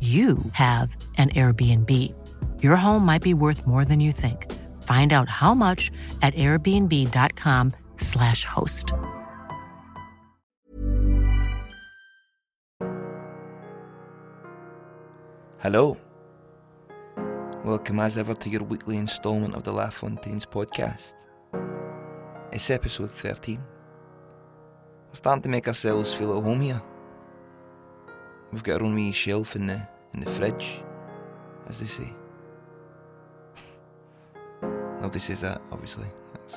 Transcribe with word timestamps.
you 0.00 0.38
have 0.52 0.94
an 1.16 1.30
Airbnb. 1.30 2.14
Your 2.62 2.76
home 2.76 3.04
might 3.04 3.22
be 3.22 3.34
worth 3.34 3.66
more 3.66 3.84
than 3.84 3.98
you 3.98 4.12
think. 4.12 4.46
Find 4.84 5.12
out 5.12 5.28
how 5.28 5.54
much 5.54 5.90
at 6.22 6.36
airbnb.com/slash 6.36 8.44
host. 8.44 8.92
Hello. 15.58 15.96
Welcome 17.64 17.98
as 17.98 18.16
ever 18.16 18.34
to 18.34 18.48
your 18.48 18.62
weekly 18.62 18.96
instalment 18.96 19.56
of 19.56 19.64
the 19.64 19.72
LaFontaines 19.72 20.46
podcast. 20.46 21.14
It's 22.52 22.70
episode 22.70 23.10
13. 23.10 23.58
We're 23.58 25.14
starting 25.14 25.42
to 25.42 25.48
make 25.48 25.66
ourselves 25.66 26.14
feel 26.14 26.38
at 26.38 26.44
home 26.44 26.60
here. 26.60 26.80
We've 28.52 28.62
got 28.62 28.80
our 28.80 28.86
own 28.86 28.94
wee 28.94 29.12
shelf 29.12 29.56
in 29.56 29.66
the 29.66 29.86
in 30.14 30.20
the 30.20 30.30
fridge, 30.30 30.80
as 31.68 31.80
they 31.80 31.86
say. 31.86 32.14
Nobody 35.00 35.18
says 35.18 35.42
that, 35.42 35.60
obviously. 35.70 36.06
That's 36.32 36.56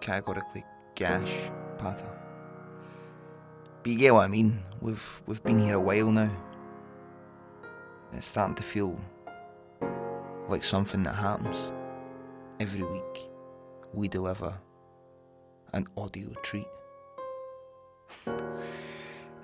categorically 0.00 0.64
gash 0.94 1.32
patter. 1.78 2.10
But 3.82 3.92
you 3.92 3.98
get 3.98 4.14
what 4.14 4.24
I 4.24 4.28
mean. 4.28 4.62
We've 4.80 5.22
we've 5.26 5.42
been 5.42 5.60
here 5.60 5.74
a 5.74 5.80
while 5.80 6.10
now. 6.10 6.30
It's 8.12 8.26
starting 8.26 8.56
to 8.56 8.62
feel 8.62 8.98
like 10.48 10.64
something 10.64 11.04
that 11.04 11.14
happens 11.14 11.72
every 12.58 12.82
week. 12.82 13.28
We 13.92 14.08
deliver 14.08 14.58
an 15.72 15.86
audio 15.96 16.32
treat. 16.42 16.66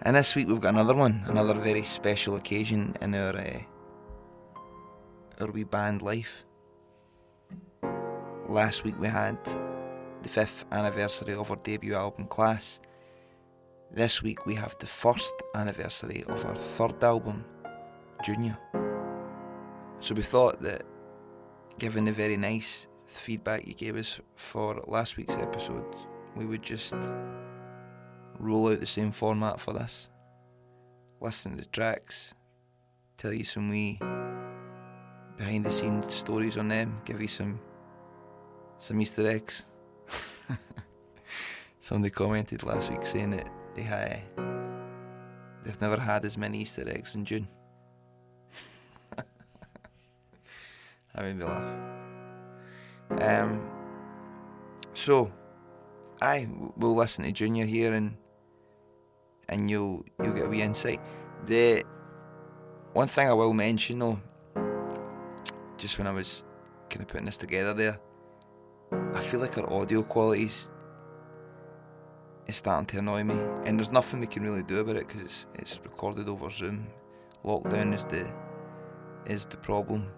And 0.06 0.16
this 0.16 0.34
week 0.34 0.48
we've 0.48 0.60
got 0.60 0.74
another 0.74 0.94
one, 0.94 1.24
another 1.28 1.54
very 1.54 1.82
special 1.82 2.36
occasion 2.36 2.94
in 3.00 3.14
our 3.14 3.34
uh, 3.34 3.60
our 5.40 5.50
wee 5.50 5.64
band 5.64 6.02
life. 6.02 6.44
Last 8.46 8.84
week 8.84 9.00
we 9.00 9.08
had 9.08 9.38
the 10.20 10.28
fifth 10.28 10.66
anniversary 10.70 11.32
of 11.32 11.50
our 11.50 11.56
debut 11.56 11.94
album, 11.94 12.26
Class. 12.26 12.80
This 13.90 14.22
week 14.22 14.44
we 14.44 14.54
have 14.56 14.76
the 14.78 14.86
first 14.86 15.34
anniversary 15.54 16.22
of 16.28 16.44
our 16.44 16.56
third 16.56 17.02
album, 17.02 17.42
Junior. 18.22 18.58
So 20.00 20.14
we 20.14 20.22
thought 20.22 20.60
that, 20.60 20.82
given 21.78 22.04
the 22.04 22.12
very 22.12 22.36
nice 22.36 22.88
feedback 23.06 23.66
you 23.66 23.72
gave 23.72 23.96
us 23.96 24.20
for 24.36 24.84
last 24.86 25.16
week's 25.16 25.36
episode, 25.36 25.96
we 26.36 26.44
would 26.44 26.62
just 26.62 26.94
roll 28.38 28.68
out 28.68 28.80
the 28.80 28.86
same 28.86 29.10
format 29.10 29.60
for 29.60 29.72
this. 29.72 30.08
Listen 31.20 31.52
to 31.52 31.58
the 31.58 31.64
tracks, 31.66 32.34
tell 33.16 33.32
you 33.32 33.44
some 33.44 33.70
wee 33.70 33.98
behind 35.36 35.64
the 35.64 35.70
scenes 35.70 36.14
stories 36.14 36.56
on 36.56 36.68
them, 36.68 37.00
give 37.04 37.20
you 37.20 37.28
some 37.28 37.60
some 38.78 39.00
Easter 39.00 39.26
eggs. 39.26 39.64
Somebody 41.80 42.10
commented 42.10 42.62
last 42.62 42.90
week 42.90 43.06
saying 43.06 43.30
that 43.30 43.48
they 43.74 43.82
had 43.82 44.22
they've 45.64 45.80
never 45.80 45.98
had 45.98 46.24
as 46.24 46.36
many 46.36 46.58
Easter 46.58 46.88
eggs 46.88 47.14
in 47.14 47.24
June. 47.24 47.48
that 49.16 49.26
made 51.18 51.36
me 51.36 51.44
laugh. 51.44 51.94
Um, 53.20 53.70
so, 54.94 55.30
I 56.20 56.48
will 56.76 56.94
listen 56.94 57.24
to 57.24 57.32
Junior 57.32 57.66
here 57.66 57.92
and 57.92 58.16
and 59.48 59.70
you'll 59.70 60.04
you'll 60.22 60.34
get 60.34 60.46
a 60.46 60.48
wee 60.48 60.62
insight. 60.62 61.00
The 61.46 61.84
one 62.92 63.08
thing 63.08 63.28
I 63.28 63.32
will 63.32 63.52
mention 63.52 63.98
though, 63.98 64.20
just 65.76 65.98
when 65.98 66.06
I 66.06 66.12
was 66.12 66.44
kind 66.90 67.02
of 67.02 67.08
putting 67.08 67.26
this 67.26 67.36
together 67.36 67.74
there, 67.74 67.98
I 69.12 69.20
feel 69.20 69.40
like 69.40 69.58
our 69.58 69.72
audio 69.72 70.02
qualities 70.02 70.68
is 72.46 72.56
starting 72.56 72.86
to 72.86 72.98
annoy 72.98 73.24
me, 73.24 73.34
and 73.64 73.78
there's 73.78 73.92
nothing 73.92 74.20
we 74.20 74.26
can 74.26 74.42
really 74.42 74.62
do 74.62 74.78
about 74.78 74.96
it 74.96 75.08
because 75.08 75.22
it's 75.22 75.46
it's 75.54 75.80
recorded 75.82 76.28
over 76.28 76.50
Zoom. 76.50 76.86
Lockdown 77.44 77.94
is 77.94 78.04
the 78.06 78.30
is 79.26 79.46
the 79.46 79.56
problem. 79.56 80.10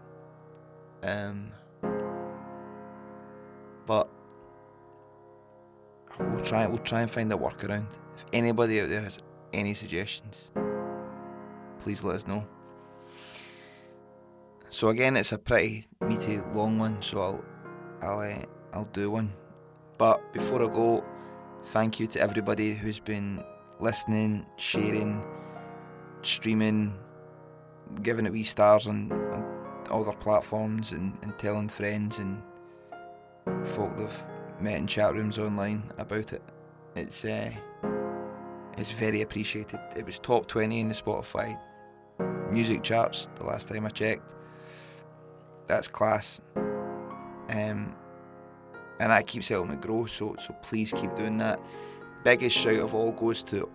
Um, 1.03 1.53
but 3.87 4.09
we'll 6.19 6.45
try 6.45 6.67
we'll 6.67 6.79
try 6.79 7.03
and 7.03 7.11
find 7.11 7.33
a 7.33 7.37
workaround. 7.37 7.87
If 8.17 8.25
anybody 8.33 8.81
out 8.81 8.89
there 8.89 9.03
has 9.03 9.19
any 9.53 9.75
suggestions, 9.75 10.51
please 11.81 12.03
let 12.03 12.17
us 12.17 12.27
know. 12.27 12.47
So 14.71 14.89
again, 14.89 15.17
it's 15.17 15.33
a 15.33 15.39
pretty 15.39 15.87
meaty 16.01 16.41
long 16.53 16.79
one, 16.79 17.03
so 17.03 17.21
I'll 17.21 17.45
I'll 18.03 18.21
uh, 18.21 18.45
I'll 18.73 18.85
do 18.87 19.11
one. 19.11 19.33
But 19.99 20.33
before 20.33 20.63
I 20.63 20.67
go, 20.67 21.05
thank 21.67 21.99
you 21.99 22.07
to 22.09 22.21
everybody 22.21 22.75
who's 22.75 23.01
been 23.01 23.43
listening, 23.81 24.45
sharing, 24.57 25.25
streaming, 26.23 26.99
giving 28.03 28.27
it 28.27 28.33
wee 28.33 28.45
stars 28.45 28.87
on, 28.87 29.11
on 29.13 29.87
all 29.91 30.05
their 30.05 30.15
platforms, 30.15 30.93
and, 30.93 31.17
and 31.23 31.39
telling 31.39 31.69
friends 31.69 32.19
and 32.19 32.43
folk 33.65 33.97
they've 33.97 34.21
met 34.61 34.79
in 34.79 34.87
chat 34.87 35.15
rooms 35.15 35.39
online 35.39 35.91
about 35.99 36.33
it. 36.33 36.43
It's 36.95 37.25
uh, 37.25 37.53
it's 38.77 38.93
very 38.93 39.23
appreciated. 39.23 39.81
It 39.97 40.05
was 40.05 40.19
top 40.19 40.47
20 40.47 40.81
in 40.81 40.89
the 40.89 40.95
Spotify 40.95 41.59
music 42.51 42.83
charts 42.83 43.29
the 43.37 43.45
last 43.45 43.69
time 43.69 43.87
I 43.87 43.91
checked. 43.91 44.23
That's 45.67 45.89
class. 45.89 46.41
Um, 47.49 47.95
and 48.99 49.13
that 49.13 49.27
keeps 49.27 49.49
helping 49.49 49.73
me 49.73 49.77
grow, 49.77 50.07
so, 50.07 50.37
so 50.41 50.55
please 50.63 50.93
keep 50.93 51.15
doing 51.17 51.39
that. 51.39 51.61
Biggest 52.25 52.57
shout 52.57 52.81
of 52.81 52.95
all 52.95 53.13
goes 53.13 53.43
to 53.45 53.69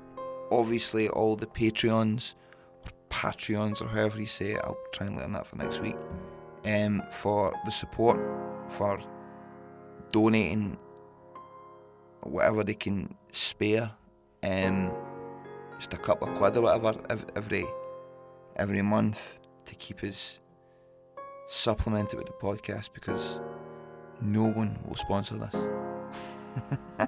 obviously 0.51 1.09
all 1.09 1.35
the 1.35 1.45
Patreons, 1.45 2.33
or 2.83 2.91
Patreons, 3.09 3.81
or 3.81 3.87
however 3.87 4.19
you 4.19 4.25
say 4.25 4.53
it. 4.53 4.61
I'll 4.63 4.77
try 4.93 5.07
and 5.07 5.17
learn 5.17 5.33
that 5.33 5.45
for 5.45 5.57
next 5.57 5.79
week. 5.79 5.95
Um, 6.65 7.03
for 7.11 7.53
the 7.65 7.71
support, 7.71 8.19
for 8.69 8.99
donating 10.11 10.77
whatever 12.21 12.63
they 12.63 12.73
can 12.73 13.15
spare 13.31 13.91
um, 14.43 14.91
just 15.77 15.93
a 15.93 15.97
couple 15.97 16.27
of 16.29 16.35
quid 16.37 16.57
or 16.57 16.61
whatever 16.79 17.25
every 17.35 17.65
every 18.55 18.81
month 18.81 19.19
to 19.65 19.75
keep 19.75 20.03
us 20.03 20.39
supplemented 21.47 22.17
with 22.17 22.27
the 22.27 22.33
podcast 22.33 22.89
because 22.93 23.39
no 24.21 24.43
one 24.43 24.77
will 24.85 24.95
sponsor 24.95 25.35
this. 25.35 27.07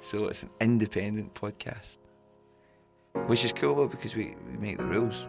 so 0.00 0.26
it's 0.26 0.42
an 0.42 0.50
independent 0.60 1.34
podcast. 1.34 1.98
Which 3.26 3.44
is 3.44 3.52
cool 3.52 3.74
though 3.74 3.88
because 3.88 4.14
we, 4.14 4.34
we 4.46 4.56
make 4.56 4.78
the 4.78 4.86
rules. 4.86 5.26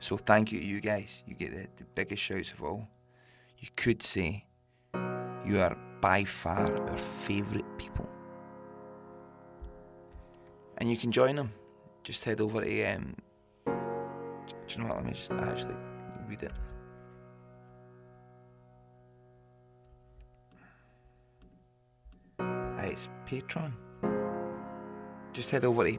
So 0.00 0.16
thank 0.16 0.52
you 0.52 0.60
to 0.60 0.64
you 0.64 0.80
guys. 0.80 1.22
You 1.26 1.34
get 1.34 1.52
the, 1.52 1.68
the 1.76 1.84
biggest 1.94 2.22
shouts 2.22 2.52
of 2.52 2.62
all. 2.62 2.88
You 3.64 3.70
could 3.76 4.02
say 4.02 4.44
you 5.46 5.58
are 5.58 5.74
by 6.02 6.24
far 6.24 6.70
our 6.86 6.98
favourite 6.98 7.64
people. 7.78 8.06
And 10.76 10.90
you 10.90 10.98
can 10.98 11.10
join 11.10 11.36
them. 11.36 11.50
Just 12.02 12.24
head 12.24 12.42
over 12.42 12.62
to 12.62 12.84
um 12.84 13.14
do 13.64 13.72
you 14.68 14.82
know 14.82 14.88
what? 14.88 14.96
Let 14.96 15.06
me 15.06 15.12
just 15.12 15.32
actually 15.32 15.76
read 16.28 16.42
it. 16.42 16.52
It's 22.80 23.08
Patreon. 23.26 23.72
Just 25.32 25.48
head 25.48 25.64
over 25.64 25.90
to 25.90 25.98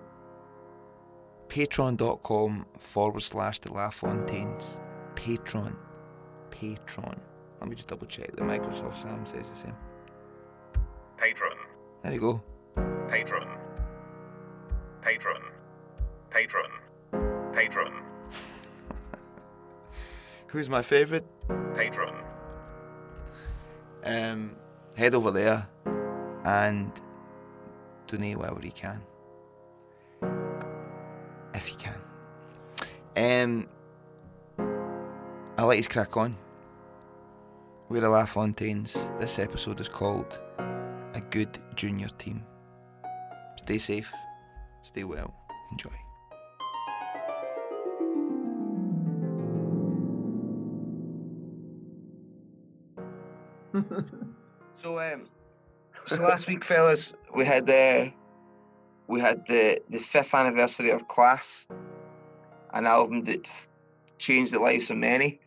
patreon.com 1.50 2.68
forward 2.78 3.24
slash 3.24 3.58
the 3.58 3.70
LaFontaines. 3.70 4.68
Patreon. 5.16 5.76
Patreon. 6.52 7.18
Let 7.60 7.70
me 7.70 7.76
just 7.76 7.88
double 7.88 8.08
check 8.08 8.36
the 8.36 8.44
Microsoft 8.44 9.02
Sam 9.02 9.26
says 9.26 9.46
the 9.54 9.62
same. 9.62 9.76
Patron, 11.18 11.58
There 12.04 12.14
you 12.14 12.20
go. 12.20 12.42
patron, 13.10 13.48
patron, 15.02 15.42
patron, 16.30 16.70
patron, 17.54 17.94
Who's 20.48 20.70
my 20.70 20.82
favourite? 20.82 21.24
patron. 21.76 22.14
Um, 24.04 24.56
head 24.96 25.16
over 25.16 25.32
there 25.32 25.68
and 26.44 26.92
donate 28.08 28.38
whatever 28.38 28.62
you 28.64 28.72
can. 28.72 29.02
If 31.54 31.72
you 31.72 31.78
can. 31.78 31.96
Um, 33.18 33.68
I'll 35.58 35.68
let 35.68 35.78
you 35.78 35.84
crack 35.86 36.16
on. 36.18 36.36
We're 37.88 38.02
the 38.02 38.10
La 38.10 38.26
Fontaines. 38.26 38.98
This 39.20 39.38
episode 39.38 39.80
is 39.80 39.88
called 39.88 40.40
A 40.58 41.22
Good 41.30 41.60
Junior 41.76 42.08
Team. 42.18 42.44
Stay 43.58 43.78
safe, 43.78 44.12
stay 44.82 45.04
well, 45.04 45.32
enjoy. 45.72 45.92
So 54.82 55.00
um, 55.00 55.28
so 56.08 56.16
last 56.18 56.48
week, 56.48 56.64
fellas, 56.64 57.14
we 57.36 57.46
had 57.46 57.70
uh, 57.70 58.10
we 59.08 59.20
had 59.20 59.46
the 59.48 59.82
the 59.90 60.00
fifth 60.00 60.34
anniversary 60.34 60.92
of 60.92 61.08
Class, 61.08 61.68
an 62.74 62.86
album 62.86 63.24
that 63.26 63.48
changed 64.18 64.54
the 64.54 64.60
lives 64.60 64.90
of 64.90 64.98
many. 64.98 65.40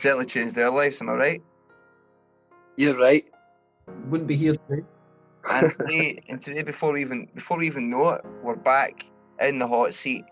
Certainly 0.00 0.26
changed 0.26 0.54
their 0.54 0.70
lives. 0.70 1.02
Am 1.02 1.10
I 1.10 1.12
right? 1.12 1.42
You're 2.78 2.96
right. 2.96 3.26
Wouldn't 4.08 4.28
be 4.28 4.34
here 4.34 4.54
today. 4.54 4.82
And 5.52 5.74
today, 5.78 6.22
and 6.30 6.40
today, 6.40 6.62
before 6.62 6.92
we 6.92 7.02
even 7.02 7.28
before 7.34 7.58
we 7.58 7.66
even 7.66 7.90
know 7.90 8.08
it, 8.08 8.24
we're 8.42 8.56
back 8.56 9.04
in 9.42 9.58
the 9.58 9.68
hot 9.68 9.94
seat. 9.94 10.24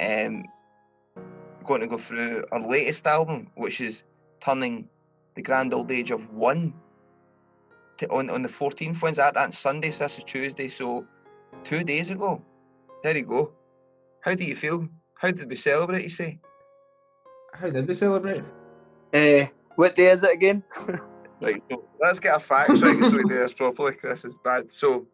Um, 0.00 0.44
going 1.66 1.82
to 1.82 1.86
go 1.86 1.98
through 1.98 2.46
our 2.50 2.62
latest 2.66 3.06
album, 3.06 3.50
which 3.56 3.82
is 3.82 4.04
turning 4.40 4.88
the 5.34 5.42
grand 5.42 5.74
old 5.74 5.92
age 5.92 6.10
of 6.10 6.32
one. 6.32 6.72
To, 7.98 8.08
on 8.08 8.30
on 8.30 8.40
the 8.40 8.48
fourteenth, 8.48 9.02
when's 9.02 9.18
that? 9.18 9.34
That's 9.34 9.58
Sunday. 9.58 9.90
So 9.90 10.04
this 10.04 10.16
is 10.16 10.24
Tuesday. 10.24 10.70
So 10.70 11.06
two 11.62 11.84
days 11.84 12.08
ago. 12.08 12.42
There 13.02 13.14
you 13.14 13.26
go. 13.26 13.52
How 14.22 14.34
do 14.34 14.44
you 14.44 14.56
feel? 14.56 14.88
How 15.20 15.30
did 15.30 15.50
we 15.50 15.56
celebrate? 15.56 16.04
You 16.04 16.08
say? 16.08 16.38
How 17.54 17.70
did 17.70 17.86
we 17.88 17.94
celebrate? 17.94 18.42
Uh, 19.12 19.46
what 19.76 19.96
day 19.96 20.10
is 20.10 20.22
it 20.22 20.32
again? 20.32 20.62
Right, 21.38 21.62
so 21.70 21.84
let's 22.00 22.18
get 22.18 22.32
our 22.32 22.40
facts 22.40 22.80
right 22.80 23.04
so 23.04 23.10
we 23.14 23.22
do 23.24 23.28
this 23.28 23.52
properly. 23.52 23.92
'cause 23.92 24.22
This 24.22 24.24
is 24.24 24.34
bad. 24.42 24.72
So 24.72 25.06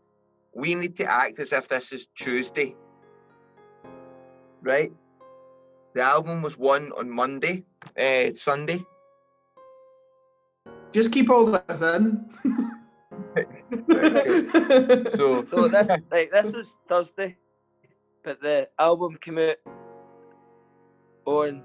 we 0.54 0.76
need 0.76 0.96
to 0.98 1.04
act 1.04 1.40
as 1.40 1.52
if 1.52 1.66
this 1.66 1.90
is 1.92 2.06
Tuesday. 2.14 2.76
Right? 4.62 4.92
The 5.94 6.02
album 6.02 6.40
was 6.42 6.56
one 6.56 6.92
on 6.92 7.10
Monday, 7.10 7.64
uh, 7.98 8.34
Sunday. 8.36 8.86
Just 10.92 11.10
keep 11.10 11.28
all 11.28 11.46
this 11.46 11.82
in. 11.82 12.30
So 15.16 15.44
So 15.44 15.66
this 15.66 15.90
like 16.12 16.30
this 16.30 16.54
is 16.54 16.76
Thursday, 16.88 17.36
but 18.22 18.40
the 18.40 18.68
album 18.78 19.18
came 19.20 19.38
out 19.38 19.56
on 21.26 21.64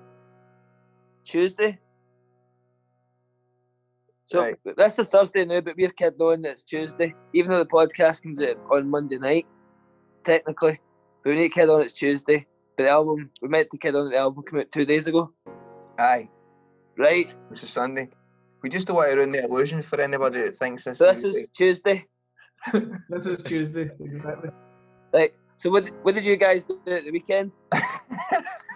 Tuesday. 1.27 1.79
So 4.25 4.41
Right. 4.41 4.57
this 4.75 5.00
is 5.00 5.07
Thursday 5.07 5.45
now, 5.45 5.62
but 5.62 5.77
we're 5.77 5.89
kidding 5.89 6.19
on 6.19 6.41
that 6.41 6.51
it's 6.51 6.63
Tuesday, 6.63 7.13
even 7.33 7.51
though 7.51 7.59
the 7.59 7.69
podcast 7.69 8.24
comes 8.24 8.41
out 8.41 8.57
on 8.71 8.89
Monday 8.89 9.18
night, 9.18 9.45
technically. 10.25 10.79
But 11.24 11.29
we 11.29 11.35
need 11.35 11.50
to 11.50 11.53
kid 11.53 11.69
on 11.69 11.81
it's 11.81 11.94
Tuesday. 11.94 12.45
But 12.75 12.83
the 12.83 12.89
album 12.89 13.31
we 13.41 13.47
meant 13.47 13.69
to 13.71 13.77
kid 13.77 13.95
on 13.95 14.09
the 14.09 14.18
album 14.18 14.44
came 14.50 14.59
out 14.59 14.71
two 14.71 14.85
days 14.85 15.07
ago, 15.07 15.31
aye, 15.97 16.29
right? 16.97 17.33
which 17.47 17.63
is 17.63 17.69
Sunday. 17.69 18.09
We 18.63 18.69
just 18.69 18.88
don't 18.88 18.97
want 18.97 19.12
to 19.12 19.15
ruin 19.18 19.31
the 19.31 19.44
illusion 19.44 19.81
for 19.81 20.01
anybody 20.01 20.41
that 20.41 20.57
thinks 20.57 20.83
this, 20.83 20.97
So 20.97 21.06
this 21.06 21.24
is 21.24 21.38
is 21.38 21.47
Tuesday. 21.56 22.06
this 23.09 23.25
is 23.25 23.44
Tuesday, 23.44 23.89
exactly. 24.00 24.50
Like 25.13 25.33
so 25.57 25.69
what 25.69 25.89
what 26.01 26.15
did 26.15 26.25
you 26.25 26.35
guys 26.35 26.63
do 26.63 26.79
at 26.88 27.06
the 27.06 27.12
weekend? 27.12 27.51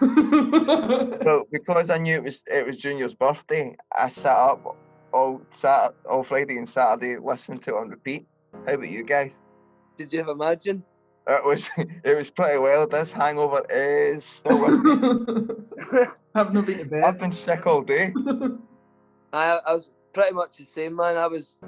well, 0.00 1.44
because 1.50 1.90
I 1.90 1.98
knew 1.98 2.16
it 2.16 2.22
was 2.24 2.42
it 2.46 2.66
was 2.66 2.76
Junior's 2.76 3.14
birthday, 3.14 3.76
I 3.96 4.08
sat 4.08 4.36
up 4.36 4.76
all 5.12 5.42
Sat 5.50 5.94
all 6.08 6.22
Friday 6.22 6.56
and 6.56 6.68
Saturday 6.68 7.18
listening 7.18 7.58
to 7.60 7.76
it 7.76 7.80
on 7.80 7.88
repeat. 7.88 8.26
How 8.66 8.74
about 8.74 8.88
you 8.88 9.04
guys? 9.04 9.32
Did 9.96 10.12
you 10.12 10.18
have 10.20 10.28
Imagine? 10.28 10.82
It 11.28 11.44
was 11.44 11.70
it 11.76 12.16
was 12.16 12.30
pretty 12.30 12.58
well. 12.58 12.86
This 12.86 13.12
hangover 13.12 13.64
is 13.70 14.24
still 14.24 14.60
with 14.60 14.82
me. 15.92 16.04
Have 16.34 16.52
not 16.52 16.66
been 16.66 16.78
to 16.78 16.84
bed. 16.84 17.04
I've 17.04 17.18
been 17.18 17.32
sick 17.32 17.66
all 17.66 17.82
day. 17.82 18.12
I 19.32 19.60
I 19.66 19.74
was 19.74 19.90
pretty 20.12 20.32
much 20.32 20.56
the 20.56 20.64
same 20.64 20.96
man. 20.96 21.16
I 21.16 21.26
was 21.26 21.58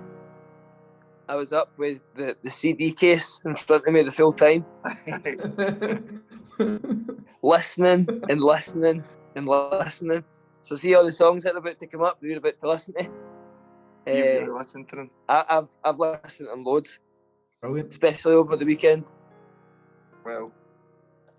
I 1.28 1.36
was 1.36 1.52
up 1.52 1.72
with 1.78 2.00
the, 2.16 2.36
the 2.42 2.50
CD 2.50 2.92
case 2.92 3.40
in 3.44 3.56
front 3.56 3.86
of 3.86 3.92
me 3.94 4.02
the 4.02 4.12
full 4.12 4.32
time, 4.32 4.64
listening 7.42 8.06
and 8.28 8.40
listening 8.40 9.04
and 9.36 9.46
listening. 9.48 10.24
So 10.62 10.76
see 10.76 10.94
all 10.94 11.04
the 11.04 11.12
songs 11.12 11.44
that 11.44 11.54
are 11.54 11.58
about 11.58 11.78
to 11.80 11.86
come 11.86 12.02
up, 12.02 12.18
we're 12.22 12.38
about 12.38 12.58
to 12.60 12.68
listen 12.68 12.94
to. 12.94 13.02
you 13.02 13.08
Uh, 14.06 14.40
really 14.40 14.48
listen 14.48 14.84
to 14.86 14.96
them. 14.96 15.10
I, 15.28 15.44
I've 15.50 15.68
I've 15.84 15.98
listened 15.98 16.32
to 16.36 16.44
them 16.44 16.64
loads, 16.64 16.98
Brilliant. 17.60 17.90
especially 17.90 18.34
over 18.34 18.56
the 18.56 18.64
weekend. 18.64 19.10
Well, 20.24 20.52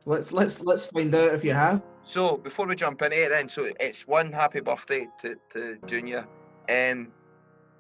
Let's 0.08 0.32
let's 0.32 0.62
let's 0.62 0.86
find 0.88 1.14
out 1.16 1.34
if 1.34 1.44
you 1.44 1.54
have. 1.54 1.82
so 2.04 2.38
before 2.38 2.68
we 2.68 2.76
jump 2.76 3.02
in 3.02 3.12
it, 3.12 3.30
then, 3.30 3.50
so 3.50 3.72
it's 3.80 4.06
one 4.08 4.32
happy 4.32 4.60
birthday 4.60 5.08
to, 5.22 5.36
to 5.50 5.78
Junior. 5.88 6.28
Um, 6.70 7.12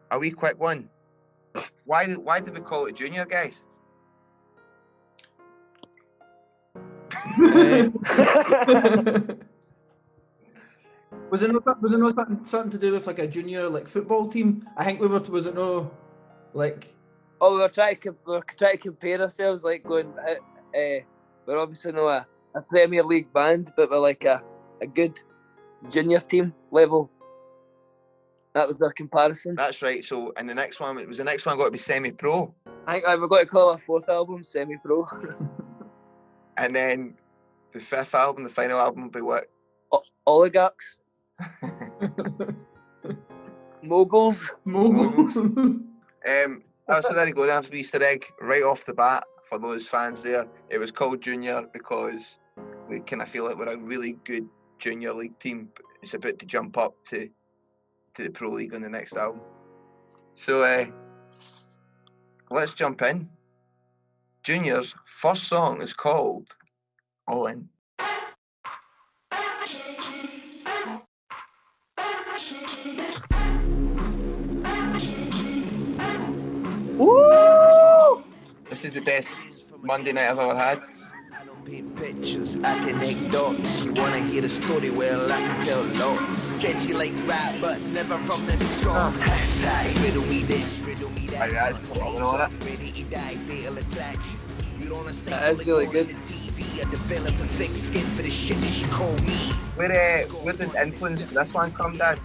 a 0.09 0.17
wee 0.17 0.31
quick 0.31 0.59
one. 0.59 0.89
Why 1.85 2.07
did 2.07 2.17
why 2.17 2.39
did 2.39 2.57
we 2.57 2.61
call 2.61 2.85
it 2.87 2.95
Junior, 2.95 3.25
guys? 3.25 3.63
was 11.29 11.41
it 11.41 11.51
no 11.51 11.61
was 11.81 11.91
it 11.91 11.97
no 11.97 12.11
something, 12.11 12.41
something 12.45 12.71
to 12.71 12.77
do 12.77 12.91
with 12.93 13.07
like 13.07 13.19
a 13.19 13.27
junior 13.27 13.69
like 13.69 13.87
football 13.87 14.27
team? 14.27 14.67
I 14.77 14.85
think 14.85 14.99
we 14.99 15.07
were 15.07 15.19
was 15.19 15.45
it 15.45 15.55
no 15.55 15.91
like 16.53 16.95
oh, 17.41 17.55
we 17.55 17.61
were 17.61 17.69
trying 17.69 17.97
to 17.97 18.15
we 18.25 18.33
were 18.33 18.45
trying 18.57 18.77
to 18.77 18.77
compare 18.77 19.21
ourselves, 19.21 19.63
like 19.63 19.83
going. 19.83 20.13
Uh, 20.19 20.77
uh, 20.77 20.99
we're 21.45 21.59
obviously 21.59 21.91
not 21.91 22.07
a, 22.07 22.27
a 22.55 22.61
Premier 22.61 23.03
League 23.03 23.31
band, 23.31 23.71
but 23.77 23.89
we're 23.89 23.99
like 23.99 24.25
a, 24.25 24.41
a 24.81 24.87
good 24.87 25.19
junior 25.89 26.19
team 26.19 26.53
level. 26.71 27.11
That 28.53 28.67
was 28.67 28.81
our 28.81 28.93
comparison. 28.93 29.55
That's 29.55 29.81
right. 29.81 30.03
So 30.03 30.33
and 30.37 30.49
the 30.49 30.55
next 30.55 30.79
one 30.79 30.97
it 30.97 31.07
was 31.07 31.17
the 31.17 31.23
next 31.23 31.45
one 31.45 31.57
got 31.57 31.65
to 31.65 31.71
be 31.71 31.77
semi-pro, 31.77 32.53
I 32.87 32.93
think 32.93 33.07
uh, 33.07 33.17
we've 33.19 33.29
got 33.29 33.39
to 33.39 33.45
call 33.45 33.71
our 33.71 33.79
fourth 33.79 34.09
album 34.09 34.43
Semi 34.43 34.77
Pro. 34.83 35.05
and 36.57 36.75
then 36.75 37.15
the 37.75 37.81
fifth 37.81 38.15
album, 38.15 38.45
the 38.45 38.49
final 38.49 38.79
album, 38.79 39.03
will 39.03 39.09
be 39.09 39.21
what? 39.21 39.47
Oligarchs, 40.25 40.97
moguls. 43.83 44.51
Moguls. 44.65 45.37
Um, 46.27 46.63
oh, 46.87 47.01
so 47.01 47.13
there 47.13 47.27
you 47.27 47.35
go. 47.35 47.45
That's 47.45 47.67
the 47.67 47.77
Easter 47.77 48.03
egg 48.03 48.25
right 48.41 48.63
off 48.63 48.83
the 48.83 48.95
bat 48.95 49.25
for 49.47 49.59
those 49.59 49.87
fans 49.87 50.23
there. 50.23 50.47
It 50.71 50.79
was 50.79 50.91
called 50.91 51.21
Junior 51.21 51.65
because 51.71 52.39
we 52.89 52.99
kind 53.01 53.21
of 53.21 53.29
feel 53.29 53.45
like 53.45 53.59
we're 53.59 53.71
a 53.71 53.77
really 53.77 54.13
good 54.23 54.49
junior 54.79 55.13
league 55.13 55.37
team. 55.37 55.69
but 55.75 55.85
It's 56.01 56.15
about 56.15 56.39
to 56.39 56.47
jump 56.47 56.79
up 56.79 56.95
to 57.09 57.29
to 58.15 58.23
the 58.23 58.31
pro 58.31 58.49
league 58.49 58.73
on 58.73 58.81
the 58.81 58.89
next 58.89 59.15
album. 59.15 59.41
So 60.33 60.63
uh, 60.63 60.87
let's 62.49 62.73
jump 62.73 63.03
in. 63.03 63.29
Junior's 64.41 64.95
first 65.05 65.43
song 65.43 65.79
is 65.79 65.93
called 65.93 66.55
All 67.27 67.47
In. 67.47 67.67
Woo! 76.97 78.23
This 78.69 78.85
is 78.85 78.93
the 78.93 79.01
best 79.01 79.29
Monday 79.81 80.11
night 80.13 80.29
I've 80.29 80.37
ever 80.37 80.55
had. 80.55 80.83
I 81.33 81.45
don't 81.45 81.65
paint 81.65 81.95
pictures, 81.95 82.57
I 82.63 82.77
connect 82.87 83.31
dots. 83.31 83.83
You 83.83 83.93
wanna 83.93 84.19
hear 84.19 84.43
the 84.43 84.49
story? 84.49 84.91
Well, 84.91 85.31
I 85.31 85.41
can 85.41 85.65
tell 85.65 85.83
lots. 85.83 86.39
Said 86.43 86.79
she 86.79 86.93
like 86.93 87.15
rap, 87.27 87.59
but 87.59 87.81
never 87.81 88.19
from 88.19 88.45
the 88.45 88.55
start. 88.57 89.15
Hashtag 89.15 90.03
riddle 90.03 90.25
me 90.27 90.43
this, 90.43 90.79
riddle 90.81 91.09
me 91.09 91.25
that. 91.27 91.41
Aye, 91.41 91.53
that's 91.53 91.79
phenomenal, 91.79 92.35
isn't 92.35 92.53
it? 92.53 92.65
Ready 92.69 92.91
to 92.91 93.03
die, 93.05 93.35
fatal 93.47 93.77
attraction. 93.79 94.39
You 94.77 94.89
don't 94.89 94.97
wanna 94.99 95.13
That 95.13 95.53
is 95.53 95.65
really 95.65 95.87
good. 95.87 96.15
To 96.55 96.61
TV. 96.61 96.85
I 96.85 96.89
developed 96.89 97.39
a 97.39 97.43
thick 97.43 97.75
skin 97.75 98.01
for 98.01 98.21
the 98.21 98.29
shit 98.29 98.57
that 98.61 98.71
she 98.71 98.85
call 98.87 99.13
me. 99.19 99.33
Where, 99.75 99.91
uh, 99.91 100.27
where 100.43 100.53
did 100.53 100.73
influence 100.75 101.21
for 101.23 101.33
this 101.33 101.53
one 101.53 101.71
come, 101.73 101.97
Daz? 101.97 102.19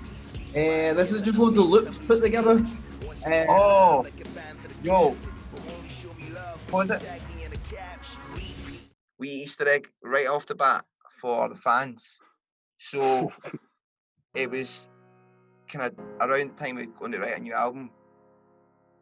Uh, 0.50 0.94
this 0.94 1.12
is 1.12 1.22
just 1.22 1.38
loads 1.38 1.58
of 1.58 1.66
loops 1.66 1.98
put 2.06 2.22
together. 2.22 2.64
Uh, 3.26 3.44
Oh, 3.48 4.06
yo, 4.82 5.10
what 6.70 6.88
was 6.88 7.02
it? 7.02 7.22
We 9.18 9.28
Easter 9.28 9.68
egg 9.68 9.88
right 10.02 10.26
off 10.26 10.46
the 10.46 10.54
bat 10.54 10.84
for 11.10 11.48
the 11.48 11.54
fans. 11.54 12.18
So 12.78 13.32
it 14.34 14.50
was 14.50 14.88
kind 15.68 15.84
of 15.84 15.94
around 16.20 16.56
the 16.56 16.64
time 16.64 16.76
we 16.76 16.86
were 16.86 16.92
going 16.92 17.12
to 17.12 17.18
write 17.18 17.36
a 17.36 17.40
new 17.40 17.52
album. 17.52 17.90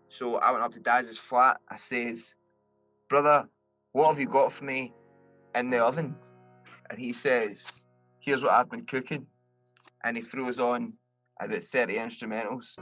So 0.08 0.37
I 0.37 0.50
went 0.50 0.64
up 0.64 0.73
to 0.73 0.80
Daz's 0.80 1.18
flat. 1.18 1.61
I 1.68 1.76
says, 1.76 2.35
"Brother, 3.08 3.49
what 3.92 4.08
have 4.08 4.18
you 4.18 4.26
got 4.26 4.52
for 4.52 4.64
me 4.64 4.92
in 5.59 5.71
the 5.71 5.79
oven?" 5.79 6.17
And 6.91 6.99
he 6.99 7.12
says, 7.12 7.73
"Here's 8.21 8.43
what 8.43 8.53
I've 8.53 8.71
been 8.71 8.87
cooking." 8.87 9.27
And 10.05 10.17
he 10.17 10.23
throws 10.23 10.59
on 10.59 10.95
about 11.41 11.62
30 11.62 11.95
instrumentals. 11.95 12.77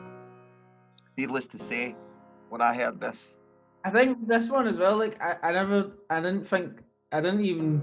Needless 1.16 1.46
to 1.48 1.58
say, 1.58 1.96
when 2.50 2.60
I 2.60 2.74
heard 2.74 3.00
this, 3.00 3.38
I 3.86 3.90
think 3.90 4.26
this 4.26 4.48
one 4.50 4.66
as 4.66 4.78
well. 4.78 4.96
Like 4.96 5.20
I, 5.22 5.36
I 5.44 5.52
never, 5.52 5.92
I 6.10 6.16
didn't 6.16 6.44
think, 6.44 6.82
I 7.12 7.20
didn't 7.20 7.44
even. 7.44 7.82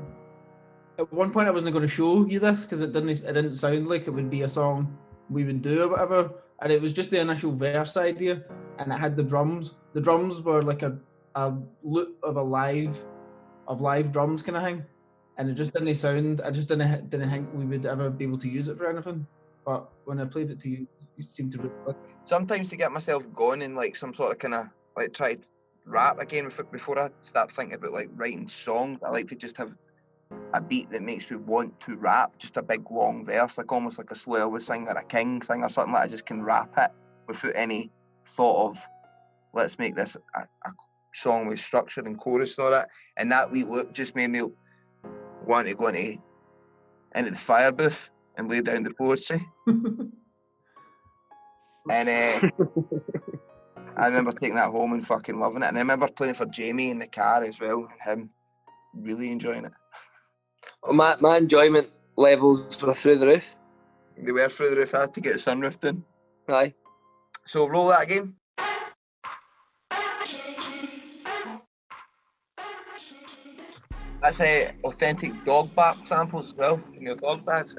At 1.00 1.12
one 1.12 1.32
point, 1.32 1.48
I 1.48 1.52
wasn't 1.52 1.74
going 1.74 1.88
to 1.88 1.92
show 1.92 2.26
you 2.28 2.40
this 2.40 2.64
because 2.64 2.82
it 2.82 2.92
didn't, 2.92 3.10
it 3.10 3.34
didn't 3.34 3.56
sound 3.56 3.88
like 3.88 4.06
it 4.06 4.12
would 4.12 4.30
be 4.30 4.42
a 4.42 4.50
song 4.50 4.98
we 5.30 5.46
would 5.46 5.62
do 5.62 5.84
or 5.84 5.88
whatever. 5.88 6.32
And 6.62 6.72
it 6.72 6.82
was 6.82 6.94
just 6.94 7.10
the 7.10 7.20
initial 7.20 7.56
verse 7.56 7.96
idea, 7.96 8.44
and 8.80 8.92
it 8.92 9.00
had 9.00 9.16
the 9.16 9.24
drums. 9.24 9.76
The 9.94 10.02
drums 10.02 10.42
were 10.42 10.62
like 10.62 10.84
a, 10.84 10.98
a 11.36 11.54
loop 11.84 12.20
of 12.22 12.36
a 12.36 12.44
live, 12.44 12.98
of 13.68 13.82
live 13.82 14.12
drums 14.12 14.42
kind 14.42 14.58
of 14.58 14.64
thing, 14.64 14.84
and 15.38 15.50
it 15.50 15.54
just 15.54 15.74
mm-hmm. 15.74 15.86
didn't 15.86 16.00
sound. 16.00 16.42
I 16.44 16.52
just 16.52 16.70
didn't 16.70 17.10
didn't 17.10 17.30
think 17.30 17.50
we 17.54 17.66
would 17.66 17.86
ever 17.86 18.10
be 18.10 18.26
able 18.26 18.38
to 18.40 18.50
use 18.50 18.68
it 18.68 18.78
for 18.78 18.90
anything. 18.90 19.26
But 19.66 19.90
when 20.06 20.20
I 20.20 20.26
played 20.26 20.52
it 20.52 20.60
to 20.62 20.70
you, 20.70 20.88
it 21.18 21.32
seemed 21.32 21.52
to 21.54 21.58
really 21.58 21.74
click. 21.86 21.98
sometimes 22.26 22.70
to 22.70 22.76
get 22.76 22.92
myself 22.92 23.24
going 23.34 23.62
in 23.62 23.76
like 23.76 23.96
some 23.96 24.14
sort 24.14 24.34
of 24.34 24.40
kind 24.40 24.54
of 24.54 24.68
like 24.98 25.14
to 25.14 25.38
rap 25.86 26.20
again 26.20 26.46
before, 26.46 26.66
before 26.66 27.00
I 27.00 27.10
start 27.22 27.52
thinking 27.52 27.76
about 27.76 27.94
like 27.94 28.10
writing 28.16 28.48
songs. 28.48 29.00
I 29.06 29.10
like 29.10 29.28
to 29.30 29.36
just 29.36 29.58
have 29.58 29.74
a 30.54 30.62
beat 30.62 30.90
that 30.92 31.02
makes 31.02 31.30
me 31.30 31.38
want 31.38 31.80
to 31.82 31.96
rap, 31.96 32.38
just 32.38 32.58
a 32.58 32.62
big 32.62 32.90
long 32.90 33.26
verse, 33.26 33.58
like 33.58 33.72
almost 33.72 33.98
like 33.98 34.12
a 34.12 34.16
slow 34.16 34.50
Elvis 34.50 34.68
thing 34.68 34.88
or 34.88 34.98
a 34.98 35.04
King 35.04 35.42
thing 35.42 35.64
or 35.64 35.70
something 35.70 35.94
like 35.94 36.04
I 36.04 36.08
just 36.08 36.26
can 36.26 36.44
rap 36.44 36.74
it 36.78 36.92
without 37.28 37.54
any 37.56 37.92
thought 38.26 38.72
of 38.72 38.88
let's 39.54 39.78
make 39.78 39.96
this 39.96 40.18
a, 40.36 40.40
a 40.40 40.72
song 41.14 41.48
with 41.48 41.60
structure 41.60 42.02
and 42.02 42.18
chorus 42.18 42.58
and 42.58 42.66
all 42.66 42.72
that. 42.72 42.90
And 43.18 43.32
that 43.32 43.52
wee 43.52 43.64
loop 43.64 43.94
just 43.94 44.16
made 44.16 44.30
me 44.30 44.42
want 45.46 45.68
to 45.68 45.76
go 45.76 45.88
into 45.88 46.18
into 47.16 47.32
the 47.32 47.38
fire 47.38 47.72
booth 47.72 48.10
and 48.38 48.50
lay 48.50 48.62
down 48.62 48.84
the 48.84 48.94
poetry. 48.94 49.46
And 51.90 52.10
uh, 52.10 52.50
I 53.98 54.08
remember 54.08 54.32
taking 54.32 54.56
that 54.56 54.72
home 54.72 54.94
and 54.94 55.06
fucking 55.06 55.40
loving 55.40 55.64
it. 55.64 55.68
And 55.68 55.78
I 55.78 55.82
remember 55.82 56.08
playing 56.08 56.36
for 56.36 56.46
Jamie 56.46 56.92
in 56.92 57.00
the 57.00 57.08
car 57.08 57.44
as 57.44 57.60
well, 57.60 57.90
and 57.92 58.02
him 58.02 58.30
really 58.96 59.32
enjoying 59.32 59.66
it. 59.66 59.74
My, 60.90 61.16
my 61.20 61.38
enjoyment 61.38 61.90
levels 62.16 62.82
were 62.82 62.94
through 62.94 63.20
the 63.20 63.28
roof. 63.28 63.56
They 64.18 64.32
were 64.32 64.48
through 64.48 64.72
the 64.72 64.76
roof. 64.78 64.96
I 64.96 65.02
had 65.02 65.14
to 65.14 65.22
get 65.22 65.34
the 65.34 65.40
sunroof 65.40 65.80
done. 65.80 66.04
Aye. 66.48 66.74
So 67.46 67.68
roll 67.68 67.88
that 67.88 68.04
again. 68.04 68.36
That's 74.24 74.40
a 74.40 74.72
authentic 74.86 75.44
dog 75.44 75.76
bark 75.76 76.06
samples 76.06 76.52
as 76.52 76.56
well 76.56 76.78
from 76.78 77.04
your 77.04 77.16
dog 77.18 77.46
dads. 77.46 77.76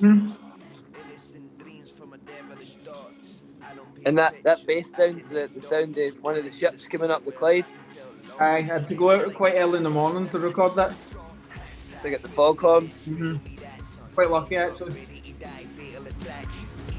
Innocent 0.00 1.58
dreams 1.58 1.90
from 1.90 2.14
a 2.14 2.18
devilish 2.18 2.76
thoughts. 2.76 3.42
I 3.60 3.74
don't 3.74 3.94
paint 3.94 4.08
And 4.08 4.16
that, 4.16 4.42
that 4.42 4.66
bass 4.66 4.94
I 4.94 4.96
sounds 4.96 5.28
the, 5.28 5.50
the 5.54 5.60
sound 5.60 5.98
of 5.98 6.22
one 6.22 6.38
of 6.38 6.44
the 6.44 6.50
ships 6.50 6.88
coming 6.88 7.10
up 7.10 7.26
the 7.26 7.32
Clyde. 7.32 7.66
I 8.40 8.62
had 8.62 8.88
to 8.88 8.94
go 8.94 9.10
out 9.10 9.34
quite 9.34 9.56
early 9.56 9.76
in 9.76 9.82
the 9.82 9.90
morning 9.90 10.30
to 10.30 10.38
record 10.38 10.76
that. 10.76 10.94
They 12.02 12.08
get 12.08 12.22
the 12.22 12.28
foghorn. 12.30 12.88
Mm-hmm. 12.88 14.14
Quite 14.14 14.30
lucky 14.30 14.56
actually. 14.56 15.06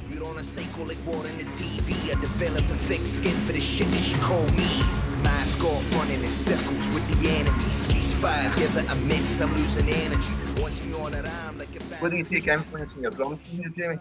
You 0.07 0.19
don't 0.19 0.27
wanna 0.27 0.43
say 0.43 0.65
call 0.71 0.91
it 0.91 0.99
war 1.03 1.25
in 1.25 1.39
the 1.39 1.45
TV. 1.45 2.15
I 2.15 2.21
developed 2.21 2.69
a 2.69 2.75
thick 2.75 3.07
skin 3.07 3.33
for 3.37 3.53
the 3.53 3.59
shit 3.59 3.87
that 3.87 4.11
you 4.11 4.17
call 4.21 4.47
me. 4.49 4.83
Mask 5.23 5.63
off, 5.63 5.95
running 5.95 6.21
in 6.21 6.27
circles 6.27 6.93
with 6.93 7.07
the 7.19 7.29
enemy. 7.29 7.92
Ceasefire, 8.23 8.55
give 8.55 8.77
it 8.77 8.89
a 8.89 8.95
miss. 9.05 9.41
I'm 9.41 9.51
losing 9.51 9.89
energy. 9.89 10.61
Once 10.61 10.81
me 10.81 10.93
on 10.93 11.13
around 11.13 11.59
like 11.59 11.75
a 11.75 11.83
Where 11.95 12.09
do 12.09 12.17
you 12.17 12.23
take 12.23 12.47
influence 12.47 12.95
in 12.95 13.01
your 13.01 13.11
drums, 13.11 13.41
from 13.49 13.57
here, 13.57 13.73
Jamie? 13.75 13.99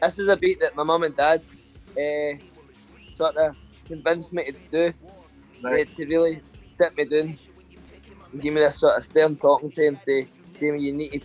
This 0.00 0.18
is 0.18 0.28
a 0.28 0.36
beat 0.36 0.60
that 0.60 0.74
my 0.74 0.82
mum 0.82 1.02
and 1.02 1.14
dad 1.14 1.42
uh, 1.98 2.38
sort 3.14 3.36
of 3.36 3.54
convinced 3.86 4.32
me 4.32 4.44
to 4.44 4.54
do. 4.70 4.94
Right. 5.62 5.86
To, 5.86 5.94
to 5.96 6.06
really 6.06 6.40
sit 6.66 6.96
me 6.96 7.04
down 7.04 7.36
and 8.32 8.40
give 8.40 8.54
me 8.54 8.60
this 8.60 8.78
sort 8.80 8.96
of 8.96 9.04
stern 9.04 9.36
talking 9.36 9.70
to 9.70 9.86
and 9.86 9.98
say, 9.98 10.26
Jamie, 10.58 10.84
you 10.84 10.94
need 10.94 11.10
to, 11.10 11.20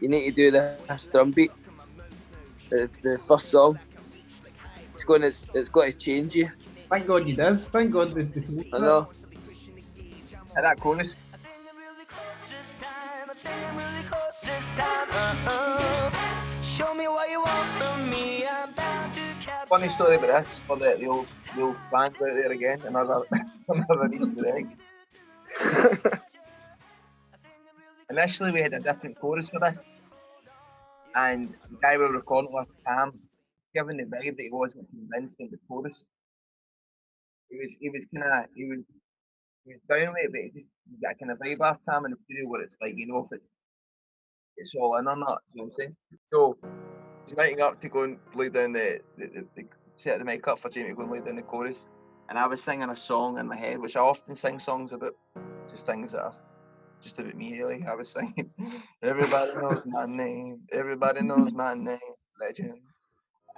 you 0.00 0.08
need 0.08 0.30
to 0.30 0.34
do 0.34 0.50
this 0.50 1.06
drum 1.08 1.32
beat. 1.32 1.50
The, 2.70 2.88
the 3.02 3.18
first 3.18 3.50
song. 3.50 3.78
It's 4.94 5.04
going 5.04 5.20
to, 5.20 5.28
it's 5.28 5.68
going 5.68 5.92
to 5.92 5.98
change 5.98 6.34
you. 6.34 6.50
Thank 6.88 7.06
God 7.06 7.28
you 7.28 7.36
did. 7.36 7.60
Thank 7.60 7.92
God 7.92 8.12
they, 8.12 8.22
that 10.62 10.80
finished 10.80 11.14
It. 13.46 13.66
know. 13.70 13.76
Hit 14.42 14.76
that 14.76 15.06
chorus. 15.46 16.64
Show 16.64 16.94
me 16.94 17.08
what 17.08 17.30
you 17.30 17.40
want 17.40 17.70
from 17.72 18.10
me. 18.10 18.46
I'm 18.46 18.72
bound 18.72 19.14
to. 19.14 19.26
Funny 19.68 19.88
story 19.94 20.16
about 20.16 20.44
this 20.44 20.60
for 20.66 20.76
the, 20.76 20.96
the 21.00 21.06
old 21.06 21.26
the 21.54 21.62
old 21.62 21.76
fans 21.90 22.14
out 22.14 22.20
there 22.20 22.52
again. 22.52 22.80
Another 22.86 23.22
another 23.68 24.10
Easter 24.14 24.56
egg. 24.56 24.76
Initially, 28.10 28.52
we 28.52 28.60
had 28.60 28.72
a 28.74 28.80
different 28.80 29.18
chorus 29.18 29.50
for 29.50 29.58
this, 29.58 29.82
and 31.16 31.54
the 31.70 31.76
guy 31.82 31.96
we 31.96 32.04
were 32.04 32.12
recording 32.12 32.52
with, 32.52 32.68
Cam, 32.86 33.18
given 33.74 33.96
the 33.96 34.04
vibe 34.04 34.36
that 34.36 34.46
he 34.48 34.50
wasn't 34.52 34.88
convinced 34.90 35.36
in 35.40 35.48
the 35.50 35.58
chorus. 35.66 36.04
He 37.50 37.56
was 37.56 37.76
he 37.80 37.90
was 37.90 38.04
kind 38.14 38.32
of 38.32 38.44
he 38.54 38.64
was 38.64 38.84
was 39.74 39.82
down 39.88 40.14
with 40.14 40.24
it, 40.24 40.32
but 40.32 40.40
he 40.40 40.48
just 40.48 40.70
you 40.90 40.98
got 41.02 41.18
kind 41.18 41.32
of 41.32 41.38
vibe 41.38 41.60
off 41.60 41.80
Cam 41.88 42.04
in 42.04 42.12
the 42.12 42.16
studio 42.24 42.48
where 42.48 42.62
it's 42.62 42.76
like 42.80 42.94
you 42.96 43.06
know 43.06 43.24
if 43.24 43.36
it's 43.36 43.48
it's 44.56 44.74
all 44.74 44.96
in 44.98 45.06
or 45.06 45.16
not. 45.16 45.42
You 45.52 45.62
know 45.62 45.64
what 45.64 45.70
I'm 45.70 45.74
saying? 45.76 45.96
So 46.32 46.58
lighting 47.36 47.60
up 47.60 47.80
to 47.80 47.88
go 47.88 48.04
and 48.04 48.18
lay 48.34 48.48
down 48.48 48.72
the, 48.72 49.00
the, 49.18 49.26
the, 49.26 49.46
the 49.56 49.64
set 49.96 50.18
the 50.18 50.24
mic 50.24 50.46
up 50.48 50.60
for 50.60 50.68
Jamie 50.68 50.90
to 50.90 50.94
go 50.94 51.02
and 51.02 51.10
lay 51.10 51.20
down 51.20 51.36
the 51.36 51.42
chorus. 51.42 51.86
And 52.28 52.38
I 52.38 52.46
was 52.46 52.62
singing 52.62 52.90
a 52.90 52.96
song 52.96 53.38
in 53.38 53.46
my 53.46 53.56
head, 53.56 53.78
which 53.78 53.96
I 53.96 54.00
often 54.00 54.34
sing 54.34 54.58
songs 54.58 54.92
about 54.92 55.14
just 55.70 55.86
things 55.86 56.12
that 56.12 56.22
are 56.22 56.34
just 57.02 57.18
about 57.18 57.36
me 57.36 57.60
really. 57.60 57.84
I 57.86 57.94
was 57.94 58.10
singing 58.12 58.50
Everybody 59.02 59.52
knows 59.54 59.82
my 59.86 60.06
name, 60.06 60.60
everybody 60.72 61.22
knows 61.22 61.52
my 61.52 61.74
name, 61.74 61.98
legend. 62.40 62.80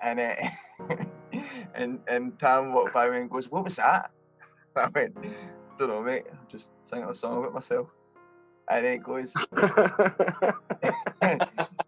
And 0.00 0.20
uh, 0.20 0.94
and 1.74 2.00
and 2.08 2.38
Tam 2.38 2.72
walked 2.72 2.94
by 2.94 3.08
me 3.10 3.18
and 3.18 3.30
goes, 3.30 3.50
What 3.50 3.64
was 3.64 3.76
that? 3.76 4.10
I 4.76 4.88
went, 4.88 5.16
Don't 5.78 5.88
know, 5.88 6.02
mate. 6.02 6.24
I'm 6.30 6.46
just 6.48 6.70
singing 6.82 7.08
a 7.08 7.14
song 7.14 7.38
about 7.38 7.54
myself. 7.54 7.88
And 8.68 8.84
then 8.84 8.92
he 8.94 8.98
goes, 8.98 9.32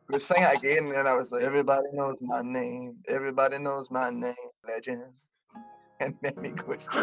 we 0.09 0.19
sing 0.21 0.43
it 0.43 0.57
again, 0.57 0.93
and 0.97 1.07
I 1.09 1.15
was 1.15 1.31
like, 1.33 1.43
everybody 1.43 1.89
knows 1.93 2.19
my 2.21 2.41
name, 2.41 2.97
everybody 3.09 3.59
knows 3.59 3.91
my 3.91 4.11
name, 4.11 4.35
legend. 4.67 5.05
And 6.03 6.17
then 6.23 6.33
he 6.43 6.53
goes, 6.53 6.89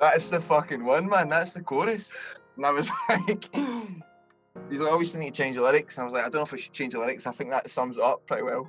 That's 0.00 0.28
the 0.28 0.40
fucking 0.40 0.84
one, 0.84 1.08
man. 1.08 1.28
That's 1.28 1.52
the 1.52 1.62
chorus. 1.62 2.10
And 2.56 2.66
I 2.66 2.72
was 2.72 2.90
like, 3.08 3.48
he's 4.68 4.80
like, 4.80 4.92
obviously 4.92 5.20
need 5.20 5.34
to 5.34 5.42
change 5.42 5.54
the 5.54 5.62
lyrics. 5.62 5.98
And 5.98 6.02
I 6.02 6.04
was 6.06 6.14
like, 6.14 6.24
I 6.24 6.30
don't 6.30 6.40
know 6.40 6.42
if 6.42 6.52
I 6.52 6.56
should 6.56 6.72
change 6.72 6.94
the 6.94 6.98
lyrics. 6.98 7.28
I 7.28 7.30
think 7.30 7.50
that 7.50 7.70
sums 7.70 7.96
it 7.96 8.02
up 8.02 8.26
pretty 8.26 8.42
well. 8.42 8.68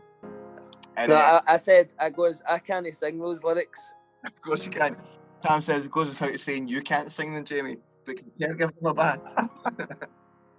And 0.98 1.10
No, 1.10 1.16
uh, 1.16 1.42
I, 1.48 1.56
I 1.56 1.58
said 1.58 1.90
I 2.00 2.12
goes 2.12 2.44
I 2.48 2.60
can't 2.60 2.86
sing 2.96 3.18
those 3.18 3.44
lyrics. 3.44 3.82
Of 4.28 4.42
course 4.42 4.66
you 4.66 4.72
can. 4.72 4.96
Tam 5.44 5.62
says 5.62 5.86
it 5.86 5.92
goes 5.92 6.08
without 6.10 6.40
saying 6.40 6.68
you 6.68 6.82
can't 6.82 7.12
sing 7.12 7.34
them, 7.34 7.46
Jamie, 7.46 7.78
but 8.06 8.18
can 8.18 8.32
you 8.38 8.56
give 8.56 8.74
them 8.76 8.86
a 8.86 8.94
bath? 8.94 9.20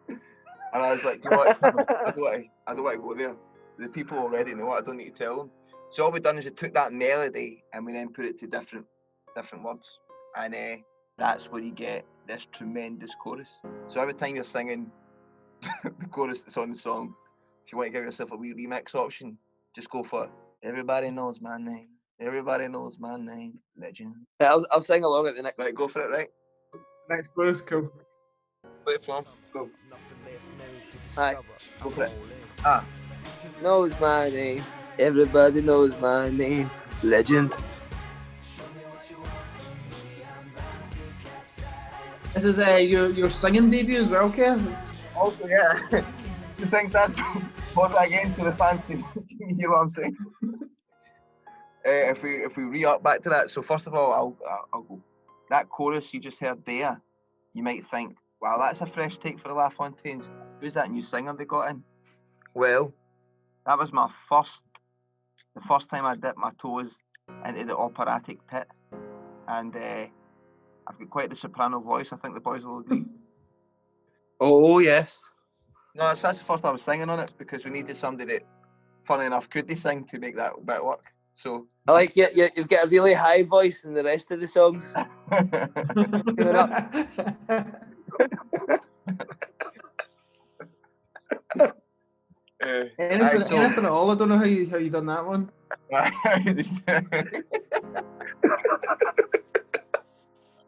and 0.08 0.20
I 0.72 0.92
was 0.92 1.04
like, 1.04 1.22
you 1.24 1.30
know 1.30 1.38
what? 1.38 1.58
I 1.62 1.70
don't 1.70 1.76
want 1.76 1.88
to, 1.88 2.48
I 2.66 2.74
don't 2.74 2.84
want 2.84 2.96
to 2.96 3.02
go 3.02 3.14
there. 3.14 3.36
The 3.78 3.88
people 3.88 4.18
already 4.18 4.54
know 4.54 4.72
it. 4.74 4.78
I 4.78 4.80
don't 4.82 4.96
need 4.96 5.16
to 5.16 5.22
tell 5.24 5.36
them. 5.36 5.50
So 5.90 6.04
all 6.04 6.12
we 6.12 6.20
done 6.20 6.38
is 6.38 6.44
we 6.44 6.50
took 6.50 6.74
that 6.74 6.92
melody 6.92 7.64
and 7.72 7.84
we 7.84 7.92
then 7.92 8.08
put 8.12 8.24
it 8.24 8.38
to 8.40 8.46
different 8.46 8.86
different 9.34 9.64
words, 9.64 9.98
and 10.36 10.54
uh, 10.54 10.76
that's 11.16 11.50
where 11.50 11.62
you 11.62 11.72
get 11.72 12.04
this 12.26 12.46
tremendous 12.52 13.14
chorus. 13.14 13.50
So 13.88 14.00
every 14.00 14.14
time 14.14 14.34
you're 14.34 14.44
singing 14.44 14.90
the 15.84 16.06
chorus 16.10 16.42
that's 16.42 16.56
on 16.56 16.72
the 16.72 16.78
song, 16.78 17.14
if 17.64 17.72
you 17.72 17.78
want 17.78 17.88
to 17.88 17.92
give 17.92 18.04
yourself 18.04 18.32
a 18.32 18.36
wee 18.36 18.54
remix 18.54 18.94
option, 18.94 19.38
just 19.74 19.90
go 19.90 20.02
for 20.02 20.24
it. 20.24 20.30
"Everybody 20.62 21.10
Knows 21.10 21.40
My 21.40 21.58
Name." 21.58 21.88
Everybody 22.20 22.66
knows 22.66 22.98
my 22.98 23.16
name, 23.16 23.60
legend. 23.80 24.14
Yeah, 24.40 24.50
I'll, 24.50 24.66
I'll 24.72 24.82
sing 24.82 25.04
along 25.04 25.28
at 25.28 25.36
the 25.36 25.42
next. 25.42 25.58
Right, 25.62 25.72
go 25.74 25.86
for 25.86 26.00
it, 26.02 26.10
right? 26.10 26.28
Next 27.08 27.28
chorus, 27.34 27.60
cool. 27.62 27.90
Play 28.84 28.94
it 28.94 29.04
for 29.04 29.18
him. 29.18 29.24
Go. 29.52 29.70
Hi. 31.14 31.36
Go 31.80 31.90
for 31.90 32.04
it. 32.04 32.12
Ah, 32.64 32.84
Knows 33.62 33.98
my 34.00 34.30
name. 34.30 34.64
Everybody 34.98 35.62
knows 35.62 35.98
my 36.00 36.28
name. 36.28 36.70
Legend. 37.04 37.56
This 42.34 42.44
is 42.44 42.58
uh, 42.58 42.76
your 42.76 43.10
your 43.10 43.30
singing 43.30 43.70
debut 43.70 44.00
as 44.00 44.08
well, 44.08 44.28
Kev. 44.30 44.76
also, 45.14 45.46
yeah. 45.46 46.02
She 46.58 46.66
sings 46.66 46.90
that 46.90 47.14
pause 47.72 47.92
that 47.94 48.06
again 48.08 48.34
so 48.34 48.42
the 48.42 48.52
fans 48.56 48.82
can, 48.82 49.00
can 49.38 49.56
hear 49.56 49.70
what 49.70 49.82
I'm 49.82 49.90
saying. 49.90 50.16
Uh, 51.86 52.10
if 52.10 52.22
we 52.22 52.44
if 52.44 52.56
we 52.56 52.64
re 52.64 52.84
up 52.84 53.02
back 53.02 53.22
to 53.22 53.28
that, 53.28 53.50
so 53.50 53.62
first 53.62 53.86
of 53.86 53.94
all, 53.94 54.12
I'll, 54.12 54.66
I'll 54.72 54.82
go. 54.82 55.00
That 55.50 55.68
chorus 55.68 56.12
you 56.12 56.20
just 56.20 56.40
heard 56.40 56.64
there, 56.66 57.00
you 57.54 57.62
might 57.62 57.88
think, 57.88 58.16
wow, 58.42 58.58
that's 58.58 58.82
a 58.82 58.86
fresh 58.86 59.16
take 59.16 59.40
for 59.40 59.48
the 59.48 59.54
La 59.54 59.70
Fontaines. 59.70 60.28
Who's 60.60 60.74
that 60.74 60.90
new 60.90 61.02
singer 61.02 61.34
they 61.34 61.44
got 61.46 61.70
in? 61.70 61.82
Well, 62.54 62.92
that 63.64 63.78
was 63.78 63.92
my 63.92 64.10
first, 64.28 64.62
the 65.54 65.62
first 65.62 65.88
time 65.88 66.04
I 66.04 66.16
dipped 66.16 66.36
my 66.36 66.50
toes 66.58 66.98
into 67.46 67.64
the 67.64 67.76
operatic 67.76 68.46
pit, 68.46 68.66
and 69.46 69.74
uh, 69.74 70.06
I've 70.86 70.98
got 70.98 71.10
quite 71.10 71.30
the 71.30 71.36
soprano 71.36 71.80
voice. 71.80 72.12
I 72.12 72.16
think 72.16 72.34
the 72.34 72.40
boys 72.40 72.64
will 72.64 72.80
agree. 72.80 73.04
Oh 74.40 74.78
yes. 74.78 75.20
No, 75.96 76.04
that's, 76.04 76.22
that's 76.22 76.38
the 76.38 76.44
first 76.44 76.62
time 76.62 76.70
I 76.70 76.72
was 76.74 76.82
singing 76.82 77.10
on 77.10 77.18
it 77.18 77.32
because 77.38 77.64
we 77.64 77.72
needed 77.72 77.96
somebody 77.96 78.34
that, 78.34 78.42
funny 79.04 79.26
enough, 79.26 79.50
could 79.50 79.66
they 79.66 79.74
sing 79.74 80.04
to 80.04 80.20
make 80.20 80.36
that 80.36 80.52
bit 80.64 80.84
work. 80.84 81.04
So 81.38 81.68
I 81.86 81.92
like 81.92 82.16
you, 82.16 82.26
you. 82.34 82.48
You've 82.56 82.68
got 82.68 82.86
a 82.86 82.88
really 82.88 83.14
high 83.14 83.44
voice 83.44 83.84
in 83.84 83.92
the 83.94 84.02
rest 84.02 84.32
of 84.32 84.40
the 84.40 84.48
songs. 84.48 84.92
Give 85.30 86.48
it 86.48 86.56
up. 86.56 86.94
uh, 91.60 91.68
anything, 92.98 93.22
aye, 93.22 93.38
so- 93.38 93.60
anything 93.60 93.84
at 93.84 93.90
all? 93.90 94.10
I 94.10 94.16
don't 94.16 94.28
know 94.28 94.38
how 94.38 94.44
you 94.44 94.68
how 94.68 94.78
you 94.78 94.90
done 94.90 95.06
that 95.06 95.24
one. 95.24 95.50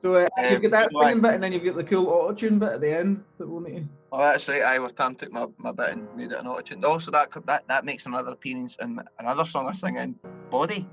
So 0.03 0.15
uh, 0.15 0.29
you've 0.51 0.57
Um, 0.57 0.63
got 0.63 0.71
that 0.71 0.91
right. 0.95 1.09
singing 1.09 1.21
bit, 1.21 1.35
and 1.35 1.43
then 1.45 1.53
you've 1.53 1.63
got 1.65 1.77
the 1.77 1.85
cool 1.85 2.07
auto 2.09 2.33
tune 2.33 2.59
bit 2.59 2.71
at 2.73 2.81
the 2.81 2.91
end 2.97 3.23
that 3.37 3.47
we'll 3.47 3.61
need. 3.61 3.87
oh, 4.11 4.19
that's 4.19 4.49
right. 4.49 4.63
I 4.63 4.79
was 4.79 4.95
Tam 4.95 5.15
took 5.15 5.31
my, 5.31 5.47
my 5.59 5.73
bit 5.73 5.91
and 5.91 6.09
made 6.17 6.33
it 6.33 6.39
an 6.39 6.47
auto 6.47 6.63
tune. 6.63 6.83
Also, 6.87 7.11
that 7.11 7.29
that 7.45 7.69
that 7.69 7.85
makes 7.85 8.07
another 8.07 8.33
appearance 8.33 8.77
in 8.81 8.99
another 9.19 9.45
song 9.45 9.67
I 9.69 9.73
sing 9.73 9.99
in, 9.99 10.15
Body. 10.51 10.87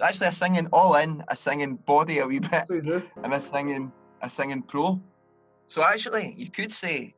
Actually, 0.00 0.26
I 0.26 0.30
sing 0.30 0.56
in 0.56 0.66
all 0.72 0.96
in. 0.96 1.22
I 1.28 1.34
sing 1.34 1.60
in 1.60 1.76
Body 1.76 2.18
a 2.18 2.26
wee 2.26 2.40
bit, 2.40 2.66
So 2.66 2.74
you 2.74 2.82
do. 2.82 3.02
and 3.22 3.34
I 3.34 3.38
sing 3.38 3.70
in 3.70 3.92
I 4.22 4.28
sing 4.28 4.50
in 4.50 4.62
Pro. 4.62 5.00
So 5.68 5.82
actually, 5.82 6.34
you 6.36 6.50
could 6.50 6.72
say 6.72 7.14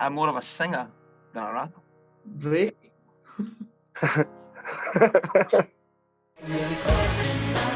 I'm 0.00 0.14
more 0.14 0.28
of 0.28 0.36
a 0.36 0.42
singer 0.42 0.88
than 1.34 1.44
a 1.44 1.52
rapper. 1.52 1.80
Drake. 2.38 2.92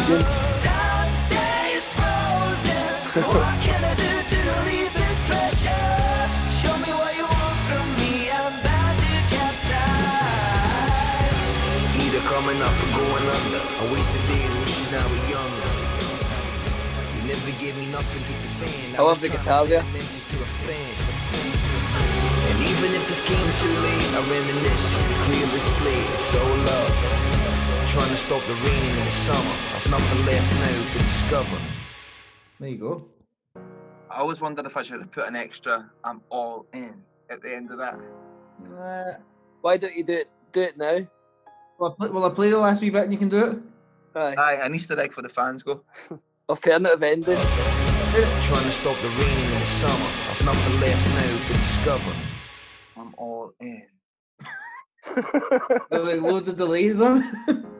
Legend. 0.00 0.40
Coming 12.30 12.62
up 12.62 12.72
or 12.72 12.90
going 12.96 13.26
under. 13.36 13.60
I 13.60 13.92
wasted 13.92 14.22
days 14.30 14.54
wishing 14.62 14.94
I 14.94 15.04
were 15.10 15.24
younger. 15.28 15.70
You 17.16 17.22
never 17.28 17.50
gave 17.60 17.76
me 17.76 17.86
nothing 17.90 18.22
to 18.22 18.32
defend. 18.40 18.96
I 18.96 19.02
love 19.02 19.20
the 19.20 19.28
guitar 19.28 19.64
to 19.64 19.68
there. 19.68 19.82
send 19.82 19.94
a 19.94 19.98
message 19.98 20.24
to 20.30 20.36
a 20.40 20.48
friend. 20.64 20.94
And 22.48 22.58
even 22.64 22.94
if 22.96 23.04
this 23.08 23.20
came 23.26 23.50
too 23.60 23.74
late, 23.82 24.08
I 24.14 24.20
reminisce 24.30 24.82
just 24.94 25.06
to 25.10 25.14
clear 25.26 25.46
the 25.52 25.60
slate. 25.60 26.12
So 26.32 26.40
love, 26.64 27.19
trying 27.90 28.08
to 28.08 28.16
stop 28.16 28.40
the 28.44 28.54
raining 28.54 28.90
in 28.90 29.04
the 29.04 29.10
summer. 29.26 29.54
I've 29.74 29.90
nothing 29.90 30.26
left 30.26 30.52
now 30.60 30.92
to 30.92 30.98
discover. 30.98 31.58
There 32.60 32.68
you 32.68 32.78
go. 32.78 33.04
I 34.08 34.18
always 34.20 34.40
wondered 34.40 34.66
if 34.66 34.76
I 34.76 34.82
should 34.82 35.00
have 35.00 35.10
put 35.10 35.26
an 35.26 35.34
extra 35.34 35.90
"I'm 36.04 36.20
all 36.30 36.66
in" 36.72 37.02
at 37.30 37.42
the 37.42 37.52
end 37.54 37.72
of 37.72 37.78
that. 37.78 37.98
Uh, 38.78 39.18
Why 39.60 39.76
don't 39.76 39.94
you 39.96 40.04
do 40.04 40.12
it? 40.12 40.30
Do 40.52 40.62
it 40.62 40.78
now. 40.78 40.98
will, 41.78 41.90
I 41.90 41.94
play, 41.96 42.08
will 42.10 42.24
I 42.24 42.30
play 42.30 42.50
the 42.50 42.58
last 42.58 42.80
wee 42.80 42.90
bit 42.90 43.04
and 43.04 43.12
you 43.12 43.18
can 43.18 43.28
do 43.28 43.44
it? 43.44 43.58
Aye. 44.14 44.34
Aye, 44.38 44.54
an 44.66 44.74
Easter 44.74 44.98
egg 44.98 45.12
for 45.12 45.22
the 45.22 45.28
fans. 45.28 45.62
Go. 45.64 45.82
Alternative 46.48 47.02
ending. 47.02 47.38
Trying 47.38 48.64
to 48.64 48.72
stop 48.72 48.96
the 48.98 49.08
raining 49.08 49.44
in 49.44 49.50
the 49.50 49.70
summer. 49.82 50.10
I've 50.30 50.44
nothing 50.44 50.80
left 50.80 51.06
now 51.18 51.46
to 51.46 51.52
discover. 51.54 52.12
I'm 52.96 53.14
all 53.18 53.52
in. 53.60 53.86
With 55.90 56.02
like 56.04 56.20
loads 56.20 56.48
of 56.48 56.56
delays 56.56 57.00
on. 57.00 57.24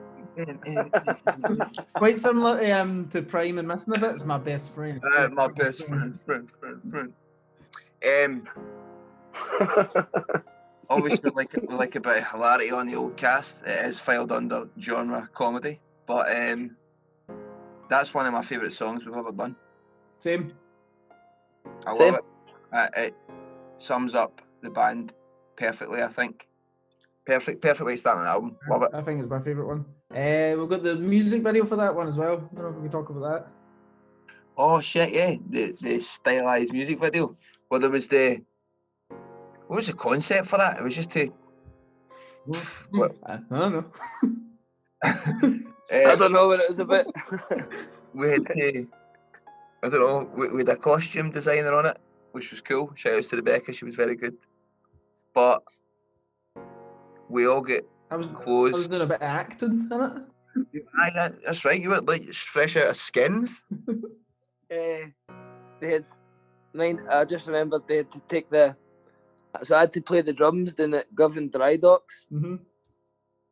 Quite 1.94 2.18
similar 2.18 2.60
to, 2.60 2.70
um, 2.70 3.08
to 3.08 3.22
Prime 3.22 3.58
and 3.58 3.66
Missing 3.68 3.94
a 3.94 3.98
Bit. 3.98 4.12
It's 4.12 4.24
my 4.24 4.38
best 4.38 4.70
friend. 4.70 5.02
Uh, 5.16 5.28
my 5.28 5.48
best 5.48 5.86
friend, 5.86 6.20
friend, 6.20 6.50
friend, 6.50 6.82
friend. 6.82 7.12
Um, 8.24 8.44
obviously, 10.88 11.30
we 11.30 11.30
like 11.30 11.52
we 11.68 11.74
like 11.74 11.94
a 11.94 12.00
bit 12.00 12.18
of 12.18 12.30
hilarity 12.30 12.70
on 12.70 12.86
the 12.86 12.96
old 12.96 13.16
cast. 13.16 13.58
It 13.66 13.86
is 13.86 13.98
filed 13.98 14.32
under 14.32 14.68
genre 14.80 15.28
comedy, 15.34 15.80
but 16.06 16.30
um, 16.34 16.76
that's 17.88 18.14
one 18.14 18.26
of 18.26 18.32
my 18.32 18.42
favourite 18.42 18.72
songs 18.72 19.04
we've 19.04 19.16
ever 19.16 19.32
done. 19.32 19.56
Same. 20.16 20.52
I 21.86 21.94
Same. 21.94 22.14
love 22.14 22.22
it. 22.22 22.24
Uh, 22.72 22.88
it 22.96 23.14
sums 23.78 24.14
up 24.14 24.40
the 24.62 24.70
band 24.70 25.12
perfectly. 25.56 26.02
I 26.02 26.08
think. 26.08 26.46
Perfect, 27.26 27.60
perfect 27.60 27.86
way 27.86 27.94
to 27.94 27.98
start 27.98 28.18
an 28.18 28.26
album. 28.26 28.56
Love 28.68 28.82
it. 28.82 28.90
I 28.92 29.02
think 29.02 29.20
it's 29.20 29.28
my 29.28 29.40
favourite 29.40 29.68
one. 29.68 29.84
Uh, 30.10 30.56
we've 30.58 30.68
got 30.68 30.82
the 30.82 30.96
music 30.96 31.42
video 31.42 31.64
for 31.64 31.76
that 31.76 31.94
one 31.94 32.08
as 32.08 32.16
well. 32.16 32.32
I 32.52 32.54
don't 32.56 32.62
know 32.64 32.68
if 32.70 32.74
we 32.76 32.82
can 32.82 32.90
talk 32.90 33.10
about 33.10 33.22
that. 33.22 33.48
Oh 34.58 34.80
shit, 34.80 35.12
yeah, 35.12 35.36
the 35.48 35.72
the 35.80 36.00
stylized 36.00 36.72
music 36.72 37.00
video. 37.00 37.36
Well, 37.70 37.80
there 37.80 37.90
was 37.90 38.08
the 38.08 38.42
what 39.68 39.76
was 39.76 39.86
the 39.86 39.92
concept 39.92 40.48
for 40.48 40.58
that? 40.58 40.78
It 40.78 40.82
was 40.82 40.94
just 40.96 41.10
to. 41.12 41.32
What? 42.90 43.14
I, 43.26 43.34
I 43.34 43.38
don't 43.50 43.72
know. 43.72 43.84
I 45.92 46.04
Uh, 46.04 46.16
don't 46.16 46.32
know 46.32 46.48
what 46.48 46.60
it 46.60 46.68
was 46.68 46.78
about. 46.80 47.06
we 48.14 48.28
had 48.30 48.46
to, 48.46 48.86
I 49.82 49.88
don't 49.88 50.00
know, 50.00 50.30
we, 50.36 50.48
we 50.48 50.58
had 50.58 50.68
a 50.68 50.76
costume 50.76 51.30
designer 51.30 51.72
on 51.72 51.86
it, 51.86 51.98
which 52.32 52.50
was 52.50 52.60
cool. 52.60 52.92
Shout 52.96 53.14
outs 53.14 53.28
to 53.28 53.36
Rebecca, 53.36 53.72
she 53.72 53.84
was 53.84 53.94
very 53.96 54.14
good. 54.14 54.36
But 55.34 55.62
we 57.28 57.46
all 57.46 57.60
get 57.60 57.84
I 58.10 58.16
was, 58.16 58.26
close. 58.26 58.36
I 58.36 58.76
was 58.76 58.86
clothes. 58.86 58.86
doing 58.88 59.02
a 59.02 59.06
bit 59.06 59.16
of 59.16 59.22
acting 59.22 59.88
in 59.90 60.00
it. 60.02 60.84
Aye, 60.98 61.10
aye, 61.16 61.30
that's 61.44 61.64
right. 61.64 61.80
You 61.80 61.90
were 61.90 62.00
like 62.00 62.32
fresh 62.32 62.76
out 62.76 62.90
of 62.90 62.96
skins. 62.96 63.62
Eh, 64.72 65.06
they 65.80 65.90
had 65.90 66.06
mine. 66.72 67.00
I 67.10 67.24
just 67.24 67.48
remembered 67.48 67.82
they 67.88 67.96
had 67.96 68.12
to 68.12 68.20
take 68.28 68.48
the. 68.50 68.76
So 69.62 69.74
I 69.74 69.80
had 69.80 69.92
to 69.94 70.00
play 70.00 70.20
the 70.22 70.32
drums 70.32 70.74
then 70.74 70.94
at 70.94 71.12
Govan 71.12 71.50
Dry 71.50 71.74
Docks, 71.74 72.26
hmm 72.30 72.54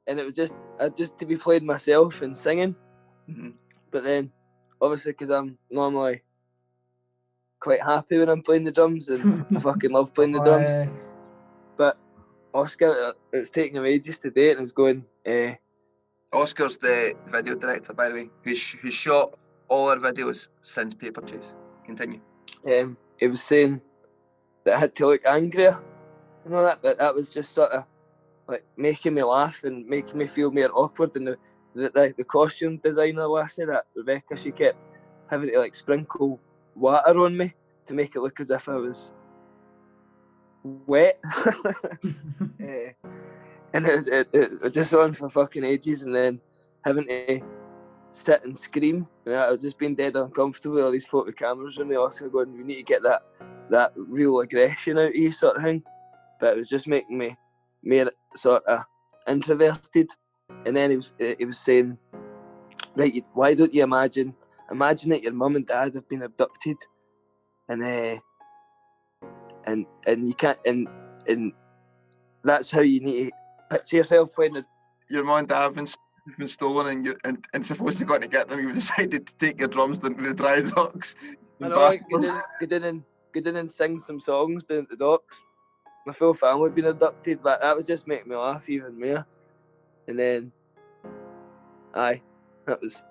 and 0.07 0.21
it 0.21 0.25
was 0.25 0.35
just 0.35 0.55
I 0.79 0.91
just 0.91 1.19
to 1.19 1.27
be 1.27 1.35
playing 1.35 1.67
myself 1.67 2.23
and 2.23 2.37
singing. 2.37 2.77
Mhm. 3.29 3.55
But 3.91 4.05
then, 4.05 4.31
obviously, 4.81 5.11
because 5.11 5.31
I'm 5.31 5.59
normally 5.71 6.23
quite 7.59 7.83
happy 7.83 8.19
when 8.19 8.29
I'm 8.29 8.43
playing 8.43 8.63
the 8.63 8.71
drums, 8.71 9.09
and 9.09 9.45
I 9.57 9.59
fucking 9.59 9.91
love 9.91 10.15
playing 10.15 10.33
the 10.33 10.41
drums. 10.41 10.71
Oscar, 12.55 13.15
it's 13.33 13.51
taking 13.51 13.77
him 13.77 13.85
ages 13.85 14.19
to 14.19 14.29
it, 14.35 14.53
and 14.53 14.61
he's 14.61 14.73
going, 14.73 15.05
eh, 15.25 15.57
Oscar's 16.33 16.77
the 16.77 17.15
video 17.27 17.55
director, 17.55 17.93
by 17.93 18.09
the 18.09 18.15
way, 18.15 18.31
who's 18.43 18.73
who's 18.73 18.95
shot 18.95 19.39
all 19.69 19.89
our 19.89 19.97
videos 19.97 20.49
since 20.63 20.95
Paper 20.95 21.23
Chase. 21.23 21.55
Continue. 21.85 22.21
um, 22.67 22.97
he 23.17 23.27
was 23.27 23.43
saying 23.43 23.81
that 24.65 24.75
I 24.75 24.79
had 24.79 24.95
to 24.97 25.07
look 25.07 25.25
angrier 25.27 25.79
and 26.45 26.55
all 26.55 26.65
that, 26.65 26.81
but 26.83 26.99
that 26.99 27.15
was 27.15 27.31
just 27.31 27.53
sort 27.53 27.73
of 27.73 27.85
like 28.47 28.65
making 28.77 29.15
me 29.15 29.23
laugh 29.23 29.65
and 29.65 29.87
making 29.87 30.19
me 30.19 30.27
feel 30.27 30.51
more 30.51 30.71
awkward. 30.75 31.17
And 31.17 31.29
the 31.29 31.37
the, 31.75 31.91
the, 31.91 32.15
the 32.19 32.25
costume 32.25 32.79
designer 32.79 33.27
lassie, 33.27 33.65
that 33.65 33.85
Rebecca, 33.95 34.37
she 34.37 34.51
kept 34.51 34.79
having 35.31 35.51
to 35.51 35.59
like 35.59 35.75
sprinkle 35.75 36.41
water 36.75 37.19
on 37.19 37.37
me 37.37 37.55
to 37.87 37.95
make 37.95 38.17
it 38.17 38.21
look 38.21 38.41
as 38.41 38.51
if 38.51 38.69
I 38.69 38.77
was 38.77 39.13
wet. 40.63 41.21
Eh, 42.61 42.91
and 43.73 43.87
it 43.87 43.97
was, 43.97 44.07
it, 44.09 44.29
it 44.33 44.73
just 44.73 44.93
on 44.93 45.13
for 45.13 45.29
fucking 45.29 45.65
ages, 45.65 46.03
and 46.03 46.15
then 46.15 46.41
having 46.85 47.07
to 47.07 47.41
sit 48.11 48.45
and 48.45 48.57
scream. 48.57 49.07
Yeah, 49.27 49.45
I 49.45 49.51
was 49.53 49.63
just 49.63 49.79
being 49.79 49.95
dead 49.95 50.17
uncomfortable 50.17 50.77
with 50.77 50.85
all 50.85 50.91
these 50.91 51.07
photo 51.07 51.33
cameras 51.33 51.79
and 51.79 51.89
me. 51.89 51.97
Also 51.97 52.29
going, 52.29 52.57
we 52.57 52.65
need 52.65 52.77
to 52.77 52.83
get 52.83 53.03
that 53.03 53.23
that 53.71 53.93
real 53.97 54.41
aggression 54.41 54.99
out 54.99 55.11
of 55.11 55.17
you, 55.17 55.31
sort 55.31 55.57
of 55.57 55.63
thing. 55.63 55.83
But 56.41 56.55
it 56.55 56.59
was 56.59 56.69
just 56.69 56.87
making 56.87 57.19
me 57.19 57.37
more 57.83 58.11
sort 58.35 58.65
of 58.65 58.85
introverted. 59.27 60.11
And 60.65 60.77
then 60.77 60.91
he 60.91 60.97
was 60.97 61.15
eh, 61.21 61.35
he 61.39 61.45
was 61.45 61.59
saying, 61.59 61.99
right, 62.97 63.25
why 63.35 63.55
don't 63.55 63.75
you 63.75 63.83
imagine 63.83 64.35
imagine 64.71 65.11
that 65.11 65.23
your 65.23 65.33
mum 65.33 65.57
and 65.57 65.67
dad 65.67 65.95
have 65.95 66.09
been 66.09 66.23
abducted, 66.23 66.77
and 67.69 67.83
uh, 67.83 68.21
and 69.69 69.87
and 70.07 70.27
you 70.27 70.35
can't 70.35 70.59
and 70.67 70.89
and 71.29 71.53
that's 72.43 72.71
how 72.71 72.81
you 72.81 73.01
need 73.01 73.27
to 73.27 73.33
picture 73.71 73.97
yourself 73.97 74.31
when 74.37 74.55
the 74.55 74.65
Your 75.11 75.25
mum 75.25 75.41
and 75.41 75.49
dad 75.49 75.63
have 75.63 75.75
been, 75.75 75.89
been 76.39 76.49
stolen 76.49 76.87
and, 76.87 77.05
you 77.05 77.17
and, 77.25 77.45
and 77.53 77.65
supposed 77.65 77.99
to 77.99 78.05
go 78.05 78.19
to 78.19 78.29
get 78.29 78.49
them. 78.49 78.61
You've 78.61 78.75
decided 78.75 79.27
to 79.27 79.33
take 79.39 79.59
your 79.59 79.69
drums 79.69 79.99
down 79.99 80.15
to 80.17 80.23
the 80.23 80.35
dry 80.35 80.61
docks. 80.63 81.17
I 81.63 81.67
in 81.67 81.71
know, 81.71 81.77
like, 81.77 82.01
Bath- 82.09 82.23
get 82.23 82.25
in, 82.25 82.41
get 82.61 82.73
in 82.73 82.85
and 82.85 83.03
get 83.35 83.47
in 83.47 83.57
and 83.57 83.69
sing 83.71 83.99
some 83.99 84.21
songs 84.21 84.65
down 84.65 84.79
at 84.81 84.89
the 84.91 84.97
docks. 84.97 85.37
My 86.07 86.13
full 86.13 86.33
family 86.33 86.65
had 86.69 86.75
been 86.75 86.87
abducted, 86.87 87.43
but 87.43 87.61
that 87.61 87.77
was 87.77 87.87
just 87.87 88.07
making 88.07 88.29
me 88.31 88.37
laugh 88.37 88.69
even 88.69 88.99
more. 88.99 89.27
And 90.07 90.19
then, 90.19 90.53
aye, 91.95 92.23
that 92.67 92.81
was. 92.81 93.05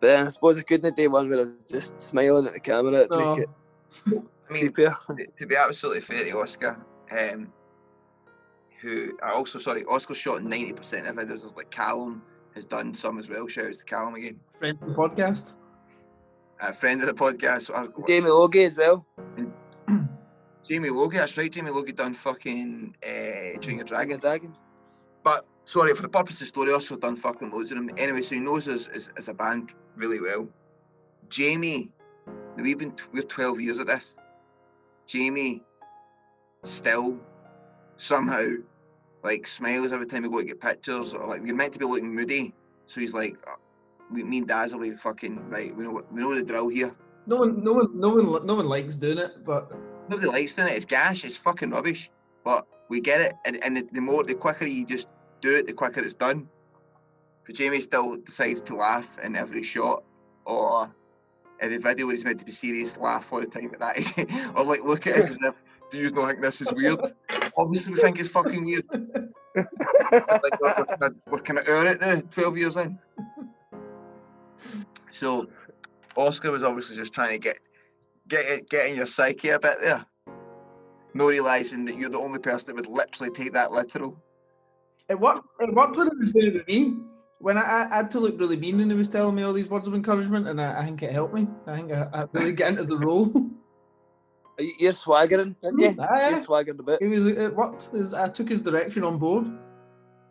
But 0.00 0.06
then 0.06 0.26
I 0.26 0.30
suppose 0.30 0.56
I 0.56 0.62
couldn't 0.62 0.96
do 0.96 1.10
one 1.10 1.28
where 1.28 1.40
I 1.40 1.42
was 1.42 1.52
just 1.68 2.00
smiling 2.00 2.46
at 2.46 2.54
the 2.54 2.60
camera 2.60 3.06
to 3.06 3.16
No. 3.18 3.36
make 3.36 3.44
it 3.44 4.22
I 4.50 4.52
mean, 4.52 4.72
to- 4.72 4.94
to 5.38 5.46
be 5.46 5.56
absolutely 5.56 6.00
fair 6.00 6.24
to 6.24 6.38
Oscar, 6.40 6.84
um, 7.12 7.52
who 8.80 9.16
are 9.22 9.32
also 9.32 9.58
sorry, 9.58 9.84
Oscar 9.84 10.14
shot 10.14 10.42
ninety 10.42 10.72
percent 10.72 11.06
of 11.06 11.16
videos. 11.16 11.28
There's 11.28 11.56
like 11.56 11.70
Callum 11.70 12.22
has 12.54 12.64
done 12.64 12.94
some 12.94 13.18
as 13.18 13.28
well. 13.28 13.46
Shout 13.46 13.66
out 13.66 13.74
to 13.74 13.84
Callum 13.84 14.14
again, 14.16 14.40
Friend 14.58 14.76
of 14.82 14.88
the 14.88 14.94
podcast. 14.94 15.52
a 16.60 16.72
friend 16.74 17.00
of 17.02 17.06
the 17.06 17.14
podcast. 17.14 17.70
Our- 17.74 17.88
Jamie 18.06 18.30
Logie 18.30 18.64
as 18.64 18.76
well. 18.76 19.06
Jamie 20.68 20.90
Logie, 20.90 21.18
that's 21.18 21.36
right. 21.36 21.50
Jamie 21.50 21.70
Logie 21.70 21.92
done 21.92 22.14
fucking 22.14 22.94
uh, 23.04 23.58
Junior 23.60 23.84
Dragon 23.84 24.18
Dragon. 24.18 24.20
Dragon. 24.20 24.56
But 25.22 25.46
sorry, 25.64 25.94
for 25.94 26.02
the 26.02 26.08
purpose 26.08 26.34
of 26.36 26.40
the 26.40 26.46
story, 26.46 26.72
Oscar's 26.72 26.98
done 26.98 27.16
fucking 27.16 27.50
loads 27.50 27.70
of 27.72 27.76
them. 27.76 27.90
Anyway, 27.96 28.22
so 28.22 28.34
he 28.36 28.40
knows 28.40 28.66
us 28.68 28.86
as, 28.88 29.10
as 29.16 29.28
a 29.28 29.34
band 29.34 29.72
really 29.96 30.20
well. 30.20 30.48
Jamie, 31.28 31.90
we've 32.56 32.78
been 32.78 32.94
we're 33.12 33.22
twelve 33.24 33.60
years 33.60 33.78
at 33.78 33.86
this. 33.86 34.16
Jamie 35.10 35.62
still 36.62 37.18
somehow 37.96 38.46
like 39.22 39.46
smiles 39.46 39.92
every 39.92 40.06
time 40.06 40.22
we 40.22 40.28
go 40.28 40.38
to 40.38 40.44
get 40.44 40.60
pictures, 40.60 41.14
or 41.14 41.26
like 41.26 41.42
we're 41.42 41.54
meant 41.54 41.72
to 41.72 41.78
be 41.78 41.84
looking 41.84 42.14
moody. 42.14 42.54
So 42.86 43.00
he's 43.00 43.12
like, 43.12 43.36
"Uh, 43.46 43.56
we, 44.12 44.22
me 44.22 44.38
and 44.38 44.46
Daz 44.46 44.72
will 44.72 44.80
be 44.80 44.92
fucking 44.92 45.48
right. 45.50 45.74
We 45.76 45.84
know 45.84 45.90
what 45.90 46.12
we 46.12 46.20
know 46.20 46.34
the 46.34 46.42
drill 46.42 46.68
here. 46.68 46.94
No 47.26 47.36
one, 47.36 47.62
no 47.62 47.72
one, 47.72 47.88
no 47.98 48.08
one, 48.08 48.46
no 48.46 48.54
one 48.54 48.66
likes 48.66 48.96
doing 48.96 49.18
it, 49.18 49.44
but 49.44 49.72
Nobody 50.10 50.26
likes 50.26 50.56
doing 50.56 50.66
it. 50.66 50.74
It's 50.74 50.84
gash. 50.84 51.24
It's 51.24 51.36
fucking 51.36 51.70
rubbish. 51.70 52.10
But 52.44 52.66
we 52.88 53.00
get 53.00 53.20
it, 53.20 53.34
and, 53.46 53.62
and 53.62 53.88
the 53.92 54.00
more, 54.00 54.24
the 54.24 54.34
quicker 54.34 54.64
you 54.66 54.84
just 54.84 55.06
do 55.40 55.54
it, 55.54 55.68
the 55.68 55.72
quicker 55.72 56.02
it's 56.02 56.14
done. 56.14 56.48
But 57.46 57.54
Jamie 57.54 57.80
still 57.80 58.16
decides 58.16 58.60
to 58.62 58.74
laugh 58.74 59.06
in 59.22 59.36
every 59.36 59.62
shot, 59.62 60.02
or 60.44 60.92
in 61.62 61.72
the 61.72 61.78
video 61.78 62.06
where 62.06 62.14
he's 62.14 62.24
meant 62.24 62.38
to 62.38 62.44
be 62.44 62.52
serious, 62.52 62.96
laugh 62.96 63.32
all 63.32 63.40
the 63.40 63.46
time 63.46 63.70
at 63.72 63.80
that, 63.80 64.52
or 64.56 64.64
like 64.64 64.82
look 64.82 65.06
at 65.06 65.18
it 65.18 65.30
as 65.30 65.36
if, 65.42 65.62
do 65.90 65.98
you 65.98 66.10
not 66.10 66.28
think 66.28 66.40
this 66.40 66.60
is 66.60 66.72
weird? 66.72 67.00
Obviously, 67.56 67.94
we 67.94 68.00
think 68.00 68.18
it's 68.20 68.30
fucking 68.30 68.64
weird. 68.64 68.84
like 69.56 70.60
we're, 70.60 70.74
we're, 70.78 70.84
kinda, 70.84 71.14
we're 71.28 71.40
kind 71.40 71.58
of 71.58 71.68
over 71.68 71.86
it 71.86 72.00
now, 72.00 72.20
twelve 72.30 72.56
years 72.56 72.76
in. 72.76 72.98
So, 75.10 75.48
Oscar 76.16 76.52
was 76.52 76.62
obviously 76.62 76.96
just 76.96 77.12
trying 77.12 77.32
to 77.32 77.38
get 77.38 77.58
get 78.28 78.46
it, 78.46 78.70
get 78.70 78.88
in 78.88 78.96
your 78.96 79.06
psyche 79.06 79.50
a 79.50 79.58
bit 79.58 79.80
there. 79.80 80.04
No 81.12 81.26
realizing 81.26 81.84
that 81.86 81.96
you're 81.96 82.08
the 82.08 82.18
only 82.18 82.38
person 82.38 82.68
that 82.68 82.76
would 82.76 82.86
literally 82.86 83.32
take 83.32 83.52
that 83.52 83.72
literal. 83.72 84.16
it 85.08 85.18
worked. 85.18 85.46
It 85.58 85.74
worked 85.74 85.96
when 85.96 86.06
it 86.06 86.18
was 86.18 86.32
doing 86.32 86.46
it 86.46 86.54
with 86.54 86.68
me. 86.68 86.96
When 87.40 87.56
I, 87.56 87.62
I, 87.62 87.90
I 87.90 87.96
had 87.96 88.10
to 88.12 88.20
look 88.20 88.38
really 88.38 88.56
mean 88.56 88.80
and 88.80 88.90
he 88.90 88.96
was 88.96 89.08
telling 89.08 89.34
me 89.34 89.42
all 89.42 89.52
these 89.54 89.68
words 89.70 89.88
of 89.88 89.94
encouragement, 89.94 90.46
and 90.46 90.60
I, 90.60 90.80
I 90.80 90.84
think 90.84 91.02
it 91.02 91.12
helped 91.12 91.32
me. 91.34 91.48
I 91.66 91.76
think 91.76 91.90
I, 91.92 92.08
I 92.12 92.24
really 92.34 92.52
get 92.52 92.68
into 92.70 92.84
the 92.84 92.98
role. 92.98 93.30
You- 94.58 94.74
You're 94.78 94.92
swaggering, 94.92 95.56
aren't 95.64 95.80
you? 95.80 95.96
Aye. 95.98 96.28
You're 96.30 96.42
swaggering 96.42 96.78
a 96.78 96.82
bit. 96.82 96.98
it 97.00 97.08
was. 97.08 97.24
It 97.24 97.56
worked. 97.56 97.88
I 98.14 98.28
took 98.28 98.50
his 98.50 98.60
direction 98.60 99.04
on 99.04 99.16
board. 99.16 99.46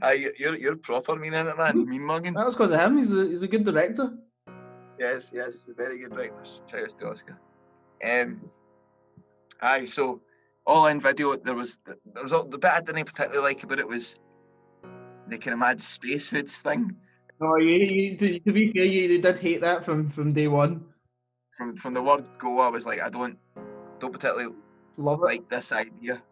Aye, 0.00 0.12
you- 0.12 0.32
you're 0.38 0.56
you're 0.56 0.76
proper 0.76 1.16
mean 1.16 1.34
in 1.34 1.46
it, 1.48 1.58
man. 1.58 1.86
Mean 1.88 2.02
mugging. 2.04 2.34
That 2.34 2.46
was 2.46 2.54
because 2.54 2.70
of 2.70 2.78
him. 2.78 2.96
He's 2.98 3.10
a 3.12 3.26
he's 3.26 3.42
a 3.42 3.48
good 3.48 3.64
director. 3.64 4.12
Yes, 4.98 5.30
yes, 5.34 5.68
very 5.76 5.98
good 5.98 6.10
director. 6.12 6.44
Shout 6.70 6.82
out 6.84 6.98
to 7.00 7.06
Oscar. 7.08 7.38
Um, 8.08 8.40
aye, 9.60 9.84
so 9.86 10.20
all 10.64 10.86
in 10.86 11.00
video, 11.00 11.34
there 11.36 11.56
was 11.56 11.78
there 11.84 12.22
was 12.22 12.32
all, 12.32 12.44
the 12.44 12.58
bit 12.58 12.70
I 12.70 12.80
didn't 12.80 13.04
particularly 13.06 13.42
like 13.42 13.62
about 13.64 13.80
it 13.80 13.88
was 13.88 14.18
the 15.32 15.38
kind 15.38 15.54
of 15.54 15.60
mad 15.60 15.80
space 15.80 16.28
hoods 16.28 16.58
thing 16.58 16.94
Oh, 17.44 17.56
you, 17.56 17.74
you, 17.74 18.16
to, 18.18 18.38
to 18.38 18.52
be 18.52 18.70
fair, 18.72 18.84
you, 18.84 19.08
you 19.08 19.20
did 19.20 19.36
hate 19.38 19.60
that 19.62 19.84
from 19.84 20.08
from 20.08 20.32
day 20.32 20.46
one. 20.46 20.84
from 21.56 21.74
from 21.76 21.92
the 21.92 22.02
word 22.02 22.28
go. 22.38 22.60
I 22.60 22.68
was 22.68 22.86
like, 22.86 23.00
I 23.02 23.10
don't 23.10 23.36
don't 23.98 24.12
particularly 24.12 24.54
Love 24.96 25.20
it. 25.20 25.24
like 25.24 25.48
this 25.50 25.72
idea, 25.72 26.22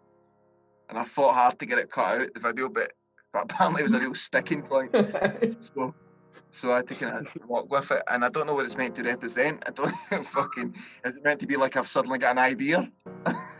and 0.88 0.98
I 0.98 1.04
fought 1.04 1.34
hard 1.34 1.58
to 1.58 1.66
get 1.66 1.78
it 1.78 1.90
cut 1.90 2.20
out 2.20 2.34
the 2.34 2.40
video, 2.40 2.68
but 2.68 2.92
but 3.32 3.44
apparently 3.44 3.80
it 3.82 3.84
was 3.84 3.92
a 3.92 4.00
real 4.00 4.14
sticking 4.14 4.62
point. 4.62 4.94
So, 5.74 5.94
so 6.52 6.72
I 6.72 6.76
had 6.76 6.88
to 6.88 6.94
kind 6.94 7.26
of 7.26 7.36
walk 7.48 7.70
with 7.72 7.90
it, 7.90 8.02
and 8.08 8.24
I 8.24 8.28
don't 8.28 8.46
know 8.46 8.54
what 8.54 8.66
it's 8.66 8.76
meant 8.76 8.94
to 8.96 9.02
represent. 9.02 9.64
I 9.66 9.70
don't 9.72 10.26
fucking. 10.28 10.74
Is 11.04 11.16
it 11.16 11.24
meant 11.24 11.40
to 11.40 11.46
be 11.46 11.56
like 11.56 11.76
I've 11.76 11.88
suddenly 11.88 12.18
got 12.18 12.32
an 12.32 12.38
idea? 12.38 12.88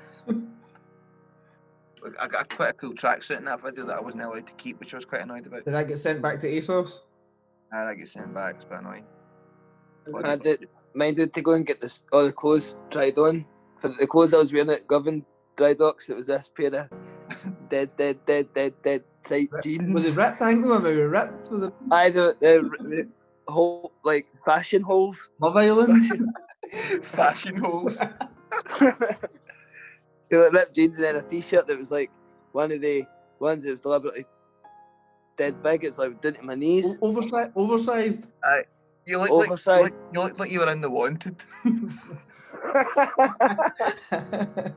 Look, 2.03 2.15
I 2.21 2.29
got 2.29 2.55
quite 2.55 2.71
a 2.71 2.73
cool 2.73 2.95
tracksuit 2.95 3.39
in 3.39 3.45
that 3.45 3.63
video 3.63 3.85
that 3.85 3.97
I 3.97 4.01
wasn't 4.01 4.23
allowed 4.23 4.47
to 4.47 4.53
keep, 4.55 4.81
which 4.81 4.95
I 4.95 4.97
was 4.97 5.05
quite 5.05 5.23
annoyed 5.23 5.47
about. 5.47 5.65
Did 5.65 5.75
that 5.75 5.89
get 5.89 5.99
sent 5.99 6.23
back 6.23 6.41
to 6.41 6.47
ASOS? 6.51 7.01
And 7.73 7.89
I 7.89 7.95
get 7.95 8.09
sent 8.09 8.35
back, 8.35 8.57
it's 8.57 8.65
a 8.65 8.67
bit 8.67 8.79
annoying. 8.81 9.05
Bloody 10.07 10.29
I 10.29 10.37
bullshit. 10.37 10.61
did 10.61 10.69
minded 10.95 11.33
to 11.35 11.43
go 11.43 11.53
and 11.53 11.67
get 11.67 11.81
this 11.81 12.05
all 12.13 12.25
the 12.25 12.33
clothes 12.33 12.77
tried 12.91 13.19
on. 13.19 13.45
For 13.77 13.89
the 13.89 14.07
clothes 14.07 14.35
I 14.35 14.39
was 14.39 14.53
wearing 14.53 14.71
at 14.71 14.87
Govan 14.87 15.25
Dry 15.57 15.75
Docks, 15.75 16.09
it 16.09 16.17
was 16.17 16.27
this 16.27 16.51
pair 16.55 16.75
of 16.75 16.89
dead, 17.69 17.91
dead, 17.97 18.19
dead, 18.27 18.53
dead, 18.55 18.75
dead 18.83 19.05
tight 19.25 19.51
jeans. 19.63 19.95
Was 19.95 20.05
it 20.05 20.17
ripped? 20.17 20.43
I 20.43 20.51
think 20.51 20.63
they 20.63 20.69
were 20.69 20.81
maybe 20.81 21.01
ripped. 21.01 21.51
Was 21.51 21.65
it 21.65 21.73
Aye, 21.91 22.11
the, 22.11 22.37
the, 22.41 23.07
the 23.47 23.53
whole 23.53 23.93
like 24.05 24.27
fashion 24.45 24.83
holes. 24.83 25.31
Love 25.41 25.57
Island? 25.57 26.33
Fashion 27.03 27.57
holes. 27.57 28.01
They 30.31 30.37
were 30.37 30.51
ripped 30.51 30.77
jeans 30.77 30.99
and 30.99 31.07
then 31.07 31.17
a 31.17 31.23
t-shirt 31.23 31.67
that 31.67 31.79
was 31.79 31.91
like 31.91 32.11
one 32.53 32.71
of 32.73 32.81
the 32.81 33.05
ones 33.41 33.65
that 33.65 33.71
was 33.73 33.81
deliberately 33.81 34.25
dead 35.37 35.63
big. 35.63 35.85
It's 35.85 35.99
like 35.99 36.21
down 36.21 36.35
to 36.35 36.43
my 36.43 36.55
knees. 36.55 36.99
O- 37.03 37.09
Oversized. 37.09 37.53
Oversized. 37.57 38.27
You 39.07 39.19
look 39.19 39.31
like 39.31 39.31
you 39.31 39.45
Oversized. 39.47 39.83
look, 39.83 39.93
you 40.13 40.21
look 40.21 40.39
like 40.39 40.51
you 40.51 40.61
were 40.61 40.71
in 40.71 40.81
the 40.81 40.91
wanted. 40.91 41.37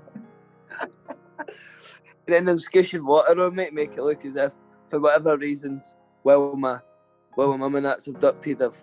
then 2.25 2.45
them 2.45 2.59
squishing 2.59 3.05
water 3.05 3.39
on 3.43 3.55
me 3.55 3.67
to 3.67 3.71
make 3.73 3.97
it 3.97 4.01
look 4.01 4.25
as 4.25 4.35
if, 4.35 4.53
for 4.89 4.99
whatever 4.99 5.37
reasons, 5.37 5.95
while 6.23 6.55
my 6.55 6.79
while 7.35 7.49
my 7.51 7.57
mum 7.57 7.75
and 7.75 7.85
that's 7.85 8.07
abducted, 8.07 8.61
I've 8.61 8.77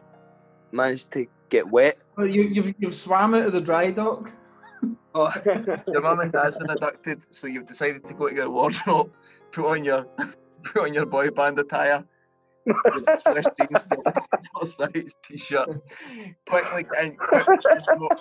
managed 0.73 1.13
to 1.13 1.27
get 1.49 1.69
wet. 1.69 1.99
Well, 2.17 2.27
you, 2.27 2.43
you've, 2.43 2.75
you've 2.79 2.95
swam 2.95 3.35
out 3.35 3.47
of 3.47 3.53
the 3.53 3.61
dry 3.61 3.91
dock. 3.91 4.31
Oh, 5.15 5.33
Your 5.89 6.03
mum 6.03 6.21
and 6.21 6.33
dad's 6.33 6.57
been 6.57 6.71
abducted, 6.71 7.23
so 7.31 7.47
you've 7.47 7.67
decided 7.67 8.07
to 8.07 8.15
go 8.15 8.29
to 8.29 8.35
your 8.35 8.51
wardrobe, 8.51 9.13
put 9.53 9.67
on 9.67 9.85
your 9.85 10.07
put 10.63 10.83
on 10.83 10.95
your 10.95 11.07
boy 11.07 11.31
band 11.31 11.59
attire, 11.59 12.05
Fresh 13.23 13.45
jeans, 13.59 14.75
size 14.75 15.15
t-shirt. 15.25 15.83
Quickly 16.49 16.85
get 16.85 17.05
in, 17.05 17.17
quickly, 17.17 17.57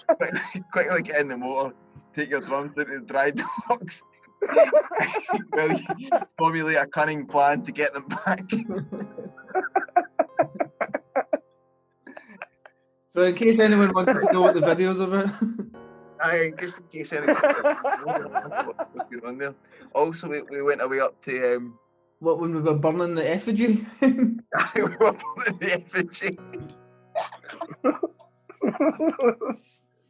quickly, 0.07 0.63
quickly 0.71 1.01
get 1.03 1.21
in 1.21 1.27
the 1.27 1.37
motor. 1.37 1.75
Take 2.15 2.29
your 2.29 2.41
drums 2.41 2.77
into 2.77 2.99
the 2.99 3.05
dry 3.05 3.31
docks. 3.31 4.01
Well, 5.51 5.79
you 5.97 6.09
formulate 6.37 6.77
a 6.77 6.87
cunning 6.87 7.25
plan 7.25 7.61
to 7.63 7.71
get 7.71 7.93
them 7.93 8.07
back. 8.07 8.49
So 13.13 13.23
in 13.23 13.35
case 13.35 13.59
anyone 13.59 13.91
wants 13.93 14.13
to 14.13 14.31
know 14.31 14.41
what 14.41 14.53
the 14.53 14.61
videos 14.61 14.99
about, 15.01 15.33
Aye, 16.21 16.51
just 16.59 16.79
in 16.79 16.87
case 16.87 17.13
anyone 17.13 17.35
what's 17.35 19.09
going 19.09 19.25
on 19.25 19.37
there. 19.37 19.55
Also, 19.93 20.27
we, 20.27 20.41
we 20.43 20.61
went 20.61 20.81
away 20.81 20.99
up 20.99 21.21
to 21.25 21.55
um, 21.55 21.79
what 22.19 22.39
when 22.39 22.53
we 22.53 22.61
were 22.61 22.75
burning 22.75 23.15
the 23.15 23.29
effigy? 23.29 23.81
we 24.01 24.81
were 24.81 25.13
burning 25.13 25.59
the 25.59 25.73
effigy. 25.73 26.37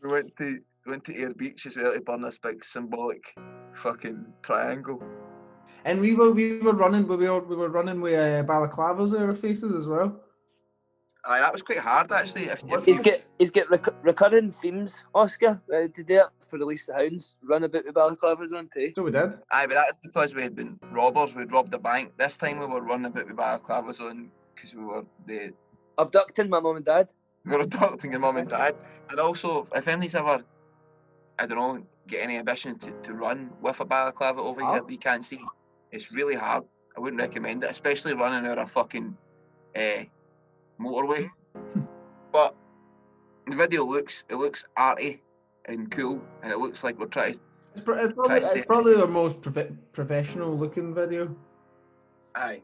we 0.02 0.10
went 0.10 0.36
to 0.38 0.60
went 0.86 1.04
to 1.04 1.16
Ayr 1.16 1.34
Beach 1.34 1.68
as 1.68 1.78
well 1.78 1.94
to 1.94 2.02
burn 2.02 2.22
this 2.22 2.40
big 2.40 2.64
symbolic 2.64 3.24
fucking 3.74 4.26
triangle. 4.42 5.04
and 5.86 6.02
we 6.02 6.16
were 6.16 6.32
we 6.32 6.60
were 6.60 6.74
running 6.74 7.08
we 7.08 7.16
were 7.16 7.40
we 7.40 7.56
were 7.56 7.70
running 7.70 8.02
with 8.02 8.16
uh, 8.16 8.44
balaclavas 8.44 9.18
our 9.20 9.36
faces 9.36 9.76
as 9.76 9.88
well. 9.88 10.20
Aye, 11.26 11.40
that 11.42 11.52
was 11.52 11.62
quite 11.62 11.80
hard 11.80 12.12
actually. 12.12 12.46
If, 12.46 12.64
if 12.66 12.86
He's 12.86 12.98
you, 12.98 13.04
get 13.04 13.26
he's 13.38 13.50
get 13.50 13.70
rec- 13.70 14.04
recurring 14.04 14.52
themes, 14.52 15.04
Oscar, 15.14 15.62
uh, 15.74 15.88
to 15.94 16.04
do 16.04 16.20
it 16.22 16.26
for 16.48 16.58
Release 16.58 16.86
the 16.86 16.94
Hounds. 16.94 17.36
Run 17.44 17.64
about 17.66 17.86
with 17.86 17.94
balaclavas 17.94 18.54
on 18.54 18.70
too. 18.74 18.94
So 18.96 19.04
we 19.04 19.12
did. 19.12 19.36
aye, 19.52 19.68
but 19.68 19.74
that's 19.76 19.98
because 20.02 20.34
we 20.34 20.42
had 20.42 20.56
been 20.56 20.80
robbers. 20.92 21.36
We'd 21.36 21.52
robbed 21.52 21.72
the 21.72 21.78
bank. 21.78 22.14
This 22.18 22.38
time 22.38 22.60
we 22.60 22.66
were 22.66 22.82
running 22.82 23.08
about 23.08 23.28
with 23.28 23.36
balaclavas 23.36 24.00
on 24.00 24.32
because 24.56 24.74
we 24.74 24.84
were 24.84 25.04
the 25.26 25.54
Abducting 25.98 26.50
my 26.50 26.62
mum 26.62 26.78
and 26.78 26.86
dad. 26.86 27.12
we 27.46 27.52
were 27.52 27.62
adopting 27.64 28.12
your 28.12 28.22
mum 28.22 28.38
and 28.38 28.48
dad. 28.50 28.76
And 29.10 29.20
also, 29.20 29.68
if 29.76 29.88
anybody's 29.90 30.16
ever, 30.16 30.42
I 31.38 31.46
don't 31.46 31.58
know, 31.58 31.86
get 32.08 32.24
any 32.24 32.38
ambition 32.38 32.80
to, 32.80 32.92
to 33.04 33.14
run 33.14 33.50
with 33.62 33.80
a 33.82 33.86
balaclava 33.86 34.40
over 34.40 34.62
here 34.62 34.70
Oh. 34.70 34.74
that 34.76 34.90
you 34.90 34.98
can't 34.98 35.26
see, 35.26 35.42
it's 35.92 36.14
really 36.14 36.36
hard. 36.36 36.64
I 36.96 37.02
wouldn't 37.02 37.22
recommend 37.22 37.66
it, 37.66 37.70
especially 37.72 38.14
running 38.14 38.50
out 38.50 38.58
a 38.58 38.66
fucking 38.66 39.18
uh, 39.76 40.04
motorway. 40.80 41.30
but 42.32 42.56
the 43.48 43.56
video 43.56 43.84
looks 43.86 44.24
it 44.30 44.36
looks 44.36 44.64
arty 44.78 45.22
and 45.66 45.92
cool, 45.92 46.22
and 46.44 46.52
it 46.52 46.58
looks 46.60 46.84
like 46.84 46.98
we're 47.00 47.06
trying. 47.08 47.40
It's, 47.74 47.82
pro- 47.82 47.98
it's 48.04 48.14
probably, 48.14 48.40
to 48.40 48.46
say- 48.46 48.60
it's 48.60 48.66
probably 48.66 48.96
our 48.96 49.08
most 49.08 49.42
prof- 49.42 49.72
professional 49.94 50.58
looking 50.58 50.94
video. 50.94 51.36
Aye. 52.36 52.62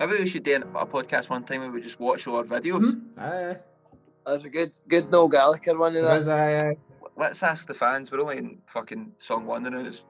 Maybe 0.00 0.12
we 0.18 0.28
should 0.28 0.44
do 0.44 0.54
a 0.56 0.86
podcast 0.86 1.28
one 1.28 1.44
time 1.44 1.60
where 1.62 1.70
we 1.70 1.80
just 1.82 1.98
watch 1.98 2.26
all 2.26 2.36
our 2.36 2.44
videos. 2.44 2.94
Hmm? 2.94 3.20
Aye, 3.20 3.56
That's 4.26 4.44
a 4.44 4.48
good 4.48 4.72
good 4.88 5.10
Noel 5.10 5.28
Gallagher 5.28 5.76
one 5.76 5.96
in 5.96 6.04
aye. 6.04 6.08
that. 6.08 6.16
As 6.16 6.28
I, 6.28 6.54
uh, 6.68 6.72
let's 7.16 7.42
ask 7.42 7.66
the 7.66 7.74
fans. 7.74 8.12
We're 8.12 8.20
only 8.20 8.38
in 8.38 8.58
fucking 8.66 9.12
song 9.18 9.44
one 9.44 9.64
now. 9.64 9.78
It's 9.80 10.04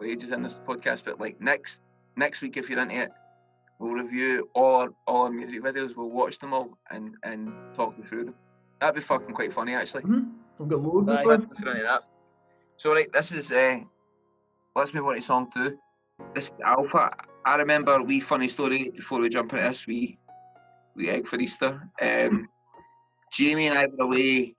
wages 0.00 0.30
in 0.32 0.42
this 0.42 0.58
podcast, 0.66 1.02
but 1.04 1.20
like 1.20 1.40
next 1.40 1.82
next 2.16 2.40
week, 2.40 2.56
if 2.56 2.70
you're 2.70 2.78
into 2.80 2.94
it, 2.96 3.10
we'll 3.78 3.92
review 3.92 4.48
all 4.54 4.76
our 4.82 4.88
all 5.06 5.24
our 5.24 5.30
music 5.30 5.62
videos. 5.62 5.96
We'll 5.96 6.10
watch 6.10 6.38
them 6.38 6.52
all 6.54 6.78
and 6.90 7.14
and 7.22 7.52
talk 7.74 7.94
you 7.98 8.04
through 8.04 8.24
them. 8.26 8.34
That'd 8.80 8.96
be 8.96 9.00
fucking 9.00 9.34
quite 9.34 9.52
funny, 9.52 9.74
actually. 9.74 10.02
mhm, 10.02 10.32
we've 10.58 10.68
got 10.68 10.80
loads 10.80 11.10
Aye. 11.10 11.20
of 11.22 11.26
fun. 11.26 11.48
that. 11.64 12.02
So 12.76 12.92
right, 12.92 13.10
this 13.12 13.32
is 13.32 13.50
uh, 13.50 13.78
let's 14.74 14.92
move 14.92 15.06
on 15.06 15.16
to 15.16 15.22
song 15.22 15.50
two. 15.52 15.78
This 16.34 16.44
is 16.46 16.52
Alpha. 16.64 17.10
I 17.44 17.56
remember 17.56 18.02
we 18.02 18.20
funny 18.20 18.48
story 18.48 18.90
before 18.90 19.20
we 19.20 19.28
jump 19.28 19.52
into 19.52 19.64
this. 19.64 19.86
We 19.86 20.18
we 20.94 21.08
egg 21.10 21.26
for 21.26 21.38
Easter. 21.38 21.88
Um, 22.02 22.48
Jamie 23.32 23.66
and 23.68 23.78
I 23.78 23.86
were 23.86 24.04
away 24.04 24.54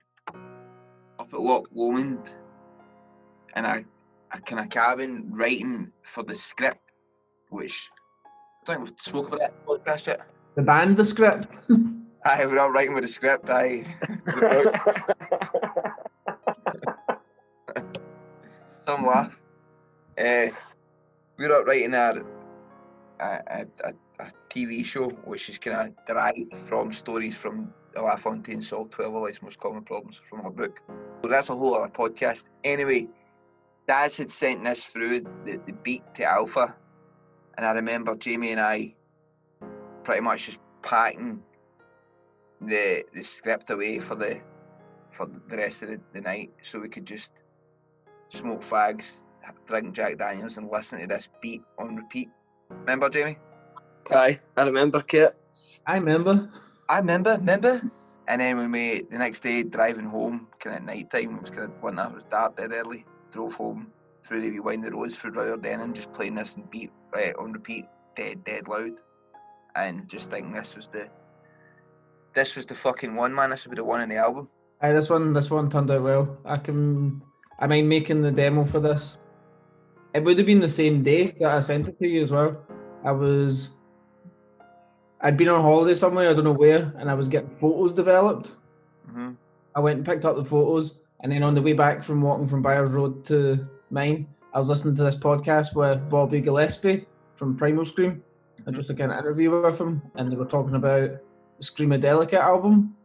up 1.18 1.32
at 1.32 1.40
Loch 1.40 1.66
Lomond 1.72 2.30
in 3.56 3.64
a, 3.64 3.84
a 4.32 4.40
kind 4.40 4.60
of 4.60 4.68
cabin 4.70 5.26
writing 5.32 5.92
for 6.02 6.22
the 6.22 6.36
script, 6.36 6.80
which 7.48 7.88
I 8.68 8.74
think 8.74 8.84
we've 8.84 8.92
spoke 9.00 9.28
about 9.28 9.40
that 9.40 9.66
podcast 9.66 10.06
yet. 10.06 10.20
The 10.54 10.60
band, 10.60 10.98
the 10.98 11.04
script. 11.04 11.56
Aye, 12.24 12.44
we're 12.44 12.58
all 12.58 12.70
writing 12.70 12.92
with 12.92 13.04
the 13.04 13.08
script. 13.08 13.48
Aye. 13.48 13.86
Some 18.86 19.06
laugh. 19.06 19.34
Uh, 20.18 20.48
we're 21.38 21.56
out 21.56 21.66
writing 21.66 21.94
our 21.94 22.18
a, 23.20 23.42
a, 23.46 23.66
a, 23.84 23.94
a 24.18 24.30
TV 24.50 24.84
show 24.84 25.08
which 25.24 25.48
is 25.48 25.56
kind 25.58 25.88
of 25.88 25.94
derived 26.06 26.52
from 26.66 26.92
stories 26.92 27.36
from 27.36 27.72
the 27.94 28.02
La 28.02 28.16
Fontaine 28.16 28.60
solved 28.60 28.92
12 28.92 29.14
of 29.14 29.22
life's 29.22 29.40
most 29.40 29.58
common 29.58 29.82
problems 29.82 30.20
from 30.28 30.42
our 30.42 30.50
book. 30.50 30.82
So 31.22 31.30
that's 31.30 31.48
a 31.48 31.56
whole 31.56 31.74
other 31.74 31.88
podcast. 31.88 32.44
Anyway, 32.64 33.08
Daz 33.86 34.18
had 34.18 34.30
sent 34.30 34.62
this 34.64 34.84
through 34.84 35.20
the, 35.46 35.58
the 35.64 35.72
beat 35.72 36.02
to 36.16 36.24
Alpha, 36.24 36.74
and 37.58 37.66
I 37.66 37.72
remember 37.72 38.14
Jamie 38.14 38.52
and 38.52 38.60
I 38.60 38.94
pretty 40.04 40.20
much 40.20 40.46
just 40.46 40.60
packing 40.80 41.42
the 42.60 43.04
the 43.12 43.22
script 43.22 43.70
away 43.70 43.98
for 43.98 44.14
the 44.14 44.40
for 45.10 45.28
the 45.48 45.56
rest 45.56 45.82
of 45.82 45.90
the, 45.90 46.00
the 46.14 46.20
night 46.20 46.52
so 46.62 46.78
we 46.78 46.88
could 46.88 47.04
just 47.04 47.42
smoke 48.28 48.62
fags, 48.62 49.22
drink 49.66 49.92
Jack 49.92 50.18
Daniels, 50.18 50.56
and 50.56 50.70
listen 50.70 51.00
to 51.00 51.06
this 51.08 51.28
beat 51.42 51.62
on 51.78 51.96
repeat. 51.96 52.30
Remember, 52.70 53.10
Jamie? 53.10 53.38
Aye, 54.12 54.38
I 54.56 54.62
remember 54.62 55.00
Kate. 55.00 55.30
I 55.84 55.98
remember. 55.98 56.48
I 56.88 56.98
remember, 56.98 57.32
remember. 57.32 57.82
And 58.28 58.40
then 58.40 58.56
when 58.58 58.70
we 58.70 59.02
the 59.10 59.18
next 59.18 59.42
day 59.42 59.64
driving 59.64 60.04
home, 60.04 60.46
kind 60.60 60.76
of 60.76 60.84
night 60.84 61.10
time, 61.10 61.34
it 61.34 61.40
was 61.40 61.50
kind 61.50 61.72
of 61.72 61.82
winter, 61.82 62.04
it 62.04 62.14
was 62.14 62.24
dark 62.24 62.56
dead 62.56 62.72
early. 62.72 63.04
Drove 63.32 63.54
home 63.54 63.92
through 64.24 64.42
the 64.42 64.50
wee 64.50 64.60
windy 64.60 64.90
roads 64.90 65.16
through 65.16 65.32
Rutherden 65.32 65.80
and 65.80 65.94
just 65.96 66.12
playing 66.12 66.36
this 66.36 66.54
and 66.54 66.70
beat 66.70 66.92
right 67.12 67.34
on 67.36 67.52
repeat, 67.52 67.86
dead, 68.16 68.44
dead 68.44 68.68
loud, 68.68 69.00
and 69.76 70.08
just 70.08 70.30
thinking 70.30 70.52
this 70.52 70.76
was 70.76 70.88
the 70.88 71.08
this 72.34 72.56
was 72.56 72.66
the 72.66 72.74
fucking 72.74 73.14
one, 73.14 73.34
man. 73.34 73.50
This 73.50 73.64
would 73.64 73.70
be 73.70 73.80
the 73.80 73.84
one 73.84 74.00
in 74.00 74.08
the 74.08 74.16
album. 74.16 74.48
Aye, 74.80 74.92
this 74.92 75.10
one, 75.10 75.32
this 75.32 75.50
one 75.50 75.68
turned 75.68 75.90
out 75.90 76.02
well. 76.02 76.38
I 76.44 76.56
can, 76.56 77.20
I 77.58 77.66
mind 77.66 77.88
making 77.88 78.22
the 78.22 78.30
demo 78.30 78.64
for 78.64 78.78
this. 78.78 79.18
It 80.14 80.22
would 80.22 80.38
have 80.38 80.46
been 80.46 80.60
the 80.60 80.68
same 80.68 81.02
day 81.02 81.34
that 81.40 81.52
I 81.52 81.60
sent 81.60 81.88
it 81.88 81.98
to 81.98 82.06
you 82.06 82.22
as 82.22 82.30
well. 82.30 82.64
I 83.04 83.10
was, 83.10 83.70
I'd 85.20 85.36
been 85.36 85.48
on 85.48 85.62
holiday 85.62 85.94
somewhere, 85.94 86.30
I 86.30 86.32
don't 86.32 86.44
know 86.44 86.52
where, 86.52 86.92
and 86.98 87.10
I 87.10 87.14
was 87.14 87.28
getting 87.28 87.50
photos 87.56 87.92
developed. 87.92 88.54
hmm 89.10 89.32
I 89.74 89.80
went 89.80 89.98
and 89.98 90.06
picked 90.06 90.24
up 90.24 90.36
the 90.36 90.44
photos, 90.44 91.00
and 91.22 91.30
then 91.30 91.42
on 91.42 91.54
the 91.54 91.62
way 91.62 91.72
back 91.72 92.02
from 92.02 92.20
walking 92.20 92.48
from 92.48 92.62
Byres 92.62 92.92
Road 92.92 93.24
to 93.26 93.68
mine, 93.90 94.26
I 94.54 94.58
was 94.58 94.68
listening 94.70 94.96
to 94.96 95.02
this 95.02 95.14
podcast 95.14 95.74
with 95.74 96.08
Bobby 96.08 96.40
Gillespie 96.40 97.06
from 97.36 97.54
Primal 97.54 97.84
Scream. 97.84 98.22
I 98.66 98.70
just 98.70 98.88
a 98.88 98.92
an 98.94 99.10
interview 99.10 99.50
with 99.50 99.78
him, 99.78 100.02
and 100.14 100.32
they 100.32 100.36
were 100.36 100.46
talking 100.46 100.74
about 100.74 101.10
the 101.10 101.64
Screamadelica 101.64 102.34
album. 102.34 102.96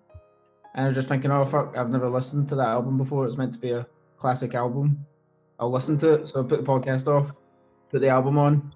And 0.74 0.86
I 0.86 0.88
was 0.88 0.96
just 0.96 1.10
thinking, 1.10 1.32
oh 1.32 1.46
fuck, 1.46 1.78
I've 1.78 1.90
never 1.90 2.10
listened 2.10 2.48
to 2.50 2.56
that 2.56 2.68
album 2.68 2.98
before. 2.98 3.26
It's 3.26 3.38
meant 3.38 3.54
to 3.54 3.60
be 3.60 3.72
a 3.72 3.86
classic 4.18 4.56
album. 4.56 5.06
I'll 5.60 5.72
listen 5.72 5.98
to 6.00 6.14
it. 6.14 6.30
So 6.30 6.40
I 6.40 6.48
put 6.48 6.64
the 6.64 6.72
podcast 6.72 7.08
off, 7.08 7.32
put 7.92 8.00
the 8.00 8.10
album 8.10 8.38
on. 8.38 8.74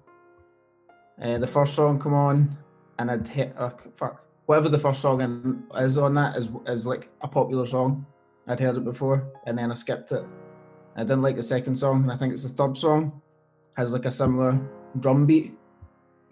Uh, 1.20 1.38
the 1.38 1.46
first 1.46 1.74
song 1.74 1.98
come 1.98 2.14
on, 2.14 2.56
and 2.98 3.10
I'd 3.10 3.26
hit 3.26 3.54
uh, 3.58 3.70
fuck 3.96 4.24
whatever 4.44 4.68
the 4.68 4.78
first 4.78 5.00
song 5.00 5.20
in, 5.20 5.62
is 5.76 5.98
on 5.98 6.14
that 6.14 6.36
is 6.36 6.48
is 6.66 6.86
like 6.86 7.08
a 7.22 7.28
popular 7.28 7.66
song. 7.66 8.06
I'd 8.46 8.60
heard 8.60 8.76
it 8.76 8.84
before, 8.84 9.26
and 9.46 9.58
then 9.58 9.70
I 9.70 9.74
skipped 9.74 10.12
it. 10.12 10.24
I 10.98 11.02
didn't 11.02 11.22
like 11.22 11.36
the 11.36 11.42
second 11.44 11.76
song, 11.76 12.02
and 12.02 12.10
I 12.10 12.16
think 12.16 12.34
it's 12.34 12.42
the 12.42 12.48
third 12.48 12.76
song 12.76 13.22
has 13.76 13.92
like 13.92 14.04
a 14.04 14.10
similar 14.10 14.60
drum 14.98 15.26
beat 15.26 15.56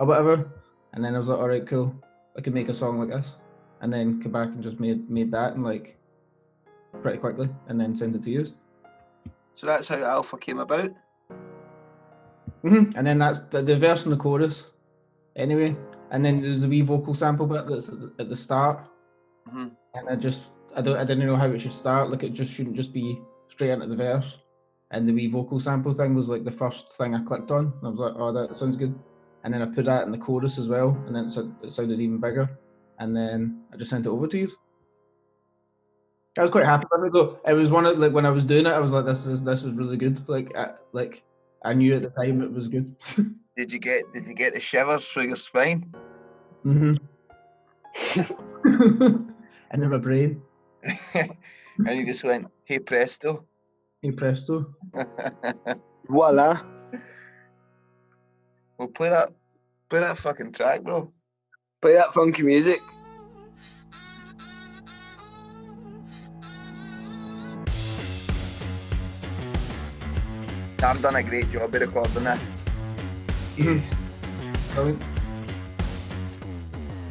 or 0.00 0.06
whatever. 0.06 0.50
And 0.92 1.04
then 1.04 1.14
I 1.14 1.18
was 1.18 1.28
like, 1.28 1.38
all 1.38 1.48
right, 1.48 1.64
cool, 1.64 1.94
I 2.36 2.40
can 2.40 2.52
make 2.52 2.68
a 2.68 2.74
song 2.74 2.98
like 2.98 3.10
this, 3.10 3.36
and 3.80 3.92
then 3.92 4.20
come 4.20 4.32
back 4.32 4.48
and 4.48 4.62
just 4.64 4.80
made 4.80 5.08
made 5.08 5.30
that 5.30 5.52
and 5.54 5.62
like 5.62 5.96
pretty 7.00 7.18
quickly, 7.18 7.48
and 7.68 7.80
then 7.80 7.94
send 7.94 8.16
it 8.16 8.24
to 8.24 8.30
you. 8.30 8.46
So 9.54 9.68
that's 9.68 9.86
how 9.86 10.02
Alpha 10.02 10.36
came 10.36 10.58
about. 10.58 10.90
hmm 12.62 12.90
And 12.96 13.06
then 13.06 13.18
that's 13.20 13.38
the, 13.50 13.62
the 13.62 13.78
verse 13.78 14.02
and 14.02 14.12
the 14.12 14.16
chorus, 14.16 14.66
anyway. 15.36 15.76
And 16.10 16.24
then 16.24 16.40
there's 16.40 16.64
a 16.64 16.68
wee 16.68 16.82
vocal 16.82 17.14
sample 17.14 17.46
bit 17.46 17.68
that's 17.68 17.88
at 17.88 18.00
the, 18.00 18.12
at 18.18 18.28
the 18.28 18.36
start, 18.36 18.84
hmm 19.48 19.68
and 19.94 20.08
I 20.08 20.16
just 20.16 20.50
I 20.74 20.82
don't 20.82 20.96
I 20.98 21.04
didn't 21.04 21.24
know 21.24 21.36
how 21.36 21.46
it 21.46 21.60
should 21.60 21.72
start. 21.72 22.10
Like 22.10 22.24
it 22.24 22.32
just 22.32 22.52
shouldn't 22.52 22.74
just 22.74 22.92
be 22.92 23.20
straight 23.46 23.70
into 23.70 23.86
the 23.86 23.96
verse. 23.96 24.38
And 24.92 25.08
the 25.08 25.12
wee 25.12 25.26
vocal 25.26 25.58
sample 25.58 25.92
thing 25.92 26.14
was 26.14 26.28
like 26.28 26.44
the 26.44 26.50
first 26.50 26.96
thing 26.96 27.14
I 27.14 27.22
clicked 27.24 27.50
on. 27.50 27.66
And 27.66 27.86
I 27.86 27.88
was 27.88 27.98
like, 27.98 28.14
oh, 28.16 28.32
that 28.32 28.56
sounds 28.56 28.76
good. 28.76 28.96
And 29.44 29.52
then 29.52 29.62
I 29.62 29.66
put 29.66 29.84
that 29.86 30.04
in 30.06 30.12
the 30.12 30.18
chorus 30.18 30.58
as 30.58 30.68
well, 30.68 30.90
and 31.06 31.14
then 31.14 31.26
it, 31.26 31.30
sound- 31.30 31.54
it 31.62 31.70
sounded 31.72 32.00
even 32.00 32.18
bigger. 32.18 32.48
And 32.98 33.14
then 33.14 33.62
I 33.72 33.76
just 33.76 33.90
sent 33.90 34.06
it 34.06 34.08
over 34.08 34.26
to 34.26 34.38
you. 34.38 34.48
I 36.38 36.42
was 36.42 36.50
quite 36.50 36.64
happy 36.66 36.84
with 36.90 37.06
it 37.06 37.12
though. 37.12 37.40
It 37.46 37.54
was 37.54 37.70
one 37.70 37.86
of 37.86 37.98
like 37.98 38.12
when 38.12 38.26
I 38.26 38.30
was 38.30 38.44
doing 38.44 38.66
it, 38.66 38.70
I 38.70 38.78
was 38.78 38.92
like, 38.92 39.06
this 39.06 39.26
is 39.26 39.42
this 39.42 39.64
is 39.64 39.74
really 39.74 39.96
good. 39.96 40.28
Like 40.28 40.54
I, 40.56 40.72
like 40.92 41.22
I 41.64 41.72
knew 41.72 41.94
at 41.94 42.02
the 42.02 42.10
time 42.10 42.42
it 42.42 42.52
was 42.52 42.68
good. 42.68 42.94
Did 43.56 43.72
you 43.72 43.78
get 43.78 44.12
Did 44.12 44.26
you 44.26 44.34
get 44.34 44.52
the 44.52 44.60
shivers 44.60 45.06
through 45.06 45.28
your 45.28 45.36
spine? 45.36 45.94
Mm-hmm. 46.64 46.96
Into 49.72 49.88
my 49.88 49.96
brain. 49.96 50.42
and 51.14 51.98
you 51.98 52.04
just 52.04 52.22
went, 52.22 52.48
"Hey 52.64 52.80
presto." 52.80 53.46
Hey 54.06 54.12
presto. 54.12 54.72
Voila. 56.08 56.62
well, 58.78 58.86
play 58.86 59.08
that, 59.08 59.32
play 59.88 59.98
that 59.98 60.16
fucking 60.16 60.52
track, 60.52 60.84
bro. 60.84 61.12
Play 61.82 61.94
that 61.94 62.14
funky 62.14 62.44
music. 62.44 62.80
Sam 70.78 71.02
done 71.02 71.16
a 71.16 71.22
great 71.24 71.50
job 71.50 71.74
of 71.74 71.80
recording 71.80 72.22
that. 72.22 72.38
Mm-hmm. 73.56 74.74
Brilliant. 74.74 75.02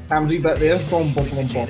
Cam's 0.08 0.30
wee 0.30 0.40
bit 0.40 0.60
there. 0.60 0.80
Boom, 0.90 1.14
boom, 1.14 1.28
boom, 1.28 1.48
boom. 1.48 1.68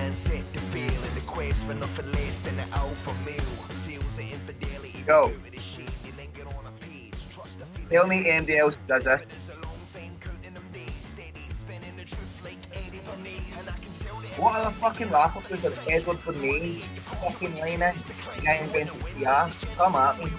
Of 0.00 0.06
a 0.06 0.08
young 0.08 0.08
man 0.08 0.14
set 0.14 0.52
to 0.52 0.60
feel 0.60 1.04
in 1.04 1.14
the 1.14 1.20
quest 1.26 1.64
for 1.64 1.74
nothing 1.74 2.06
less 2.12 2.38
than 2.38 2.58
an 2.58 2.68
alpha 2.72 3.14
male. 3.24 3.36
Tales 3.84 4.18
of 4.18 4.32
infidelity, 4.32 5.04
Go. 5.06 5.28
purity, 5.28 5.58
shade, 5.58 5.90
they 6.04 6.12
linger 6.22 6.48
on 6.58 6.66
a 6.66 6.72
page. 6.84 7.14
Trust 7.32 7.58
the 7.58 7.66
feeling. 7.66 7.90
Tell 7.90 8.06
me 8.06 8.30
anybody 8.30 8.58
else 8.58 8.76
does 8.86 9.04
that. 9.04 9.20
What 9.20 9.50
are 9.50 9.54
long 9.60 9.80
time 9.92 10.16
counting 10.20 10.54
them 10.54 10.64
days, 10.72 10.92
steady 11.02 11.46
spinning 11.48 11.96
the 11.96 12.04
truth 12.04 12.42
like 12.44 12.58
Eddie 12.72 13.00
Bernays. 13.04 13.60
And 13.60 13.68
I 13.68 13.72
can 13.72 13.92
tell 14.00 14.16
that 14.20 14.40
What 14.40 14.56
other 14.56 14.70
fucking 14.70 15.10
was 15.50 15.60
there? 15.62 15.72
Edward 15.88 16.18
Bernays, 16.18 16.82
fucking 17.20 17.54
Lennon, 17.56 17.94
the 18.06 18.14
guy 18.44 18.56
invented 18.56 19.00
PR. 19.00 19.50
Come 19.76 19.94
at 19.96 20.18
me. 20.18 20.30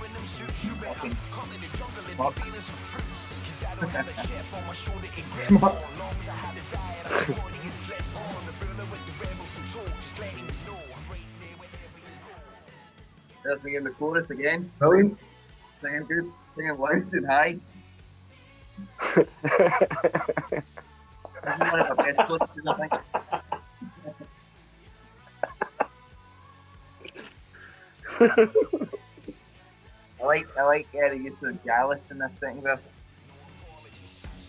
Fucking 2.17 2.51
smug. 2.61 3.00
There's 3.81 3.93
me 13.63 13.75
in 13.75 13.83
the 13.83 13.89
chorus 13.97 14.29
again. 14.29 14.71
Brilliant. 14.77 15.17
Singing 15.81 16.05
good, 16.07 16.31
singing 16.55 16.77
loud 16.77 17.11
and 17.11 17.25
high. 17.25 17.57
This 19.15 19.27
is 21.55 21.59
one 21.59 21.79
of 21.79 21.87
the 21.89 21.95
best 22.03 22.19
choruses, 22.27 22.67
I 22.67 22.73
think. 22.77 22.93
I 30.21 30.23
like 30.23 30.45
I 30.55 30.61
like 30.61 30.87
uh, 30.93 31.09
the 31.09 31.17
use 31.17 31.41
of 31.41 31.63
Gallus 31.63 32.11
in 32.11 32.19
this 32.19 32.37
thing. 32.37 32.61
verse. 32.61 32.91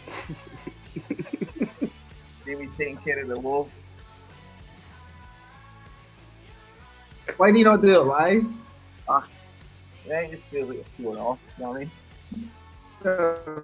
Jamie's 2.45 2.69
taking 2.77 2.97
care 2.97 3.19
of 3.21 3.27
the 3.29 3.39
low. 3.39 3.69
Why 7.37 7.51
do 7.51 7.57
you 7.57 7.65
not 7.65 7.81
do 7.81 7.89
it 7.89 8.05
live? 8.05 8.45
Yeah, 10.07 10.29
just 10.29 10.45
feel 10.47 10.67
like 10.67 10.77
it's 10.77 10.89
showing 11.01 11.19
off, 11.19 11.39
you 11.57 11.63
know 11.63 11.69
what 11.71 11.77
I 11.77 11.79
mean? 11.79 11.91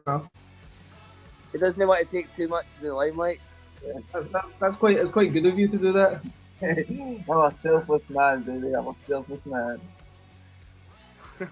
Uh, 0.07 0.19
He 1.51 1.57
doesn't 1.57 1.87
want 1.87 2.09
to 2.09 2.15
take 2.15 2.33
too 2.35 2.47
much 2.47 2.67
of 2.75 2.81
the 2.81 2.93
limelight. 2.93 3.39
That's, 4.13 4.27
that, 4.31 4.45
that's 4.59 4.75
quite. 4.75 4.97
It's 4.97 5.11
quite 5.11 5.31
good 5.33 5.45
of 5.45 5.57
you 5.57 5.67
to 5.69 5.77
do 5.77 5.91
that. 5.93 6.21
I'm 6.61 7.23
a 7.29 7.53
selfless 7.53 8.03
man, 8.09 8.43
baby. 8.43 8.73
I'm 8.73 8.87
a 8.87 8.95
selfless 9.05 9.45
man. 9.45 9.79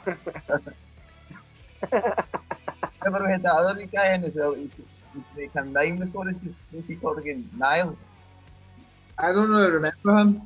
Never 3.04 3.30
had 3.30 3.44
that 3.44 3.56
other 3.56 3.74
wee 3.78 3.86
guy 3.86 4.14
in 4.14 4.24
as 4.26 4.36
well. 4.36 4.54
He's, 4.54 4.72
he's 5.14 5.24
making 5.36 5.72
nine 5.72 5.96
the 5.96 6.08
choruses. 6.08 6.54
What's 6.72 6.90
he 6.90 6.96
called 6.96 7.20
again? 7.20 7.50
Niall? 7.58 7.98
I 9.18 9.32
don't 9.32 9.50
really 9.50 9.72
remember 9.72 10.18
him. 10.18 10.42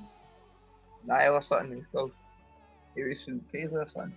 Niall 1.05 1.33
or 1.35 1.41
something 1.41 1.75
he's 1.75 1.87
called. 1.87 2.11
He 2.95 3.03
was 3.03 3.23
from 3.23 3.39
Paisley 3.51 3.79
or 3.79 3.87
something. 3.87 4.15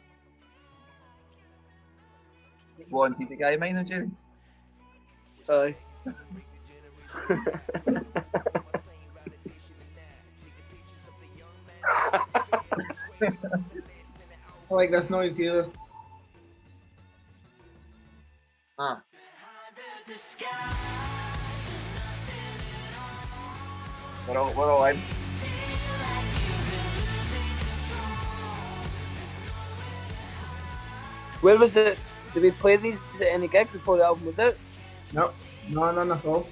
Blonde 2.91 3.17
TV 3.17 3.39
guy, 3.39 3.57
mind 3.57 3.79
him, 3.79 3.87
Jamie? 3.87 4.11
Aye. 5.49 5.77
I 14.71 14.75
like 14.75 14.91
this 14.91 15.11
noise 15.11 15.37
here. 15.37 15.53
This- 15.55 15.73
Ah. 18.79 19.01
We're 24.29 24.39
all, 24.39 24.53
we're 24.55 24.71
all 24.73 24.85
in. 24.87 24.97
Where 31.41 31.59
was 31.59 31.77
it? 31.77 31.99
Did 32.35 32.43
we 32.43 32.51
play 32.51 32.77
these 32.77 32.99
at 33.21 33.29
any 33.29 33.47
gigs 33.49 33.73
before 33.73 33.97
the 33.97 34.05
album 34.05 34.27
was 34.27 34.39
out? 34.39 34.57
No, 35.13 35.31
no, 35.71 35.91
none 35.93 36.11
at 36.13 36.25
all. 36.25 36.47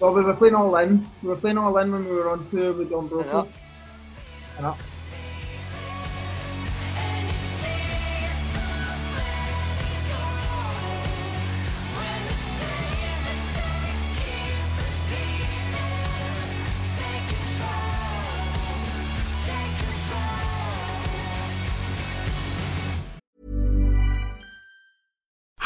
Well, 0.00 0.14
we 0.14 0.22
were 0.22 0.34
playing 0.34 0.54
all 0.54 0.74
in. 0.76 1.06
We 1.22 1.28
were 1.28 1.36
playing 1.36 1.58
all 1.58 1.76
in 1.78 1.92
when 1.92 2.04
we 2.04 2.12
were 2.12 2.30
on 2.30 2.48
tour 2.50 2.72
with 2.72 2.90
John 2.90 3.04
Yeah. 3.04 3.08
Broken. 3.08 3.52
Yeah. 4.60 4.74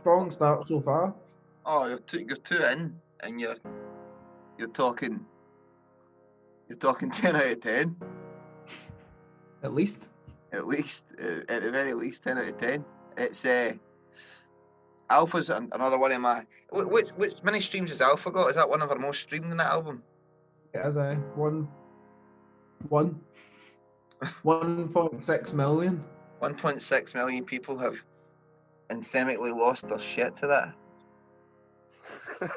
Strong 0.00 0.30
start 0.30 0.66
so 0.66 0.80
far. 0.80 1.14
Oh, 1.66 1.86
you're 1.86 1.98
two, 1.98 2.20
you're 2.26 2.38
two 2.38 2.62
in, 2.64 2.94
and 3.20 3.40
you're 3.40 3.56
you're 4.58 4.68
talking 4.68 5.20
you're 6.68 6.78
talking 6.78 7.10
ten 7.20 7.36
out 7.36 7.44
of 7.44 7.60
ten 7.60 7.96
At 9.62 9.74
least. 9.74 10.08
at 10.52 10.66
least, 10.66 11.04
uh, 11.22 11.40
at 11.48 11.62
the 11.62 11.70
very 11.70 11.92
least 11.92 12.22
ten 12.22 12.38
out 12.38 12.48
of 12.48 12.56
ten. 12.56 12.84
It's 13.16 13.44
uh, 13.44 13.74
Alpha's 15.10 15.50
an, 15.50 15.68
another 15.72 15.98
one 15.98 16.12
of 16.12 16.20
my. 16.20 16.46
Which, 16.72 17.08
which 17.16 17.34
many 17.42 17.60
streams 17.60 17.90
has 17.90 18.00
Alpha 18.00 18.30
got? 18.30 18.50
Is 18.50 18.56
that 18.56 18.68
one 18.68 18.80
of 18.80 18.90
our 18.90 18.98
most 18.98 19.22
streamed 19.22 19.50
in 19.50 19.56
that 19.58 19.72
album? 19.72 20.02
It 20.72 20.82
has 20.82 20.96
a 20.96 21.14
one 21.34 21.68
one 22.88 23.20
one 24.42 24.88
point 24.88 25.22
six 25.22 25.52
million. 25.52 26.02
1.6 26.40 27.14
million 27.14 27.44
people 27.44 27.76
have 27.76 28.02
anthemically 28.90 29.56
lost 29.56 29.88
their 29.88 29.98
shit 29.98 30.36
to 30.38 30.46
that. 30.48 30.74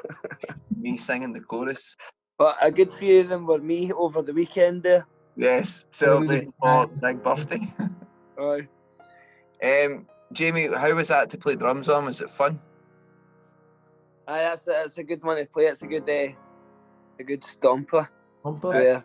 Me 0.76 0.96
singing 0.96 1.32
the 1.32 1.40
chorus. 1.40 1.96
But 2.38 2.56
a 2.60 2.70
good 2.70 2.92
few 2.92 3.20
of 3.20 3.28
them 3.28 3.46
were 3.46 3.60
me 3.60 3.92
over 3.92 4.20
the 4.20 4.32
weekend 4.32 4.82
there. 4.82 5.06
Yes, 5.36 5.84
celebrating 5.92 6.52
for 6.60 6.86
big 6.86 7.22
birthday. 7.22 7.60
Aye. 8.38 8.68
Um, 9.62 10.06
Jamie, 10.32 10.68
how 10.76 10.92
was 10.94 11.08
that 11.08 11.30
to 11.30 11.38
play 11.38 11.54
drums 11.54 11.88
on? 11.88 12.06
Was 12.06 12.20
it 12.20 12.30
fun? 12.30 12.60
Aye, 14.26 14.38
that's 14.38 14.66
a, 14.66 14.70
that's 14.70 14.98
a 14.98 15.04
good 15.04 15.22
one 15.22 15.36
to 15.36 15.46
play. 15.46 15.66
It's 15.66 15.82
a 15.82 15.86
good 15.86 16.08
uh, 16.08 16.32
a 17.20 17.24
good 17.24 17.42
stomper. 17.42 18.08
Bumper. 18.42 18.68
Where 18.68 19.04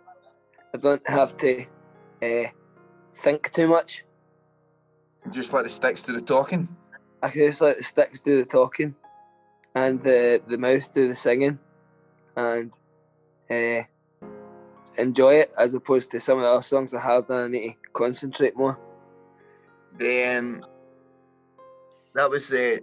I 0.74 0.78
don't 0.78 1.08
have 1.08 1.38
to 1.38 1.66
uh, 2.24 2.50
think 3.12 3.52
too 3.52 3.68
much. 3.68 4.06
Just 5.30 5.54
let 5.54 5.64
the 5.64 5.70
sticks 5.70 6.02
do 6.02 6.14
the 6.14 6.22
talking. 6.22 6.68
I 7.22 7.30
can 7.30 7.48
just 7.48 7.62
let 7.62 7.78
the 7.78 7.84
sticks 7.84 8.22
do 8.22 8.38
the 8.38 8.50
talking, 8.50 8.96
and 9.76 10.02
the 10.02 10.42
the 10.48 10.58
mouth 10.58 10.94
do 10.94 11.08
the 11.08 11.16
singing, 11.16 11.60
and 12.36 12.72
uh, 13.52 13.84
enjoy 14.98 15.36
it 15.36 15.54
as 15.58 15.74
opposed 15.74 16.12
to 16.12 16.20
some 16.20 16.38
of 16.38 16.44
the 16.44 16.50
other 16.50 16.64
songs 16.64 16.94
I 16.94 17.02
have. 17.02 17.28
Then 17.28 17.38
I 17.38 17.48
need 17.48 17.70
to 17.72 17.76
concentrate 17.94 18.56
more. 18.56 18.80
The 19.98 20.38
um, 20.38 20.66
that 22.16 22.30
was 22.30 22.48
the 22.48 22.82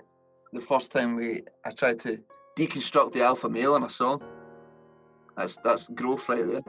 the 0.52 0.60
first 0.60 0.92
time 0.92 1.16
we 1.16 1.42
I 1.64 1.70
tried 1.70 2.00
to 2.00 2.18
deconstruct 2.56 3.12
the 3.12 3.22
alpha 3.22 3.48
male 3.48 3.76
in 3.76 3.84
a 3.84 3.90
song. 3.90 4.22
That's 5.36 5.56
that's 5.64 5.88
growth 5.88 6.28
right 6.28 6.46
there. 6.46 6.62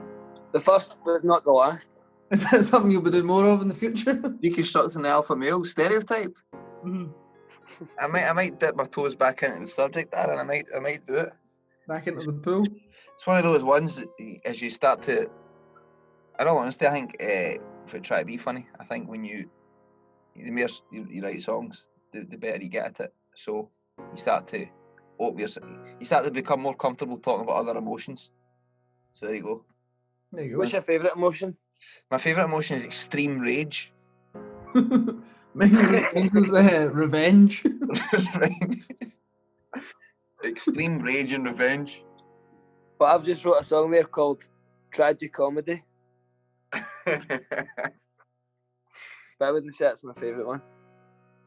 The 0.52 0.60
first, 0.60 0.96
but 1.04 1.24
not 1.24 1.44
the 1.44 1.52
last. 1.52 1.90
Is 2.30 2.42
that 2.50 2.64
something 2.64 2.90
you'll 2.90 3.02
be 3.02 3.10
doing 3.10 3.26
more 3.26 3.46
of 3.46 3.62
in 3.62 3.68
the 3.68 3.74
future? 3.74 4.14
Deconstructing 4.14 5.02
the 5.02 5.08
alpha 5.08 5.34
male 5.34 5.64
stereotype. 5.64 6.34
Mhm. 6.84 7.12
I 8.00 8.06
might 8.06 8.28
I 8.28 8.32
might 8.32 8.58
dip 8.58 8.76
my 8.76 8.84
toes 8.84 9.14
back 9.14 9.42
into 9.42 9.60
the 9.60 9.66
subject 9.66 10.12
there, 10.12 10.30
and 10.30 10.40
I 10.40 10.44
might 10.44 10.66
I 10.74 10.80
might 10.80 11.06
do 11.06 11.14
it. 11.14 11.32
Back 11.86 12.06
into 12.06 12.26
the 12.26 12.32
pool. 12.32 12.64
It's 13.14 13.26
one 13.26 13.38
of 13.38 13.44
those 13.44 13.64
ones 13.64 13.96
that 13.96 14.40
as 14.44 14.60
you 14.60 14.70
start 14.70 15.02
to. 15.02 15.30
In 16.40 16.46
all 16.46 16.58
honesty, 16.58 16.86
I 16.86 16.90
think 16.90 17.16
uh, 17.20 17.60
if 17.86 17.94
it 17.94 18.04
try 18.04 18.20
to 18.20 18.24
be 18.24 18.36
funny, 18.36 18.66
I 18.78 18.84
think 18.84 19.08
when 19.08 19.24
you 19.24 19.50
the 20.36 20.50
more 20.50 20.68
you, 20.92 21.06
you 21.10 21.22
write 21.22 21.42
songs, 21.42 21.88
the, 22.12 22.24
the 22.24 22.36
better 22.36 22.62
you 22.62 22.68
get 22.68 22.86
at 22.86 23.00
it. 23.00 23.14
So 23.34 23.70
you 23.98 24.20
start 24.20 24.46
to 24.48 24.66
open 25.18 25.40
yourself. 25.40 25.66
You 25.98 26.06
start 26.06 26.24
to 26.24 26.30
become 26.30 26.60
more 26.60 26.74
comfortable 26.74 27.18
talking 27.18 27.44
about 27.44 27.56
other 27.56 27.78
emotions. 27.78 28.30
So 29.12 29.26
there 29.26 29.34
you 29.34 29.42
go. 29.42 29.64
There 30.32 30.44
you 30.44 30.52
go. 30.52 30.58
What's 30.58 30.72
your 30.72 30.82
favourite 30.82 31.16
emotion? 31.16 31.56
My 32.10 32.18
favourite 32.18 32.46
emotion 32.46 32.76
is 32.76 32.84
extreme 32.84 33.40
rage. 33.40 33.92
Mine 34.74 35.22
mine 35.54 36.30
is 36.34 36.48
uh, 36.50 36.90
revenge. 36.92 37.64
extreme 40.44 40.98
rage 41.00 41.32
and 41.32 41.46
revenge. 41.46 42.02
But 42.98 43.06
I've 43.06 43.24
just 43.24 43.44
wrote 43.44 43.60
a 43.60 43.64
song 43.64 43.90
there 43.90 44.04
called 44.04 44.44
Tragic 44.92 45.32
Comedy. 45.32 45.82
But 49.38 49.48
I 49.48 49.50
wouldn't 49.52 49.74
say 49.74 49.84
that's 49.84 50.02
my 50.02 50.14
favourite 50.14 50.46
one. 50.46 50.62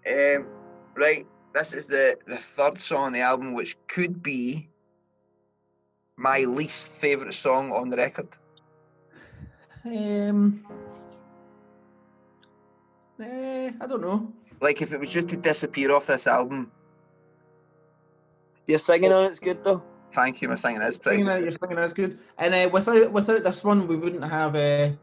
Um, 0.08 0.48
right, 0.96 1.28
this 1.54 1.74
is 1.74 1.88
the 1.88 2.18
the 2.26 2.38
third 2.38 2.80
song 2.80 3.08
on 3.08 3.14
the 3.14 3.20
album, 3.20 3.54
which 3.54 3.76
could 3.88 4.24
be 4.24 4.70
my 6.16 6.40
least 6.40 6.94
favorite 6.96 7.34
song 7.34 7.72
on 7.72 7.90
the 7.90 7.98
record. 7.98 8.30
Um, 9.84 10.66
eh, 13.22 13.72
I 13.80 13.88
don't 13.88 14.02
know. 14.02 14.32
Like 14.60 14.82
if 14.82 14.94
it 14.94 15.00
was 15.00 15.12
just 15.12 15.30
to 15.30 15.38
disappear 15.38 15.92
off 15.92 16.08
this 16.08 16.28
album, 16.28 16.72
Your 18.68 18.80
singing 18.80 19.12
on 19.12 19.26
it's 19.26 19.40
good 19.40 19.64
though. 19.64 19.82
thank 20.14 20.42
you, 20.42 20.50
my 20.50 20.56
singing 20.56 20.82
is 20.82 20.98
pretty. 20.98 21.18
Singing 21.18 21.28
that, 21.28 21.40
good. 21.40 21.50
you're 21.52 21.60
singing 21.60 21.76
that's 21.78 21.94
good. 21.94 22.20
And 22.38 22.54
uh, 22.54 22.70
without 22.72 23.12
without 23.12 23.44
this 23.44 23.64
one, 23.64 23.88
we 23.88 23.96
wouldn't 23.96 24.24
have 24.24 24.56
a 24.56 24.98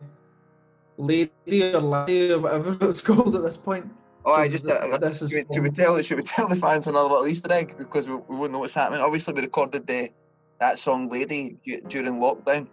lady 0.96 1.30
or 1.52 1.80
laddie 1.80 2.32
or 2.32 2.40
whatever 2.40 2.76
it's 2.88 3.00
called 3.00 3.34
at 3.36 3.42
this 3.42 3.56
point. 3.56 3.90
Oh, 4.24 4.32
I 4.32 4.48
just 4.48 4.64
th- 4.64 4.76
uh, 4.76 4.98
this 4.98 5.22
is 5.22 5.30
should, 5.30 5.48
we, 5.48 5.54
should 5.54 5.62
we 5.64 5.70
tell 5.70 6.02
should 6.02 6.18
we 6.18 6.22
tell 6.22 6.48
the 6.48 6.56
fans 6.56 6.86
another 6.86 7.08
little 7.08 7.26
Easter 7.26 7.52
egg 7.52 7.76
because 7.78 8.08
we, 8.08 8.14
we 8.14 8.36
wouldn't 8.36 8.52
know 8.52 8.58
what's 8.60 8.74
happening. 8.74 9.00
Obviously, 9.00 9.34
we 9.34 9.42
recorded 9.42 9.86
the 9.86 10.10
that 10.60 10.78
song 10.78 11.08
"Lady" 11.08 11.56
during 11.88 12.14
lockdown. 12.14 12.68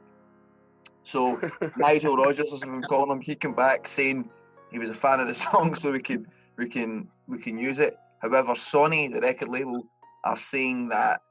So 1.03 1.39
Nigel 1.77 2.17
Rogers, 2.17 2.51
as 2.51 2.61
we've 2.63 2.71
been 2.71 2.81
calling 2.81 3.11
him, 3.11 3.21
he 3.21 3.35
came 3.35 3.53
back 3.53 3.87
saying 3.87 4.29
he 4.72 4.80
was 4.80 4.89
a 4.89 4.95
fan 4.95 5.20
of 5.20 5.28
the 5.28 5.34
song, 5.47 5.76
so 5.76 5.91
we 5.91 5.99
can 5.99 6.28
we 6.57 6.68
can 6.68 7.09
we 7.28 7.38
can 7.38 7.57
use 7.57 7.80
it. 7.80 7.95
However, 8.20 8.53
Sony, 8.53 9.13
the 9.13 9.22
record 9.22 9.49
label, 9.49 9.86
are 10.24 10.38
saying 10.38 10.89
that 10.89 11.22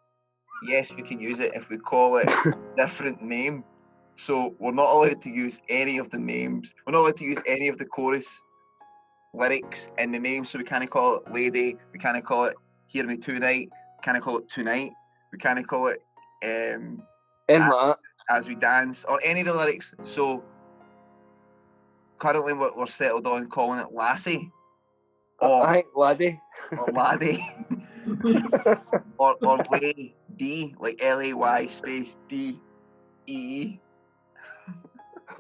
yes, 0.62 0.95
we 0.95 1.03
can 1.03 1.20
use 1.20 1.41
it 1.41 1.53
if 1.55 1.68
we 1.68 1.78
call 1.78 2.16
it 2.16 2.28
a 2.28 2.55
different 2.76 3.20
name. 3.22 3.64
So 4.16 4.55
we're 4.59 4.72
not 4.72 4.93
allowed 4.93 5.20
to 5.22 5.30
use 5.30 5.61
any 5.68 5.99
of 5.99 6.11
the 6.11 6.18
names. 6.18 6.72
We're 6.87 6.93
not 6.93 7.01
allowed 7.01 7.16
to 7.16 7.24
use 7.24 7.43
any 7.47 7.68
of 7.68 7.78
the 7.78 7.85
chorus 7.85 8.26
lyrics 9.35 9.89
in 9.99 10.12
the 10.12 10.20
name. 10.20 10.45
So 10.45 10.59
we 10.59 10.64
can't 10.64 10.89
call 10.89 11.16
it 11.16 11.32
Lady. 11.32 11.76
We 11.93 11.99
can't 11.99 12.24
call 12.24 12.45
it 12.45 12.55
Hear 12.87 13.07
Me 13.07 13.16
Tonight. 13.16 13.68
We 13.70 14.03
can't 14.03 14.22
call 14.22 14.39
it 14.39 14.49
Tonight. 14.49 14.93
We 15.32 15.39
can't 15.39 15.66
call 15.66 15.89
it 15.89 16.01
um. 16.45 17.03
As 18.30 18.49
We 18.49 18.55
Dance 18.55 19.05
or 19.07 19.20
any 19.22 19.41
of 19.41 19.47
the 19.47 19.55
lyrics. 19.55 19.95
So 20.05 20.43
currently 22.18 22.52
we're, 22.52 22.74
we're 22.74 22.86
settled 22.86 23.26
on 23.26 23.48
calling 23.48 23.80
it 23.80 23.92
Lassie 23.92 24.50
or, 25.40 25.66
I 25.66 25.74
think 25.74 25.86
laddie. 25.94 26.40
or 26.72 26.86
Laddie 26.92 27.44
or, 29.18 29.36
or 29.42 29.58
Lay 29.70 30.14
D, 30.36 30.74
like 30.78 31.02
L 31.02 31.20
A 31.20 31.32
Y 31.32 31.66
space 31.66 32.16
D 32.28 32.60
E. 33.26 33.78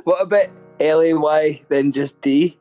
What 0.04 0.22
about 0.22 0.48
L 0.80 1.00
A 1.00 1.14
Y 1.14 1.62
then 1.68 1.92
just 1.92 2.20
D? 2.20 2.58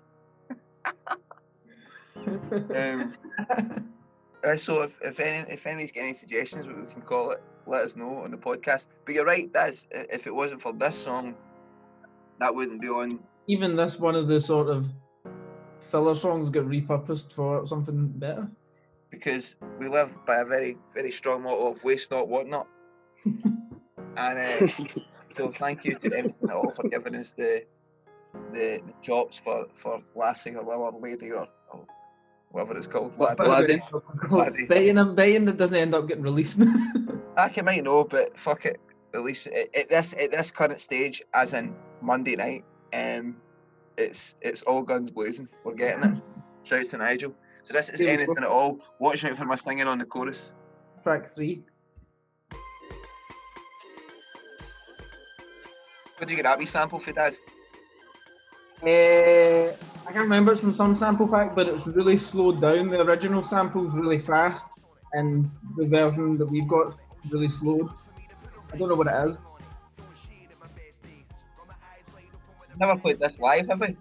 Um, 2.26 3.14
uh, 4.44 4.56
so 4.56 4.84
if, 4.84 4.96
if 5.02 5.20
any 5.20 5.52
if 5.52 5.66
anybody's 5.66 5.92
got 5.92 6.02
any 6.02 6.14
suggestions 6.14 6.66
what 6.66 6.78
we 6.78 6.92
can 6.92 7.02
call 7.02 7.32
it, 7.32 7.42
let 7.66 7.84
us 7.84 7.96
know 7.96 8.18
on 8.18 8.32
the 8.32 8.38
podcast. 8.38 8.88
But 9.06 9.16
you're 9.16 9.26
right, 9.26 9.52
that's 9.52 9.88
if 9.92 10.28
it 10.28 10.34
wasn't 10.34 10.62
for 10.62 10.74
this 10.74 10.96
song, 10.96 11.36
that 12.40 12.54
wouldn't 12.54 12.82
be 12.82 12.88
on. 12.88 13.20
Even 13.48 13.76
this 13.76 14.00
one 14.00 14.16
of 14.16 14.28
the 14.28 14.40
sort 14.40 14.70
of 14.70 14.88
filler 15.82 16.16
songs 16.16 16.50
get 16.50 16.66
repurposed 16.68 17.34
for 17.34 17.66
something 17.68 18.08
better. 18.08 18.50
because 19.12 19.58
we 19.80 19.88
live 19.88 20.10
by 20.26 20.38
a 20.38 20.46
very, 20.46 20.78
very 20.96 21.12
strong 21.12 21.44
motto 21.44 21.72
of 21.72 21.84
waste 21.84 22.10
not, 22.12 22.28
want 22.28 22.50
not. 22.50 22.68
and 23.26 24.18
uh, 24.18 24.68
so 25.36 25.52
thank 25.52 25.86
you 25.86 25.96
to 25.96 26.12
anything 26.18 26.50
at 26.50 26.56
all 26.56 26.72
for 26.72 26.88
giving 26.90 27.16
us 27.16 27.32
the 27.32 27.64
the, 28.52 28.82
the 28.86 28.94
chops 29.04 29.38
for, 29.38 29.68
for 29.76 30.02
Lassie 30.16 30.56
or 30.56 30.64
whatever 30.64 30.98
lady 30.98 31.32
or, 31.32 31.48
or 31.72 31.86
whatever 32.50 32.76
it's 32.76 32.88
called. 32.88 33.14
But- 33.18 33.40
Laddie. 33.40 33.82
Laddie. 34.32 34.66
Betting, 34.68 34.98
I'm 34.98 35.14
betting 35.16 35.46
that 35.46 35.58
doesn't 35.58 35.78
end 35.78 35.94
up 35.94 36.08
getting 36.08 36.24
released. 36.24 36.60
I 37.38 37.50
can 37.50 37.66
might 37.66 37.84
know, 37.84 38.04
but 38.04 38.38
fuck 38.40 38.66
it. 38.66 38.80
At 39.14 39.22
least 39.22 39.46
at, 39.48 39.76
at 39.76 39.90
this 39.90 40.16
at 40.20 40.32
this 40.32 40.50
current 40.50 40.80
stage, 40.80 41.22
as 41.36 41.54
in 41.54 41.76
Monday 42.02 42.36
night, 42.36 42.66
um, 42.94 43.38
it's 43.98 44.36
it's 44.42 44.64
all 44.64 44.84
guns 44.84 45.10
blazing. 45.10 45.48
We're 45.64 45.74
getting 45.74 46.04
it. 46.04 46.24
Shouts 46.64 46.90
to 46.90 46.98
Nigel. 46.98 47.36
So 47.64 47.74
this 47.74 47.90
is 47.90 48.00
Here 48.00 48.10
anything 48.10 48.36
at 48.38 48.44
all. 48.44 48.80
Watch 49.00 49.24
out 49.26 49.38
for 49.38 49.46
my 49.46 49.56
singing 49.56 49.88
on 49.88 49.98
the 49.98 50.06
chorus. 50.06 50.52
Track 51.04 51.28
three. 51.28 51.64
Where 56.18 56.28
did 56.28 56.32
you 56.32 56.36
get 56.36 56.44
that 56.44 56.60
wee 56.60 56.66
sample 56.66 57.00
for, 57.00 57.12
Dad? 57.12 57.36
Uh, 58.82 59.74
I 60.06 60.12
can't 60.12 60.24
remember. 60.24 60.52
It's 60.52 60.62
from 60.62 60.76
some 60.76 60.96
sample 60.96 61.28
pack, 61.28 61.56
but 61.56 61.68
it's 61.68 61.88
really 61.88 62.22
slowed 62.22 62.62
down. 62.62 62.90
The 62.90 63.02
original 63.02 63.44
sample's 63.44 63.94
really 63.94 64.20
fast, 64.20 64.68
and 65.14 65.50
the 65.78 65.86
version 65.86 66.38
that 66.38 66.46
we've 66.46 66.68
got 66.68 66.98
really 67.30 67.52
slowed. 67.52 67.90
I 68.72 68.78
don't 68.78 68.90
know 68.90 68.96
what 68.96 69.08
it 69.08 69.30
is. 69.30 69.38
Never 72.80 72.98
played 73.00 73.20
this 73.20 73.38
live, 73.40 73.68
have 73.68 73.82
we? 73.82 73.96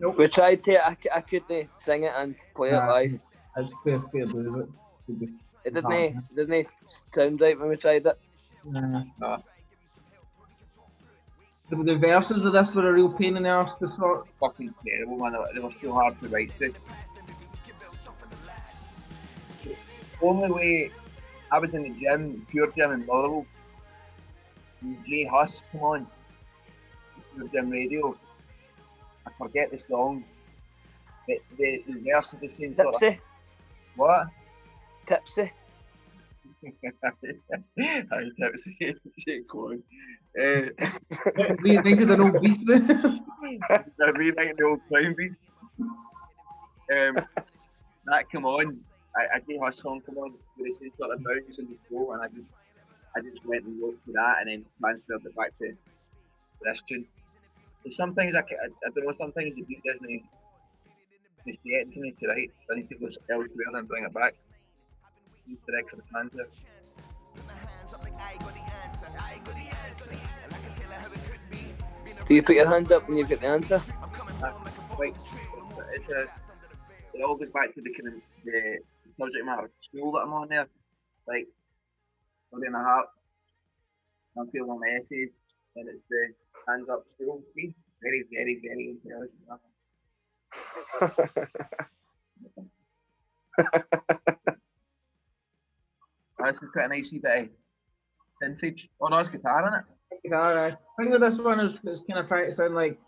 We 0.00 0.28
tried 0.28 0.64
to. 0.64 0.88
I 0.88 1.20
couldn't 1.20 1.70
sing 1.76 2.04
it 2.04 2.12
and 2.16 2.34
play 2.54 2.70
it 2.70 2.76
live. 2.76 3.20
It's 3.56 3.74
fair, 3.84 4.00
fair 4.12 4.26
blues. 4.26 4.54
It. 4.56 4.68
Could 5.06 5.20
be. 5.20 5.28
It 5.64 5.74
didn't 5.74 5.92
it 5.92 6.36
didn't 6.36 6.68
sound 7.12 7.40
right 7.40 7.58
when 7.58 7.68
we 7.68 7.76
tried 7.76 8.06
it. 8.06 8.18
Nah. 8.64 9.04
No. 9.20 9.42
The, 11.70 11.76
the 11.84 11.96
verses 11.96 12.44
of 12.44 12.52
this 12.52 12.74
were 12.74 12.88
a 12.88 12.92
real 12.92 13.10
pain 13.12 13.36
in 13.36 13.44
the 13.44 13.48
arse 13.48 13.72
to 13.74 13.88
sort. 13.88 14.26
Fucking 14.40 14.74
terrible, 14.86 15.16
man. 15.18 15.36
They 15.54 15.60
were- 15.60 15.70
so 15.72 15.92
hard 15.92 16.18
to 16.20 16.28
write 16.28 16.52
to. 16.58 16.74
The 19.64 19.76
only 20.22 20.50
way 20.50 20.90
I 21.50 21.58
was 21.58 21.74
in 21.74 21.82
the 21.82 21.90
gym, 21.90 22.46
pure 22.50 22.70
gym 22.72 22.92
in 22.92 23.06
Motherwell, 23.06 23.46
and 24.80 25.04
Jay 25.06 25.24
Huss 25.24 25.62
come 25.72 25.82
on, 25.82 26.06
pure 27.34 27.48
gym 27.48 27.70
radio. 27.70 28.16
I 29.26 29.30
forget 29.38 29.70
the 29.70 29.78
song. 29.78 30.24
The, 31.28 31.38
the, 31.58 31.82
the 31.86 32.00
verse 32.10 32.32
of 32.32 32.40
the 32.40 32.48
same 32.48 32.74
sort 32.74 32.94
of. 32.94 33.00
Tipsy, 33.00 33.20
What? 33.96 34.26
tipsy. 35.06 35.52
Aye, 37.80 38.30
tipsy. 38.40 38.96
Jay 39.26 39.40
Cohen. 39.50 39.82
Uh, 40.38 40.62
What 41.36 41.62
do 41.62 41.72
you 41.72 41.82
think 41.82 42.00
of 42.00 42.08
the 42.08 42.20
old 42.20 42.40
beef 42.40 42.58
there? 42.66 42.80
I 44.00 44.10
rewriting 44.10 44.54
the 44.56 44.64
old 44.64 44.80
clown 44.88 45.14
beat. 45.16 45.32
Um, 46.92 47.18
that 48.06 48.30
come 48.30 48.44
on. 48.44 48.78
I, 49.16 49.36
I 49.36 49.40
gave 49.40 49.60
her 49.60 49.72
song 49.72 50.00
come 50.04 50.16
on 50.18 50.32
where 50.56 50.68
it 50.68 50.74
says 50.74 50.88
sort 50.98 51.12
of 51.14 51.22
bounce 51.22 51.58
in 51.58 51.66
the 51.66 51.76
floor, 51.88 52.14
and 52.14 52.22
I 52.24 52.26
just 52.28 52.48
I 53.16 53.20
just 53.20 53.44
went 53.46 53.64
and 53.64 53.80
wrote 53.82 53.98
to 54.06 54.12
that, 54.12 54.36
and 54.40 54.48
then 54.48 54.64
transferred 54.80 55.24
it 55.26 55.36
back 55.36 55.56
to 55.58 55.72
this 56.64 56.82
tune. 56.88 57.04
So 57.84 57.90
sometimes 57.90 58.34
I, 58.36 58.42
ca- 58.42 58.62
I, 58.62 58.68
I 58.86 58.90
don't 58.94 59.06
know. 59.06 59.14
Sometimes 59.18 59.54
the 59.56 59.62
beat 59.62 59.82
doesn't 59.84 60.22
just 61.46 61.58
get 61.64 61.90
to 61.92 62.00
me 62.00 62.14
to 62.20 62.28
write. 62.28 62.50
I 62.70 62.76
need 62.76 62.88
to 62.90 62.98
go 62.98 63.06
elsewhere 63.30 63.74
and 63.74 63.88
bring 63.88 64.04
it 64.04 64.14
back. 64.14 64.34
Use 65.46 65.58
the 65.66 65.74
extra 65.78 65.98
transfer. 66.12 66.46
Do 72.28 72.34
you 72.34 72.42
put 72.42 72.56
your 72.56 72.68
hands 72.68 72.92
up 72.92 73.08
when 73.08 73.18
you 73.18 73.26
get 73.26 73.40
the 73.40 73.48
answer? 73.48 73.82
Uh, 74.42 74.52
like 74.98 75.14
it's 75.94 76.08
a 76.08 76.22
it 77.14 77.22
all 77.26 77.36
goes 77.36 77.50
back 77.52 77.74
to 77.74 77.82
the 77.82 77.92
kind 77.94 78.08
of 78.08 78.22
the 78.44 78.78
subject 79.18 79.44
matter 79.44 79.64
of 79.66 79.70
school 79.78 80.12
that 80.12 80.20
I'm 80.20 80.32
on 80.32 80.48
there. 80.48 80.68
Like 81.26 81.46
studying 82.48 82.74
a 82.74 82.78
heart. 82.78 83.06
I'm 84.38 84.48
feeling 84.50 84.78
my 84.80 84.88
essays 84.96 85.30
and 85.76 85.88
it's 85.88 86.02
the 86.08 86.34
hands 86.68 86.88
up 86.88 87.04
still. 87.06 87.42
See? 87.54 87.74
Very, 88.02 88.24
very, 88.32 88.60
very 88.62 88.90
intelligent. 88.90 89.32
Oh, 96.42 96.46
this 96.46 96.60
is 96.60 96.68
quite 96.70 96.86
a 96.86 96.88
nice 96.88 97.12
wee 97.12 97.20
bit 97.20 97.42
of 97.42 97.48
vintage. 98.42 98.88
Oh 99.00 99.06
no, 99.06 99.18
it's 99.18 99.28
guitar 99.28 99.68
in 99.68 99.74
it. 99.74 99.84
Alright. 100.34 100.74
I 100.74 101.02
think 101.02 101.12
that 101.12 101.20
this 101.20 101.38
one 101.38 101.60
is, 101.60 101.74
is 101.84 102.02
kind 102.08 102.18
of 102.18 102.26
trying 102.26 102.46
to 102.46 102.52
sound 102.52 102.74
like 102.74 102.98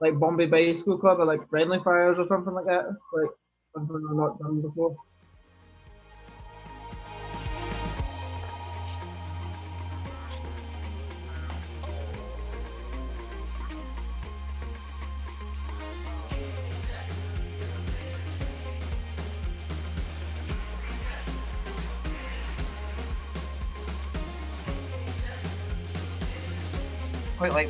like 0.00 0.18
Bombay 0.18 0.46
Bicycle 0.46 0.98
Club 0.98 1.20
or 1.20 1.24
like 1.24 1.48
Friendly 1.48 1.78
Fires 1.78 2.18
or 2.18 2.26
something 2.26 2.52
like 2.52 2.66
that. 2.66 2.84
It's 2.90 3.12
like 3.12 3.30
something 3.74 4.06
I've 4.10 4.16
not 4.16 4.38
done 4.40 4.60
before. 4.60 4.96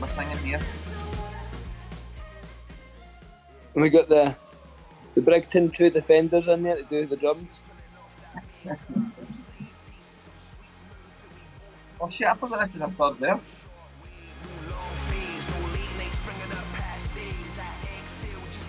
Like 0.00 0.16
my 0.16 0.24
singing 0.24 0.38
here. 0.38 0.60
And 3.74 3.82
we 3.82 3.90
got 3.90 4.08
the 4.08 4.34
the 5.14 5.20
Brigton 5.20 5.70
True 5.70 5.90
Defenders 5.90 6.48
in 6.48 6.62
there 6.62 6.76
to 6.76 6.84
do 6.84 7.06
the 7.06 7.16
drums. 7.16 7.60
Oh 12.04 12.10
shit, 12.10 12.26
I 12.26 12.34
forgot 12.34 12.66
this 12.66 12.74
is 12.74 12.82
a 12.82 12.88
third 12.88 13.18
there. 13.20 13.38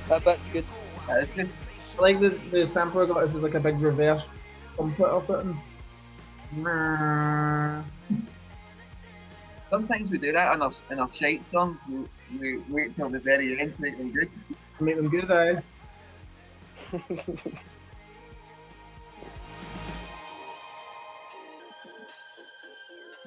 That 0.07 0.23
bit's 0.23 0.47
good. 0.53 0.65
That 1.07 1.23
is 1.23 1.29
good. 1.35 1.49
I 1.97 2.01
like 2.03 2.19
the, 2.19 2.29
the 2.51 2.67
sample 2.67 3.01
I 3.01 3.07
got 3.07 3.25
this 3.25 3.33
is 3.33 3.41
like 3.41 3.55
a 3.55 3.59
big 3.59 3.79
reverse 3.79 4.27
trumpet 4.75 5.05
of 5.05 5.27
it. 5.31 5.45
And... 6.57 7.83
Sometimes 9.73 10.11
we 10.11 10.19
do 10.19 10.31
that 10.33 10.53
in 10.53 10.61
our, 10.61 10.71
in 10.91 10.99
our 10.99 11.09
shite 11.11 11.41
songs. 11.51 11.79
We, 11.89 12.05
we 12.39 12.57
wait 12.69 12.95
till 12.95 13.09
the 13.09 13.17
very 13.17 13.59
end 13.59 13.75
to 13.75 13.81
make 13.81 13.97
them 13.97 14.11
good. 14.11 14.29
Make 14.79 14.97
them 14.97 15.09
good, 15.09 15.31
eh? 15.31 15.61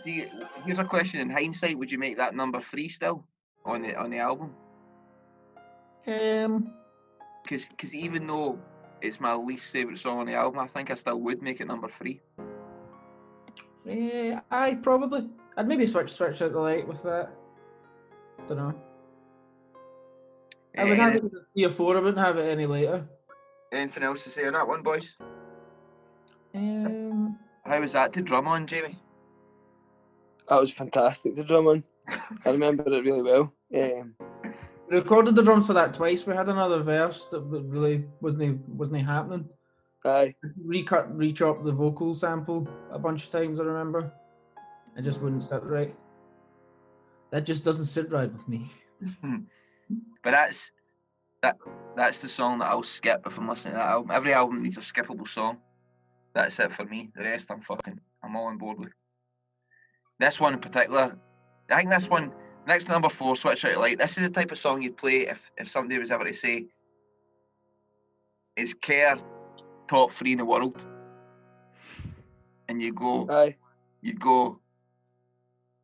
Do 0.05 0.13
you, 0.13 0.31
here's 0.65 0.79
a 0.79 0.85
question 0.85 1.19
in 1.19 1.31
hindsight: 1.31 1.77
Would 1.77 1.91
you 1.91 1.99
make 1.99 2.17
that 2.19 2.37
number 2.37 2.61
three 2.61 2.91
still 2.91 3.25
on 3.65 3.83
the 3.83 3.97
on 3.97 4.11
the 4.11 4.19
album? 4.19 4.55
Um, 6.07 6.73
Because 7.43 7.93
even 7.93 8.29
though 8.29 8.57
it's 9.03 9.19
my 9.19 9.35
least 9.35 9.73
favorite 9.73 9.99
song 9.99 10.21
on 10.21 10.27
the 10.27 10.35
album, 10.35 10.61
I 10.61 10.69
think 10.69 10.93
I 10.93 10.95
still 10.95 11.21
would 11.23 11.43
make 11.43 11.61
it 11.61 11.67
number 11.67 11.89
three. 11.89 12.21
Yeah, 13.87 14.41
I 14.51 14.75
probably. 14.75 15.29
I'd 15.57 15.69
maybe 15.69 15.87
switch 15.87 16.13
switch 16.13 16.43
out 16.43 16.53
the 16.53 16.59
light 16.61 16.87
with 16.87 17.03
that. 17.05 17.31
Don't 18.49 18.59
know. 18.59 18.75
I 20.77 20.85
would 20.85 20.99
have 20.99 21.15
Eh, 21.15 21.17
it 21.19 21.25
as 21.25 21.33
a 21.33 21.39
three 21.55 21.65
or 21.65 21.71
four. 21.71 21.97
I 21.97 22.01
wouldn't 22.01 22.25
have 22.25 22.37
it 22.37 22.45
any 22.45 22.67
later. 22.67 23.07
anything 23.73 24.03
else 24.03 24.25
to 24.25 24.31
say 24.31 24.47
on 24.47 24.53
that 24.53 24.69
one, 24.69 24.83
boys? 24.83 25.17
Um, 26.55 27.39
How 27.65 27.81
was 27.81 27.93
that 27.93 28.13
to 28.15 28.23
drum 28.23 28.47
on, 28.47 28.67
Jamie? 28.67 28.99
That 30.49 30.61
was 30.61 30.71
fantastic. 30.73 31.35
The 31.37 31.45
drum 31.45 31.67
on. 31.67 31.85
I 32.45 32.51
remember 32.51 32.85
it 32.93 33.05
really 33.05 33.23
well. 33.23 33.53
Um, 33.75 34.15
we 34.89 34.97
recorded 34.97 35.35
the 35.35 35.43
drums 35.43 35.67
for 35.67 35.73
that 35.73 35.93
twice. 35.95 36.25
We 36.27 36.35
had 36.35 36.49
another 36.49 36.83
verse 36.83 37.27
that 37.27 37.41
really 37.41 38.05
wasn't 38.21 38.69
wasn't 38.69 39.05
happening. 39.07 39.49
Aye. 40.07 40.35
Recut, 40.65 41.17
rechop 41.17 41.65
the 41.65 41.73
vocal 41.73 42.15
sample 42.15 42.69
a 42.91 42.99
bunch 42.99 43.25
of 43.25 43.31
times. 43.31 43.61
I 43.61 43.65
remember. 43.65 44.13
It 44.97 45.03
just 45.03 45.21
wouldn't 45.21 45.45
sit 45.45 45.63
right. 45.63 45.95
That 47.31 47.45
just 47.45 47.65
doesn't 47.65 47.87
sit 47.87 48.11
right 48.11 48.33
with 48.33 48.49
me. 48.49 48.71
Hmm. 49.21 49.41
But 50.25 50.31
that's 50.31 50.73
that 51.43 51.59
that's 51.97 52.23
the 52.23 52.31
song 52.31 52.61
that 52.61 52.69
I'll 52.69 52.83
skip 52.83 53.27
if 53.27 53.37
I'm 53.37 53.47
listening 53.47 53.75
to 53.75 53.79
that 53.79 53.91
album. 53.91 54.11
Every 54.11 54.33
album 54.33 54.63
needs 54.63 54.79
a 54.79 54.81
skippable 54.81 55.29
song. 55.29 55.59
That's 56.33 56.59
it 56.59 56.73
for 56.73 56.85
me. 56.87 57.11
The 57.15 57.25
rest 57.25 57.51
I'm 57.51 57.61
fucking 57.61 58.01
I'm 58.23 58.37
all 58.37 58.47
on 58.47 58.57
board 58.57 58.79
with. 58.79 58.95
This 60.19 60.41
one 60.41 60.55
in 60.55 60.61
particular, 60.61 61.19
I 61.71 61.77
think 61.77 61.91
this 61.91 62.09
one, 62.09 62.33
next 62.67 62.89
number 62.89 63.11
four, 63.11 63.37
Switch 63.37 63.67
Out 63.67 63.77
Light, 63.77 63.99
this 63.99 64.17
is 64.17 64.27
the 64.27 64.35
type 64.35 64.51
of 64.51 64.57
song 64.57 64.81
you'd 64.81 64.97
play 64.97 65.29
if, 65.29 65.51
if 65.59 65.69
somebody 65.69 66.01
was 66.01 66.11
ever 66.11 66.25
to 66.25 66.33
say, 66.33 66.69
is 68.57 68.73
Kerr 68.73 69.19
top 69.89 70.13
three 70.13 70.33
in 70.33 70.39
the 70.39 70.45
world? 70.45 70.85
And 72.69 72.83
you 72.83 72.93
go, 72.93 73.29
Aye. 73.31 73.57
you'd 74.03 74.21
go, 74.21 74.59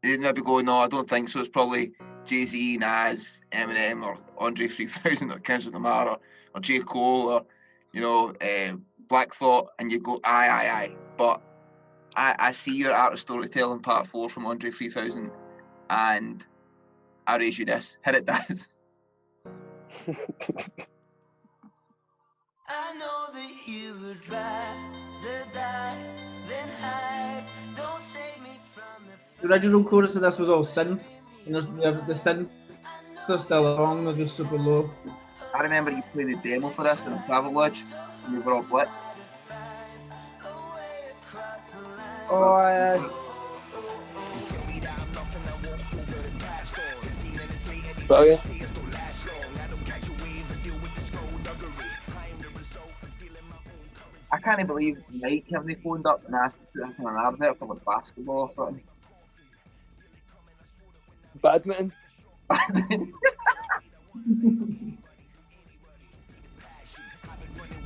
you'd 0.02 0.20
maybe 0.20 0.42
go, 0.42 0.60
no, 0.60 0.78
I 0.78 0.88
don't 0.88 1.08
think 1.08 1.28
so. 1.28 1.40
It's 1.40 1.48
probably 1.48 1.92
Jay 2.24 2.44
Z, 2.46 2.78
Nas, 2.78 3.40
Eminem, 3.52 4.04
or 4.04 4.18
Andre 4.38 4.68
3000, 4.68 5.30
or 5.30 5.38
Kendrick 5.38 5.74
Lamar, 5.74 6.08
or, 6.10 6.18
or 6.54 6.60
J. 6.60 6.80
Cole, 6.80 7.28
or, 7.28 7.44
you 7.92 8.00
know, 8.00 8.32
uh, 8.40 8.76
Black 9.08 9.34
Thought, 9.34 9.68
and 9.78 9.90
you 9.90 10.00
go, 10.00 10.20
aye, 10.24 10.48
aye, 10.48 10.70
aye. 10.70 10.96
But 11.16 11.40
I, 12.16 12.34
I 12.38 12.52
see 12.52 12.74
your 12.76 12.92
art 12.92 13.12
of 13.12 13.20
storytelling 13.20 13.80
part 13.80 14.06
four 14.06 14.28
from 14.28 14.46
Andre 14.46 14.70
3000, 14.70 15.30
and 15.90 16.44
I 17.26 17.36
raise 17.36 17.58
you 17.58 17.64
this. 17.64 17.98
Hit 18.04 18.16
it, 18.16 18.26
Daz. 18.26 18.74
I 22.74 22.94
know 22.98 23.26
that 23.34 23.68
you 23.68 23.94
would 24.02 24.26
rather 24.30 25.44
die 25.52 25.96
than 26.48 26.68
hide. 26.80 27.44
Don't 27.76 28.00
save 28.00 28.40
me 28.42 28.58
from 28.72 29.04
the 29.06 29.46
The 29.46 29.52
original 29.52 29.84
chorus 29.84 30.16
of 30.16 30.22
this 30.22 30.38
was 30.38 30.48
all 30.48 30.64
synth. 30.64 31.02
And 31.44 31.54
there's, 31.54 31.66
the, 31.66 32.04
the 32.06 32.14
synths 32.14 32.78
are 33.28 33.38
still 33.38 33.76
along. 33.76 34.06
They're 34.06 34.24
just 34.24 34.36
super 34.36 34.58
low. 34.58 34.90
I 35.54 35.60
remember 35.60 35.90
you 35.90 36.02
played 36.12 36.28
the 36.28 36.36
demo 36.36 36.70
for 36.70 36.82
this 36.84 37.02
in 37.02 37.12
a 37.12 37.22
travel 37.26 37.52
lodge, 37.52 37.80
and 38.26 38.36
we 38.36 38.40
were 38.40 38.54
all 38.54 38.64
blitzed. 38.64 39.02
Oh, 42.30 42.54
I, 42.54 42.96
Brilliant. 48.06 48.71
I 54.32 54.38
can't 54.38 54.66
believe 54.66 54.96
Nike 55.12 55.44
have 55.52 55.66
they 55.66 55.74
phoned 55.74 56.06
up 56.06 56.24
and 56.26 56.34
asked 56.34 56.60
to 56.60 56.66
put 56.66 56.88
us 56.88 56.98
in 56.98 57.06
an 57.06 57.16
advert 57.18 57.58
for 57.58 57.68
like 57.68 57.84
basketball 57.84 58.40
or 58.40 58.50
something. 58.50 58.82
Badminton. 61.42 61.92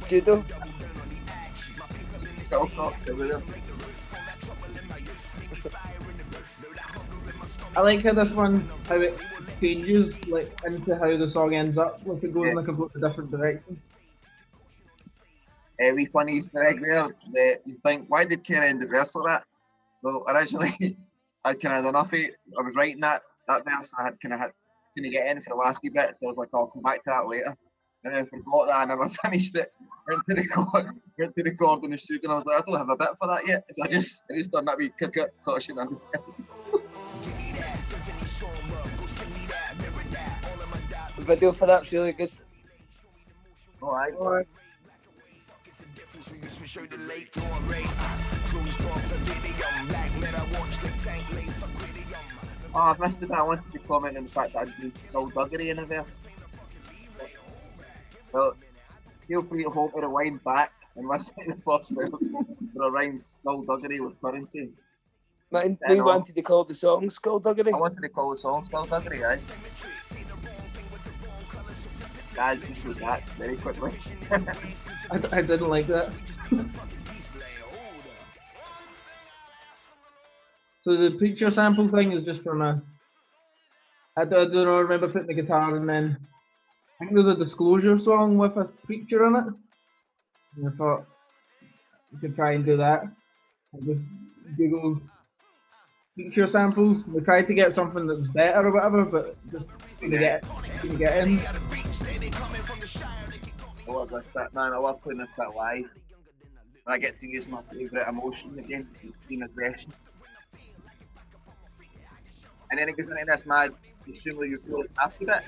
Judo. 0.08 0.44
Still. 2.44 2.70
I 7.76 7.80
like 7.80 8.04
how 8.04 8.12
this 8.12 8.30
one 8.32 8.68
how 8.88 9.00
it 9.00 9.18
changes 9.60 10.26
like 10.28 10.48
into 10.64 10.96
how 10.96 11.16
the 11.16 11.28
song 11.30 11.54
ends 11.54 11.76
up. 11.76 12.00
Like 12.06 12.22
it 12.22 12.32
goes 12.32 12.50
in 12.50 12.54
like 12.54 12.62
a 12.64 12.66
completely 12.66 13.00
different 13.00 13.32
direction. 13.32 13.82
Uh, 15.80 15.92
we 15.94 16.06
funny 16.06 16.38
Easter 16.38 16.62
egg 16.62 16.80
there 16.80 17.08
that 17.32 17.58
you 17.64 17.76
think, 17.84 18.06
why 18.08 18.24
did 18.24 18.42
Karen 18.44 18.70
end 18.70 18.82
the 18.82 18.86
verse 18.86 19.14
like 19.14 19.26
that? 19.26 19.44
Well, 20.02 20.24
originally 20.28 20.96
I 21.44 21.54
kind 21.54 21.76
of 21.76 21.84
done 21.84 21.94
enough. 21.94 22.12
it. 22.14 22.34
I 22.58 22.62
was 22.62 22.74
writing 22.74 23.00
that 23.00 23.22
that 23.46 23.64
verse 23.64 23.92
and 23.96 24.00
I 24.00 24.04
had 24.04 24.20
kind 24.20 24.34
of 24.34 24.40
had 24.40 24.52
couldn't 24.96 25.10
get 25.12 25.36
in 25.36 25.42
for 25.42 25.50
the 25.50 25.56
last 25.56 25.80
few 25.80 25.92
bits. 25.92 26.18
So 26.20 26.26
I 26.26 26.28
was 26.28 26.36
like, 26.36 26.48
I'll 26.54 26.66
come 26.66 26.82
back 26.82 27.04
to 27.04 27.10
that 27.10 27.28
later. 27.28 27.54
And 28.04 28.14
then 28.14 28.24
I 28.24 28.28
forgot 28.28 28.66
that 28.68 28.76
I 28.76 28.84
never 28.86 29.08
finished 29.24 29.56
it. 29.56 29.72
Went 30.08 30.22
to 30.28 30.34
record, 30.34 30.86
went 31.18 31.36
to 31.36 31.42
record 31.42 31.84
in 31.84 31.90
the 31.90 31.98
studio 31.98 32.30
and 32.30 32.32
I 32.32 32.36
was 32.36 32.46
like, 32.46 32.62
I 32.62 32.70
don't 32.70 32.78
have 32.78 32.88
a 32.88 32.96
bit 32.96 33.08
for 33.20 33.28
that 33.28 33.46
yet. 33.46 33.64
So 33.76 33.84
I 33.84 33.88
just 33.88 34.22
I 34.30 34.36
just 34.36 34.50
done 34.50 34.64
that 34.64 34.78
wee 34.78 34.90
kick 34.98 35.16
it, 35.16 35.34
thought 35.44 35.56
I 35.56 35.58
shouldn't 35.58 35.80
understand. 35.80 36.24
The 41.16 41.22
video 41.22 41.52
for 41.52 41.66
that's 41.66 41.92
really 41.92 42.12
good. 42.12 42.30
Alright. 43.82 44.46
Oh, 52.74 52.80
I've 52.80 52.98
missed 52.98 53.22
it. 53.22 53.30
I 53.30 53.42
wanted 53.42 53.70
to 53.72 53.78
comment 53.80 54.16
on 54.16 54.24
the 54.24 54.30
fact 54.30 54.52
that 54.54 54.66
I 54.66 54.80
did 54.80 54.98
skullduggery 54.98 55.70
in 55.70 55.78
a 55.78 55.86
verse. 55.86 56.18
Well, 58.32 58.56
feel 59.28 59.42
free 59.42 59.62
to 59.62 59.70
hold 59.70 59.94
me 59.94 60.00
to 60.00 60.08
rewind 60.08 60.42
back 60.42 60.72
and 60.96 61.08
listen 61.08 61.34
to 61.38 61.54
the 61.54 61.60
first 61.62 61.90
verse 61.90 62.10
for 62.74 62.82
a 62.82 62.90
rhyme 62.90 63.20
skullduggery 63.20 64.00
with 64.00 64.20
currency. 64.20 64.70
Mine, 65.52 65.78
I 65.86 65.94
we 65.94 66.00
wanted 66.00 66.34
to 66.34 66.42
call 66.42 66.64
the 66.64 66.74
song 66.74 67.08
Skullduggery. 67.08 67.72
I 67.72 67.76
wanted 67.78 68.02
to 68.02 68.08
call 68.08 68.32
the 68.32 68.38
song 68.38 68.64
skullduggery, 68.64 69.24
aye. 69.24 69.36
Just 72.36 72.82
do 72.82 72.92
that 72.94 73.26
very 73.30 73.56
quickly. 73.56 73.92
I, 74.30 75.20
I 75.32 75.42
didn't 75.42 75.68
like 75.68 75.86
that. 75.86 76.12
so 80.82 80.96
the 80.96 81.12
preacher 81.12 81.50
sample 81.50 81.88
thing 81.88 82.12
is 82.12 82.24
just 82.24 82.42
from 82.44 82.60
a. 82.60 82.82
I 84.18 84.24
don't, 84.24 84.48
I 84.48 84.52
don't 84.52 84.66
know. 84.66 84.76
I 84.76 84.80
remember 84.80 85.08
putting 85.08 85.28
the 85.28 85.34
guitar 85.34 85.76
and 85.76 85.88
then 85.88 86.18
I 87.00 87.04
think 87.04 87.14
there's 87.14 87.26
a 87.26 87.36
Disclosure 87.36 87.96
song 87.96 88.36
with 88.36 88.56
a 88.56 88.64
preacher 88.84 89.24
in 89.26 89.36
it. 89.36 89.44
And 90.56 90.68
I 90.68 90.70
thought 90.76 91.06
you 92.12 92.18
could 92.18 92.34
try 92.34 92.52
and 92.52 92.64
do 92.64 92.76
that. 92.76 93.02
I 93.74 93.78
just 93.84 94.00
preacher 96.16 96.46
samples. 96.48 97.04
We 97.06 97.20
tried 97.20 97.46
to 97.46 97.54
get 97.54 97.74
something 97.74 98.06
that's 98.06 98.26
better 98.28 98.66
or 98.66 98.72
whatever, 98.72 99.04
but 99.04 99.36
just 99.52 99.68
couldn't 100.00 100.18
get 100.18 100.42
couldn't 100.80 100.96
get 100.96 101.28
in. 101.28 101.38
I 103.88 103.92
love 103.92 104.10
bit, 104.10 104.54
man. 104.54 104.72
I 104.72 104.78
love 104.78 105.02
playing 105.02 105.18
this 105.18 105.28
bit 105.38 105.54
live. 105.54 105.84
When 106.84 106.94
I 106.94 106.98
get 106.98 107.20
to 107.20 107.26
use 107.26 107.46
my 107.46 107.60
favourite 107.70 108.08
emotion 108.08 108.58
again, 108.58 108.88
extreme 109.04 109.42
aggression. 109.42 109.92
And 112.70 112.80
then 112.80 112.88
it 112.88 112.96
goes 112.96 113.08
into 113.08 113.24
this 113.26 113.46
mad, 113.46 113.74
extremely 114.08 114.50
euphoric 114.50 114.88
after 115.00 115.26
bit. 115.26 115.42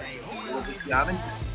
I 0.00 0.52
love 0.52 0.66
the 0.66 0.88
jamming. 0.88 1.47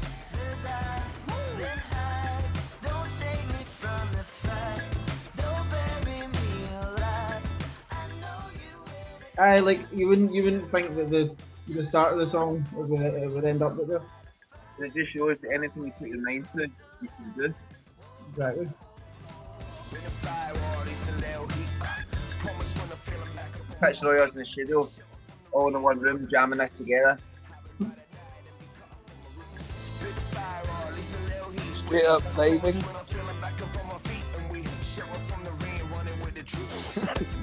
I 9.38 9.60
like 9.60 9.82
you 9.92 10.08
wouldn't 10.08 10.34
you 10.34 10.44
wouldn't 10.44 10.72
think 10.72 10.96
that 10.96 11.10
the 11.10 11.36
the 11.68 11.88
start 11.88 12.14
of 12.14 12.20
the 12.20 12.30
song 12.30 12.66
would, 12.74 13.02
it 13.02 13.32
would 13.32 13.46
end 13.46 13.64
up 13.64 13.78
like 13.78 13.88
this. 13.88 14.04
It 14.80 14.94
just 14.94 15.12
shows 15.12 15.38
that 15.42 15.52
anything 15.52 15.86
you 15.86 15.92
put 15.92 16.08
your 16.10 16.22
mind 16.22 16.48
to, 16.56 16.68
you 17.02 17.10
can 17.18 17.34
do. 17.36 17.54
Exactly. 18.30 18.70
Picture 23.82 24.08
all 24.08 24.14
yours 24.14 24.32
in 24.32 24.38
the 24.38 24.46
studio, 24.46 24.90
all 25.52 25.76
in 25.76 25.82
one 25.82 26.00
room, 26.00 26.28
jamming 26.30 26.60
this 26.60 26.70
together. 26.78 27.18
Straight 31.74 32.06
up 32.06 32.22
vibing. 32.34 32.84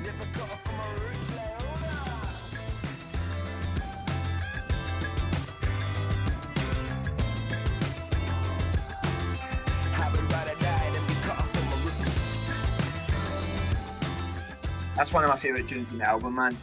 That's 15.01 15.15
one 15.15 15.25
of 15.25 15.31
my 15.31 15.39
favourite 15.39 15.67
tunes 15.67 15.91
in 15.93 15.99
the 15.99 16.05
album, 16.05 16.35
man. 16.35 16.55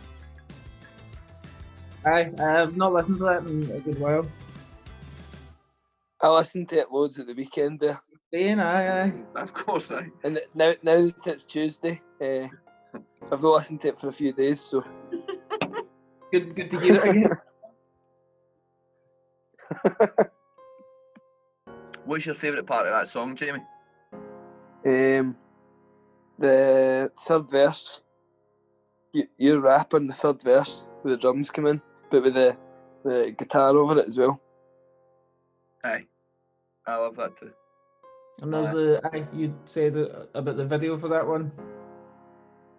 Aye, 2.05 2.31
I 2.37 2.51
have 2.59 2.77
not 2.77 2.93
listened 2.93 3.17
to 3.17 3.23
that 3.23 3.43
in 3.47 3.63
a 3.71 3.79
good 3.79 3.97
while. 3.97 4.27
I 6.21 6.29
listened 6.29 6.69
to 6.69 6.77
it 6.77 6.91
loads 6.91 7.17
at 7.17 7.25
the 7.25 7.33
weekend 7.33 7.79
there. 7.79 7.99
Saying 8.31 8.59
aye, 8.59 9.05
aye. 9.05 9.13
Of 9.33 9.55
course, 9.55 9.89
I. 9.89 10.11
And 10.23 10.39
now, 10.53 10.71
now 10.83 11.01
that 11.01 11.25
it's 11.25 11.45
Tuesday, 11.45 11.99
uh, 12.21 12.47
I've 13.31 13.41
not 13.41 13.55
listened 13.55 13.81
to 13.81 13.87
it 13.87 13.99
for 13.99 14.09
a 14.09 14.13
few 14.13 14.31
days, 14.31 14.61
so 14.61 14.83
Good, 16.31 16.55
good 16.55 16.69
to 16.69 16.79
hear 16.79 16.93
it 16.97 17.09
again. 17.09 17.29
What's 22.05 22.27
your 22.27 22.35
favourite 22.35 22.67
part 22.67 22.85
of 22.85 22.93
that 22.93 23.09
song, 23.09 23.35
Jamie? 23.35 23.63
um, 24.85 25.35
the 26.37 27.11
third 27.25 27.49
verse, 27.49 28.01
you, 29.17 29.25
you 29.37 29.59
rap 29.59 29.93
on 29.93 30.07
the 30.07 30.13
third 30.13 30.41
verse 30.43 30.85
where 31.01 31.15
the 31.15 31.17
drums 31.17 31.49
come 31.49 31.67
in, 31.67 31.81
but 32.11 32.23
with 32.23 32.35
the, 32.35 32.55
the 33.03 33.35
guitar 33.37 33.75
over 33.75 33.99
it 33.99 34.07
as 34.07 34.17
well. 34.17 34.39
Aye. 35.83 36.05
I 36.85 36.95
love 36.97 37.15
that 37.17 37.35
too. 37.37 37.51
And 38.41 38.53
there's 38.53 38.73
a 38.75 39.01
aye, 39.11 39.27
you 39.33 39.53
said 39.65 39.97
uh, 39.97 40.25
about 40.35 40.57
the 40.57 40.65
video 40.65 40.97
for 40.97 41.09
that 41.09 41.25
one. 41.25 41.51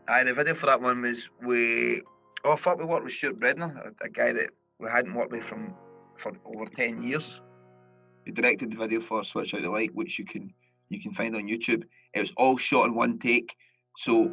Aye, 0.09 0.25
the 0.25 0.35
video 0.35 0.55
for 0.55 0.67
that 0.67 0.81
one 0.81 1.03
was 1.03 1.29
we. 1.43 2.01
Oh, 2.45 2.53
I 2.53 2.57
thought 2.57 2.79
we 2.79 2.85
worked 2.85 3.05
with 3.05 3.13
Stuart 3.13 3.39
Bredner, 3.39 3.71
a, 3.85 3.93
a 4.05 4.09
guy 4.09 4.33
that 4.33 4.51
we 4.79 4.89
hadn't 4.89 5.15
worked 5.15 5.33
with 5.33 5.43
from 5.43 5.75
for 6.17 6.33
over 6.45 6.65
ten 6.65 7.03
years. 7.03 7.41
He 8.25 8.31
directed 8.31 8.71
the 8.71 8.77
video 8.77 9.01
for 9.01 9.25
Switch 9.25 9.53
Out 9.55 9.63
the 9.63 9.71
Light, 9.71 9.95
which 9.95 10.19
you 10.19 10.25
can 10.25 10.55
you 10.89 11.01
can 11.01 11.13
find 11.13 11.35
on 11.35 11.43
YouTube. 11.43 11.83
It 12.15 12.21
was 12.21 12.33
all 12.37 12.57
shot 12.57 12.87
in 12.87 12.95
one 12.95 13.19
take, 13.19 13.57
so 13.97 14.33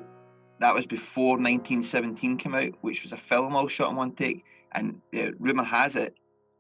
that 0.60 0.74
was 0.74 0.86
before 0.86 1.34
1917 1.38 2.38
came 2.38 2.56
out, 2.56 2.72
which 2.82 3.04
was 3.04 3.12
a 3.12 3.18
film 3.18 3.56
all 3.56 3.68
shot 3.68 3.92
in 3.92 3.96
one 3.96 4.12
take. 4.12 4.44
And 4.74 5.02
uh, 5.16 5.32
rumor 5.40 5.64
has 5.64 5.96
it 5.96 6.16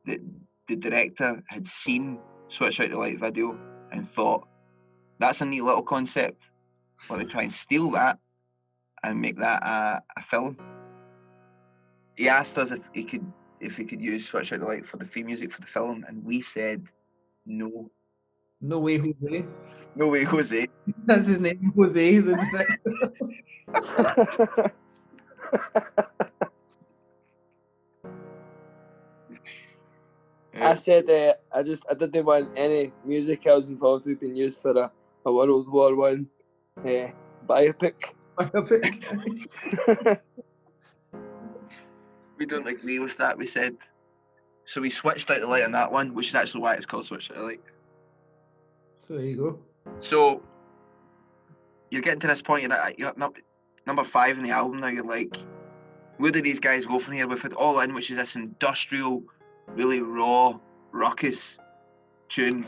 that 0.06 0.20
the 0.68 0.76
director 0.76 1.42
had 1.48 1.68
seen 1.68 2.20
Switch 2.50 2.80
Out 2.80 2.92
the 2.92 2.98
Light 2.98 3.20
video 3.20 3.58
and 3.92 4.08
thought, 4.08 4.48
"That's 5.20 5.42
a 5.42 5.46
neat 5.46 5.64
little 5.64 5.84
concept. 5.84 6.50
Let 7.10 7.20
me 7.20 7.26
try 7.26 7.44
and 7.44 7.54
steal 7.54 7.92
that 7.92 8.20
and 9.04 9.20
make 9.20 9.38
that 9.40 9.64
a, 9.64 10.02
a 10.18 10.22
film." 10.22 10.58
He 12.18 12.30
asked 12.30 12.58
us 12.58 12.72
if 12.72 12.90
he 12.94 13.04
could 13.04 13.32
if 13.60 13.78
he 13.78 13.86
could 13.86 14.04
use 14.04 14.26
Switch 14.26 14.54
Out 14.54 14.60
the 14.60 14.66
Light 14.66 14.86
for 14.86 14.98
the 14.98 15.06
theme 15.06 15.26
music 15.28 15.52
for 15.52 15.62
the 15.62 15.68
film, 15.68 16.06
and 16.08 16.24
we 16.24 16.42
said 16.42 16.88
no. 17.46 17.90
No 18.62 18.80
way, 18.80 18.98
Jose. 18.98 19.46
No 19.96 20.10
way, 20.10 20.24
Jose. 20.24 20.68
That's 21.06 21.28
his 21.28 21.40
name, 21.40 21.72
Jose. 21.76 22.20
The 22.20 22.36
director. 22.36 24.74
I 30.62 30.76
said 30.76 31.10
uh, 31.10 31.34
I 31.54 31.64
just 31.64 31.84
I 31.90 31.94
didn't 31.94 32.26
want 32.26 32.52
any 32.56 32.92
music 33.04 33.42
I 33.46 33.56
was 33.56 33.68
involved 33.68 34.06
with 34.06 34.22
being 34.22 34.36
used 34.36 34.62
for 34.62 34.72
a, 34.72 34.92
a 35.26 35.32
World 35.32 35.70
War 35.70 35.96
One 35.96 36.28
uh, 36.80 37.08
biopic. 37.48 37.94
Biopic. 38.38 40.20
we 42.38 42.46
don't 42.46 42.68
agree 42.68 43.00
with 43.00 43.18
that. 43.18 43.38
We 43.38 43.48
said 43.48 43.76
so. 44.66 44.82
We 44.82 44.90
switched 44.90 45.30
out 45.30 45.42
the 45.42 45.48
light 45.48 45.64
on 45.64 45.72
that 45.74 45.92
one, 45.92 46.14
which 46.14 46.30
is 46.30 46.36
actually 46.36 46.62
why 46.62 46.76
it's 46.76 46.86
called 46.86 47.06
Switch 47.06 47.32
Out 47.32 47.38
the 47.38 47.44
Light. 47.44 47.62
So 49.08 49.16
there 49.16 49.26
you 49.26 49.36
go. 49.36 49.60
So 50.00 50.42
you're 51.92 52.02
getting 52.02 52.20
to 52.22 52.28
this 52.28 52.42
point. 52.42 52.64
You're 52.64 52.74
at 52.74 52.98
you're 52.98 53.10
at 53.10 53.18
number 53.88 54.04
five 54.04 54.38
in 54.38 54.44
the 54.44 54.52
album 54.52 54.80
now. 54.80 54.88
You're 54.88 55.04
like, 55.04 55.38
where 56.18 56.32
do 56.32 56.42
these 56.42 56.60
guys 56.60 56.86
go 56.86 57.00
from 57.00 57.14
here? 57.14 57.28
We've 57.28 57.42
had 57.42 57.54
All 57.54 57.80
In, 57.82 57.94
which 57.94 58.10
is 58.10 58.18
this 58.18 58.36
industrial, 58.36 59.24
really 59.70 60.02
raw, 60.02 60.58
ruckus 60.92 61.58
tune. 62.30 62.68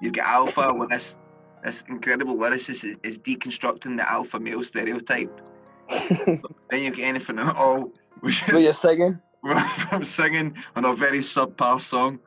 You 0.00 0.10
get 0.10 0.26
Alpha 0.26 0.72
with 0.74 0.90
this 0.90 1.16
this 1.64 1.82
incredible 1.88 2.36
lyricist 2.36 2.84
is, 2.84 2.96
is 3.02 3.18
deconstructing 3.18 3.96
the 3.96 4.10
alpha 4.10 4.38
male 4.38 4.62
stereotype. 4.62 5.40
then 5.90 6.42
you 6.72 6.90
get 6.90 7.08
anything 7.08 7.38
at 7.38 7.56
all, 7.56 7.92
which 8.20 8.40
What 8.42 8.62
you're 8.62 8.72
singing? 8.72 9.18
I'm 9.44 10.04
singing 10.04 10.56
on 10.76 10.84
a 10.84 10.94
very 10.94 11.20
subpar 11.20 11.80
song, 11.80 12.20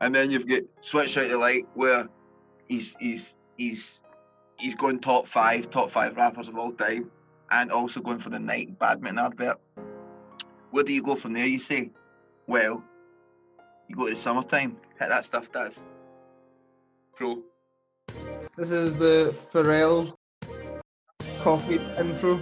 and 0.00 0.14
then 0.14 0.30
you've 0.30 0.46
got 0.46 0.62
Switch 0.80 1.18
Out 1.18 1.28
the 1.28 1.38
Light 1.38 1.66
where 1.74 2.08
he's 2.68 2.96
he's 2.98 3.36
he's 3.56 4.02
he's 4.58 4.74
going 4.74 5.00
top 5.00 5.26
five, 5.26 5.70
top 5.70 5.90
five 5.90 6.16
rappers 6.16 6.48
of 6.48 6.56
all 6.56 6.72
time, 6.72 7.10
and 7.50 7.70
also 7.70 8.00
going 8.00 8.18
for 8.18 8.30
the 8.30 8.38
Nike 8.38 8.72
badminton 8.72 9.18
advert. 9.18 9.60
Where 10.70 10.84
do 10.84 10.92
you 10.92 11.02
go 11.02 11.14
from 11.14 11.32
there? 11.32 11.46
You 11.46 11.58
say, 11.58 11.90
well, 12.46 12.82
you 13.88 13.96
go 13.96 14.08
to 14.08 14.14
the 14.14 14.20
summertime, 14.20 14.76
hit 14.98 15.08
that 15.08 15.24
stuff 15.24 15.50
does. 15.52 15.84
Pro. 17.14 17.42
This 18.56 18.72
is 18.72 18.96
the 18.96 19.30
Pharrell 19.32 20.14
coffee 21.40 21.80
intro. 21.98 22.40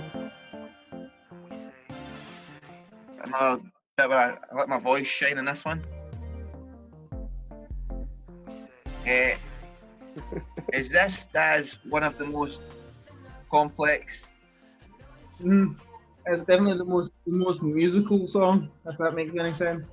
Another 3.23 3.63
bit 3.97 4.09
where 4.09 4.19
I, 4.19 4.37
I 4.51 4.57
let 4.57 4.69
my 4.69 4.79
voice 4.79 5.07
shine 5.07 5.39
in 5.39 5.45
this 5.45 5.65
one. 5.65 5.85
Eh, 9.07 9.37
is 10.73 10.89
this 10.89 11.29
as 11.35 11.77
one 11.89 12.03
of 12.03 12.17
the 12.19 12.27
most 12.27 12.59
complex? 13.51 14.27
Mm, 15.41 15.77
it's 16.27 16.43
definitely 16.43 16.79
the 16.79 16.85
most 16.85 17.11
the 17.27 17.33
most 17.33 17.63
musical 17.63 18.27
song, 18.29 18.71
if 18.87 18.97
that 18.99 19.15
makes 19.15 19.33
any 19.39 19.53
sense. 19.53 19.91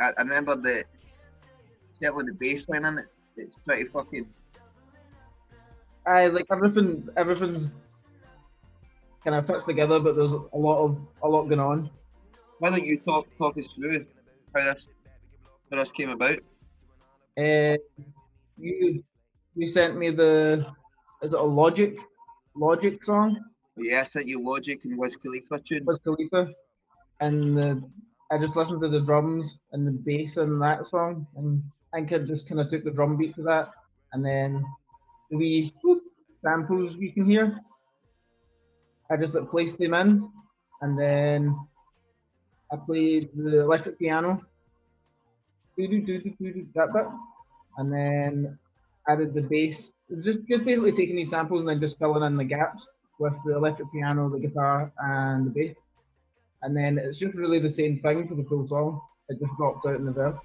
I, 0.00 0.12
I 0.16 0.22
remember 0.22 0.56
the 0.56 0.84
certainly 2.00 2.26
the 2.26 2.34
bass 2.34 2.68
line 2.68 2.84
in 2.84 2.98
it. 2.98 3.06
It's 3.36 3.54
pretty 3.54 3.84
fucking. 3.84 4.26
I 6.06 6.26
like 6.26 6.46
everything. 6.50 7.08
Everything's 7.16 7.68
kind 9.24 9.36
of 9.36 9.46
fits 9.46 9.66
together, 9.66 10.00
but 10.00 10.16
there's 10.16 10.32
a 10.32 10.56
lot 10.56 10.84
of 10.84 10.98
a 11.22 11.28
lot 11.28 11.44
going 11.44 11.60
on. 11.60 11.90
Why 12.58 12.70
don't 12.70 12.84
you 12.84 12.98
talk 13.00 13.26
talk 13.38 13.56
us 13.58 13.72
through 13.72 14.06
how 14.54 14.64
this 14.64 14.88
how 15.70 15.76
this 15.76 15.92
came 15.92 16.10
about? 16.10 16.38
Uh, 17.38 17.76
you 18.58 19.02
you 19.54 19.68
sent 19.68 19.96
me 19.96 20.10
the 20.10 20.66
is 21.22 21.32
it 21.32 21.38
a 21.38 21.42
Logic 21.42 21.98
Logic 22.54 23.04
song? 23.04 23.38
Yeah, 23.76 24.00
I 24.00 24.04
sent 24.04 24.26
you 24.26 24.42
Logic 24.42 24.84
and 24.84 24.98
Wiz 24.98 25.16
Khalifa 25.16 25.60
tune. 25.60 25.84
Wiz 25.84 25.98
Khalifa, 25.98 26.48
and 27.20 27.56
the, 27.56 27.82
I 28.30 28.38
just 28.38 28.56
listened 28.56 28.80
to 28.82 28.88
the 28.88 29.00
drums 29.00 29.58
and 29.72 29.86
the 29.86 29.92
bass 29.92 30.36
in 30.36 30.58
that 30.58 30.86
song, 30.86 31.26
and 31.36 31.62
I 31.94 32.02
could 32.02 32.26
just 32.26 32.48
kind 32.48 32.60
of 32.60 32.70
took 32.70 32.84
the 32.84 32.90
drum 32.90 33.16
beat 33.16 33.34
to 33.36 33.42
that, 33.42 33.70
and 34.12 34.24
then 34.24 34.64
the 35.30 35.36
wee 35.36 35.74
whoop 35.82 36.02
samples 36.38 36.96
you 36.96 37.12
can 37.12 37.24
hear. 37.24 37.60
I 39.10 39.16
just 39.16 39.34
like, 39.34 39.50
placed 39.50 39.78
them 39.78 39.94
in, 39.94 40.28
and 40.82 40.98
then 40.98 41.56
I 42.72 42.76
played 42.76 43.30
the 43.34 43.60
electric 43.60 43.98
piano, 43.98 44.40
that 45.86 46.92
bit, 46.92 47.06
and 47.78 47.92
then 47.92 48.58
added 49.08 49.34
the 49.34 49.42
bass. 49.42 49.92
Just 50.24 50.40
just 50.48 50.64
basically 50.64 50.92
taking 50.92 51.16
these 51.16 51.30
samples 51.30 51.60
and 51.62 51.68
then 51.70 51.80
just 51.80 51.98
filling 51.98 52.24
in 52.24 52.34
the 52.34 52.44
gaps 52.44 52.84
with 53.18 53.34
the 53.44 53.54
electric 53.54 53.92
piano, 53.92 54.28
the 54.28 54.38
guitar, 54.38 54.92
and 54.98 55.46
the 55.46 55.50
bass. 55.50 55.76
And 56.62 56.76
then 56.76 56.98
it's 56.98 57.18
just 57.18 57.36
really 57.36 57.58
the 57.58 57.70
same 57.70 58.00
thing 58.00 58.28
for 58.28 58.34
the 58.34 58.44
full 58.44 58.66
song. 58.68 59.00
It 59.28 59.38
just 59.38 59.52
drops 59.56 59.86
out 59.86 59.96
in 59.96 60.04
the 60.04 60.12
verse. 60.12 60.36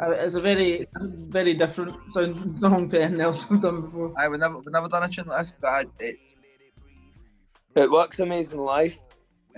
Uh, 0.00 0.10
It's 0.10 0.34
a 0.34 0.40
very, 0.40 0.86
very 1.00 1.54
different 1.54 1.96
sound 2.12 2.60
song 2.60 2.88
to 2.90 3.02
anything 3.02 3.20
else 3.20 3.40
we've 3.48 3.60
done 3.60 3.82
before. 3.82 4.12
I 4.18 4.28
would 4.28 4.40
never 4.40 4.58
we've 4.58 4.72
never 4.72 4.88
done 4.88 5.04
a 5.04 5.08
tune 5.08 5.26
like 5.26 5.48
I, 5.64 5.84
it, 7.74 7.80
It 7.82 7.90
works 7.90 8.20
amazing 8.20 8.60
live. 8.60 8.98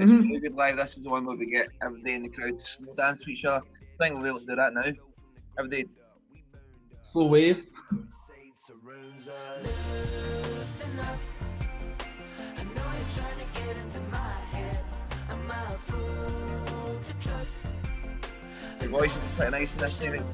Mm-hmm. 0.01 0.13
it's 0.19 0.27
really 0.29 0.41
good 0.41 0.55
live. 0.55 0.77
This 0.77 0.97
is 0.97 1.05
the 1.05 1.11
one 1.11 1.25
where 1.25 1.37
we 1.37 1.47
get 1.47 1.69
every 1.83 2.03
day 2.03 2.15
in 2.15 2.23
the 2.23 2.29
crowd 2.29 2.59
to 2.59 2.65
slow 2.67 2.95
dance 2.95 3.21
to 3.25 3.31
each 3.31 3.45
other. 3.45 3.65
I 4.01 4.05
think 4.05 4.15
we'll 4.15 4.23
be 4.25 4.29
able 4.31 4.41
to 4.41 4.47
do 4.47 4.57
that 4.57 4.75
now. 4.75 4.93
Everybody 5.59 5.87
Slow 7.03 7.27
wave. 7.27 7.67
your 18.81 18.91
voice 18.91 19.17
is 19.17 19.35
pretty 19.37 19.51
nice 19.53 19.75
in 19.75 19.81
this 19.81 19.99
David. 19.99 20.25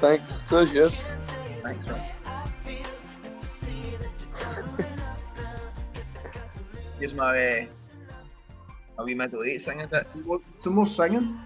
Thanks. 0.00 0.40
So's 0.48 0.72
yours. 0.72 1.02
Thanks, 1.62 1.86
man. 1.86 2.00
Here's 7.02 7.14
my 7.14 7.36
uh, 7.36 7.64
my 8.96 9.02
wee 9.02 9.14
middle 9.14 9.42
eight 9.42 9.64
singing 9.64 9.88
bit. 9.88 10.06
Some 10.58 10.74
more 10.76 10.86
singing. 10.86 11.36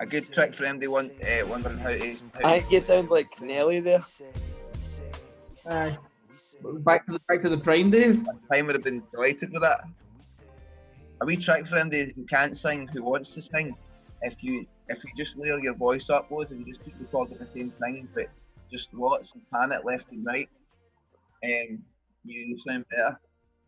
A 0.00 0.06
good 0.06 0.32
trick 0.32 0.54
for 0.54 0.64
MD 0.64 0.88
one, 0.88 1.10
uh, 1.22 1.46
wondering 1.46 1.76
how 1.76 1.90
to. 1.90 2.16
How 2.40 2.48
I 2.54 2.60
think 2.60 2.72
you 2.72 2.80
sound 2.80 3.10
like 3.10 3.38
Nelly 3.42 3.80
there. 3.80 4.02
Aye. 5.68 5.98
Back 6.62 7.04
to 7.04 7.12
the 7.12 7.18
back 7.28 7.42
to 7.42 7.50
the 7.50 7.58
prime 7.58 7.90
days. 7.90 8.24
Time 8.50 8.64
would 8.64 8.76
have 8.76 8.84
been 8.84 9.02
delighted 9.12 9.52
with 9.52 9.60
that. 9.60 9.82
A 11.20 11.26
wee 11.26 11.36
trick 11.36 11.66
for 11.66 11.76
MD 11.76 12.14
who 12.14 12.24
can't 12.24 12.56
sing, 12.56 12.88
who 12.88 13.02
wants 13.02 13.32
to 13.32 13.42
sing. 13.42 13.76
If 14.22 14.42
you 14.42 14.64
if 14.88 15.04
you 15.04 15.10
just 15.18 15.36
layer 15.36 15.58
your 15.58 15.74
voice 15.74 16.08
up 16.08 16.30
loads 16.30 16.50
and 16.50 16.60
you 16.60 16.72
just 16.72 16.82
keep 16.82 16.94
recording 16.98 17.36
the 17.36 17.46
same 17.46 17.72
thing, 17.72 18.08
but 18.14 18.28
just 18.72 18.94
lots 18.94 19.34
and 19.34 19.42
pan 19.50 19.70
it 19.70 19.84
left 19.84 20.12
and 20.12 20.24
right, 20.24 20.48
um, 21.44 21.84
you 22.26 22.56
sound 22.58 22.84
better. 22.90 23.18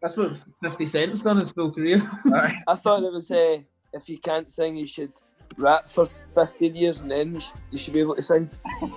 That's 0.00 0.16
what 0.16 0.38
Fifty 0.62 0.86
Cent's 0.86 1.22
done 1.22 1.38
in 1.38 1.40
his 1.42 1.52
full 1.52 1.72
career. 1.72 2.09
I 2.68 2.74
thought 2.76 3.02
it 3.02 3.12
was 3.12 3.30
uh, 3.30 3.59
if 3.92 4.09
you 4.09 4.18
can't 4.18 4.50
sing, 4.50 4.76
you 4.76 4.86
should 4.86 5.12
rap 5.56 5.88
for 5.88 6.09
15 6.34 6.76
years 6.76 7.00
and 7.00 7.11
then 7.11 7.40
you, 7.70 7.78
should 7.78 7.94
be 7.94 8.00
able 8.00 8.14
to 8.14 8.22
sing. 8.22 8.50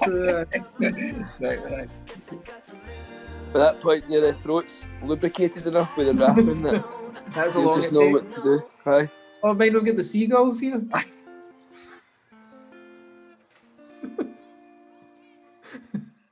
right, 0.07 0.47
right. 1.39 1.89
By 3.53 3.59
that 3.59 3.79
point, 3.81 4.09
your 4.09 4.33
throat's 4.33 4.87
lubricated 5.03 5.65
enough 5.67 5.97
with 5.97 6.07
the 6.07 6.13
rapping 6.13 6.61
that 6.63 6.85
That's 7.33 7.55
a 7.55 7.59
you 7.59 7.65
long 7.65 7.81
just 7.81 7.93
know 7.93 8.01
take. 8.01 8.13
what 8.13 8.35
to 8.35 8.41
do. 8.43 8.63
Aye. 8.85 9.09
Oh, 9.43 9.53
might 9.53 9.73
not 9.73 9.85
get 9.85 9.97
the 9.97 10.03
seagulls 10.03 10.59
here. 10.59 10.75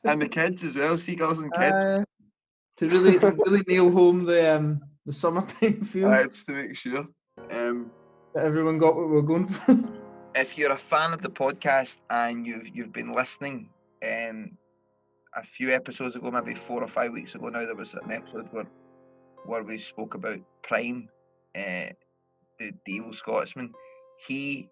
and 0.04 0.22
the 0.22 0.30
kids 0.30 0.64
as 0.64 0.76
well, 0.76 0.98
seagulls 0.98 1.40
and 1.40 1.52
kids. 1.54 1.74
Uh, 1.74 2.04
to 2.80 2.88
really, 2.88 3.18
really 3.18 3.62
nail 3.68 3.92
home 3.92 4.24
the 4.26 4.56
um, 4.56 4.82
the 5.06 5.12
summertime 5.12 5.82
feel. 5.84 6.08
Aye, 6.08 6.24
just 6.24 6.48
to 6.48 6.54
make 6.54 6.76
sure. 6.76 7.06
Um, 7.52 7.92
that 8.34 8.46
everyone 8.46 8.78
got 8.78 8.96
what 8.96 9.10
we're 9.10 9.22
going 9.22 9.48
for. 9.48 9.78
if 10.36 10.58
you're 10.58 10.72
a 10.72 10.78
fan 10.78 11.14
of 11.14 11.22
the 11.22 11.30
podcast 11.30 11.98
and 12.10 12.48
you've 12.48 12.70
you've 12.74 12.94
been 12.94 13.14
listening, 13.14 13.70
um, 14.04 14.52
a 15.36 15.44
few 15.44 15.72
episodes 15.72 16.16
ago, 16.16 16.32
maybe 16.32 16.56
four 16.56 16.82
or 16.82 16.88
five 16.88 17.12
weeks 17.12 17.36
ago 17.36 17.50
now, 17.50 17.66
there 17.66 17.76
was 17.76 17.94
an 17.96 18.12
episode 18.12 18.48
where 18.52 18.68
where 19.46 19.64
we 19.64 19.78
spoke 19.78 20.14
about 20.14 20.40
Prime, 20.64 21.10
uh, 21.56 21.92
the, 22.60 22.72
the 22.86 22.94
evil 22.94 23.14
Scotsman. 23.14 23.74
He 24.26 24.70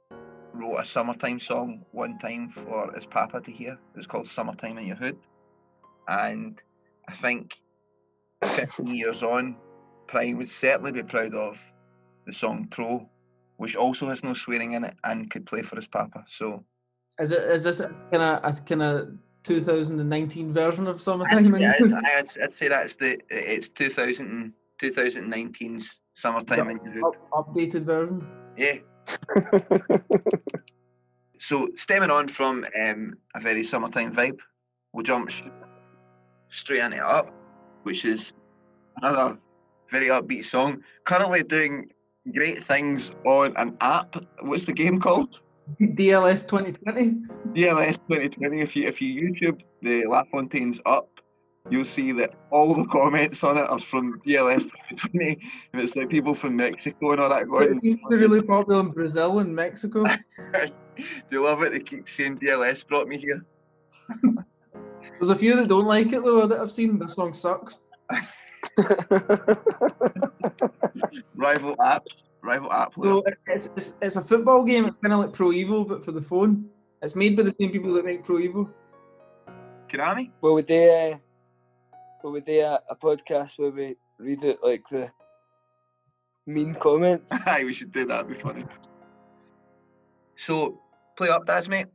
wrote 0.53 0.78
a 0.78 0.86
summertime 0.86 1.41
song 1.41 1.84
one 1.91 2.18
time 2.20 2.49
for 2.49 2.93
his 2.93 3.05
papa 3.05 3.41
to 3.41 3.51
hear. 3.51 3.74
It 3.74 3.97
was 3.97 4.08
called 4.08 4.30
"Summertime 4.30 4.78
in 4.78 4.88
Your 4.88 4.95
Hood," 4.95 5.18
and 6.08 6.62
I 7.10 7.14
think 7.14 7.60
15 8.44 8.88
years 8.88 9.24
on, 9.24 9.58
Prime 10.08 10.38
would 10.38 10.50
certainly 10.50 10.92
be 10.92 11.04
proud 11.04 11.36
of 11.36 11.60
the 12.26 12.34
song 12.34 12.68
"Pro." 12.70 13.10
Which 13.58 13.76
also 13.76 14.08
has 14.10 14.24
no 14.24 14.34
swearing 14.36 14.74
in 14.74 14.84
it 14.84 14.94
and 15.04 15.32
could 15.32 15.46
play 15.48 15.64
for 15.64 15.78
his 15.78 15.88
papa. 15.88 16.24
So 16.30 16.64
Is 17.20 17.32
it? 17.32 17.44
Is 17.44 17.64
this 17.64 17.82
kind 17.82 18.24
of 18.24 18.44
a 18.44 18.62
kind 18.62 18.84
of 18.84 19.10
2019 19.44 20.54
version 20.54 20.86
of 20.86 21.02
summertime? 21.02 21.56
I'd, 21.56 21.62
yeah, 21.62 21.74
I'd, 21.80 22.30
I'd, 22.40 22.54
say 22.54 22.68
that's 22.68 22.96
the 22.98 23.20
it's 23.30 23.68
2000 23.70 24.28
and- 24.28 24.54
2019's 24.80 26.02
summertime 26.16 26.70
in. 26.70 27.04
Up, 27.04 27.16
updated 27.32 27.84
version. 27.84 28.26
Yeah. 28.56 28.78
so 31.40 31.68
stemming 31.76 32.12
on 32.12 32.28
from 32.28 32.66
um, 32.80 33.16
a 33.36 33.40
very 33.40 33.64
summertime 33.64 34.14
vibe, 34.14 34.40
we'll 34.94 35.04
jump 35.04 35.32
straight 36.50 36.80
into 36.80 36.98
it 36.98 37.04
up, 37.04 37.34
which 37.88 38.04
is 38.06 38.34
Another 38.98 39.38
very 39.92 40.08
upbeat 40.08 40.46
song. 40.46 40.84
Currently 41.04 41.44
doing 41.44 41.92
great 42.34 42.64
things 42.64 43.12
on 43.26 43.56
an 43.58 43.78
app. 43.82 44.16
What's 44.42 44.66
the 44.66 44.74
game 44.74 45.00
called? 45.00 45.42
DLS 45.80 46.48
2020. 46.48 47.22
DLS 47.54 47.96
2020. 48.08 48.62
If 48.62 48.76
you 48.76 48.88
if 48.88 49.02
you 49.02 49.32
YouTube 49.32 49.62
the 49.82 50.06
La 50.08 50.24
Fontaine's 50.32 50.80
up, 50.86 51.10
you'll 51.70 51.86
see 51.86 52.12
that 52.14 52.34
all 52.50 52.74
the 52.74 52.86
comments 52.86 53.44
on 53.44 53.58
it 53.58 53.70
are 53.70 53.80
from 53.80 54.20
DLS 54.26 54.64
2020, 54.64 55.40
and 55.74 55.82
it's 55.82 55.96
like 55.96 56.10
people 56.10 56.34
from 56.34 56.56
Mexico 56.56 57.12
and 57.12 57.22
all 57.22 57.30
that 57.30 57.48
going. 57.48 57.80
It's 57.84 58.02
really 58.10 58.42
popular 58.42 58.80
in 58.80 58.90
Brazil 58.90 59.40
and 59.40 59.54
Mexico. 59.54 60.06
Do 60.56 60.74
you 61.30 61.44
love 61.44 61.62
it? 61.62 61.74
They 61.74 61.82
keep 61.82 62.10
saying 62.10 62.40
DLS 62.40 62.88
brought 62.88 63.08
me 63.08 63.18
here. 63.18 63.46
There's 65.20 65.32
a 65.32 65.36
few 65.36 65.55
that 65.55 65.68
don't 65.68 65.86
like 65.86 66.13
it 66.13 66.24
though 66.24 66.45
that 66.45 66.59
I've 66.59 66.72
seen. 66.72 66.99
The 66.99 67.07
song 67.09 67.34
sucks. 67.34 67.80
Rival 71.36 71.76
app, 71.82 72.03
rival 72.41 72.72
app. 72.72 72.93
So 73.01 73.24
it's, 73.47 73.70
it's, 73.76 73.95
it's 74.01 74.15
a 74.15 74.22
football 74.22 74.63
game. 74.63 74.86
It's 74.86 74.97
kind 74.97 75.13
of 75.13 75.20
like 75.20 75.34
Pro 75.34 75.49
Evo, 75.49 75.88
but 75.88 76.05
for 76.05 76.11
the 76.11 76.22
phone. 76.22 76.70
It's 77.01 77.15
made 77.15 77.38
by 77.38 77.43
the 77.43 77.55
same 77.59 77.72
people 77.72 77.93
that 77.93 78.05
make 78.05 78.24
Pro 78.24 78.38
Evo. 78.38 78.70
Konami. 79.88 80.32
Well, 80.41 80.53
would 80.55 80.68
they? 80.68 81.13
Uh, 81.13 81.18
well, 82.24 82.34
would 82.34 82.45
they 82.45 82.63
uh, 82.63 82.80
a 82.89 82.95
podcast 82.95 83.57
where 83.57 83.72
we 83.72 83.95
read 84.20 84.43
it 84.43 84.59
like 84.63 84.88
the 84.89 85.09
mean 86.45 86.76
comments? 86.76 87.32
Aye, 87.45 87.63
we 87.63 87.74
should 87.74 87.91
do 87.91 88.05
that. 88.05 88.26
It'd 88.26 88.30
be 88.30 88.41
funny. 88.41 88.65
So, 90.36 90.82
play 91.15 91.30
up, 91.30 91.45
Daz, 91.45 91.70
mate. 91.70 91.88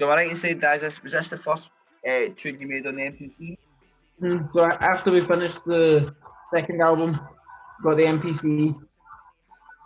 So, 0.00 0.08
I 0.08 0.16
right 0.16 0.30
in 0.30 0.36
saying, 0.36 0.58
Daz, 0.58 1.02
was 1.02 1.12
this 1.12 1.28
the 1.28 1.38
first 1.38 1.70
uh, 2.06 2.26
tune 2.36 2.60
you 2.60 2.66
made 2.68 2.86
on 2.86 2.96
the 2.96 3.02
MPC? 3.02 3.56
Mm, 4.20 4.52
So 4.52 4.64
after 4.64 5.10
we 5.10 5.20
finished 5.20 5.64
the 5.64 6.14
second 6.50 6.80
album, 6.82 7.20
got 7.82 7.96
the 7.96 8.04
MPC, 8.04 8.74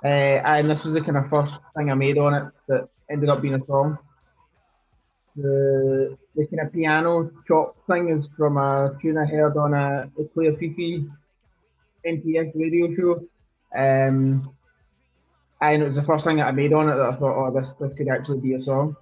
uh, 0.04 0.06
and 0.06 0.70
this 0.70 0.84
was 0.84 0.94
the 0.94 1.00
kind 1.00 1.16
of 1.16 1.28
first 1.28 1.52
thing 1.76 1.90
I 1.90 1.94
made 1.94 2.18
on 2.18 2.34
it 2.34 2.44
that 2.68 2.88
ended 3.10 3.28
up 3.28 3.42
being 3.42 3.54
a 3.54 3.64
song. 3.64 3.98
The 5.36 6.16
the 6.34 6.46
kind 6.46 6.66
of 6.66 6.72
piano 6.72 7.30
chop 7.46 7.76
thing 7.86 8.08
is 8.08 8.28
from 8.36 8.56
a 8.56 8.96
tune 9.00 9.18
I 9.18 9.26
heard 9.26 9.56
on 9.56 9.74
a 9.74 10.10
the 10.16 10.24
Clear 10.34 10.56
Fifi 10.56 11.06
NTS 12.06 12.52
radio 12.54 12.94
show. 12.96 13.12
Um, 13.76 14.54
and 15.60 15.82
it 15.82 15.86
was 15.86 15.96
the 15.96 16.02
first 16.02 16.24
thing 16.24 16.38
that 16.38 16.46
I 16.46 16.52
made 16.52 16.72
on 16.72 16.88
it 16.88 16.96
that 16.96 17.12
I 17.12 17.16
thought, 17.16 17.36
oh, 17.36 17.60
this 17.60 17.72
this 17.72 17.94
could 17.94 18.08
actually 18.08 18.40
be 18.40 18.54
a 18.54 18.62
song. 18.62 18.96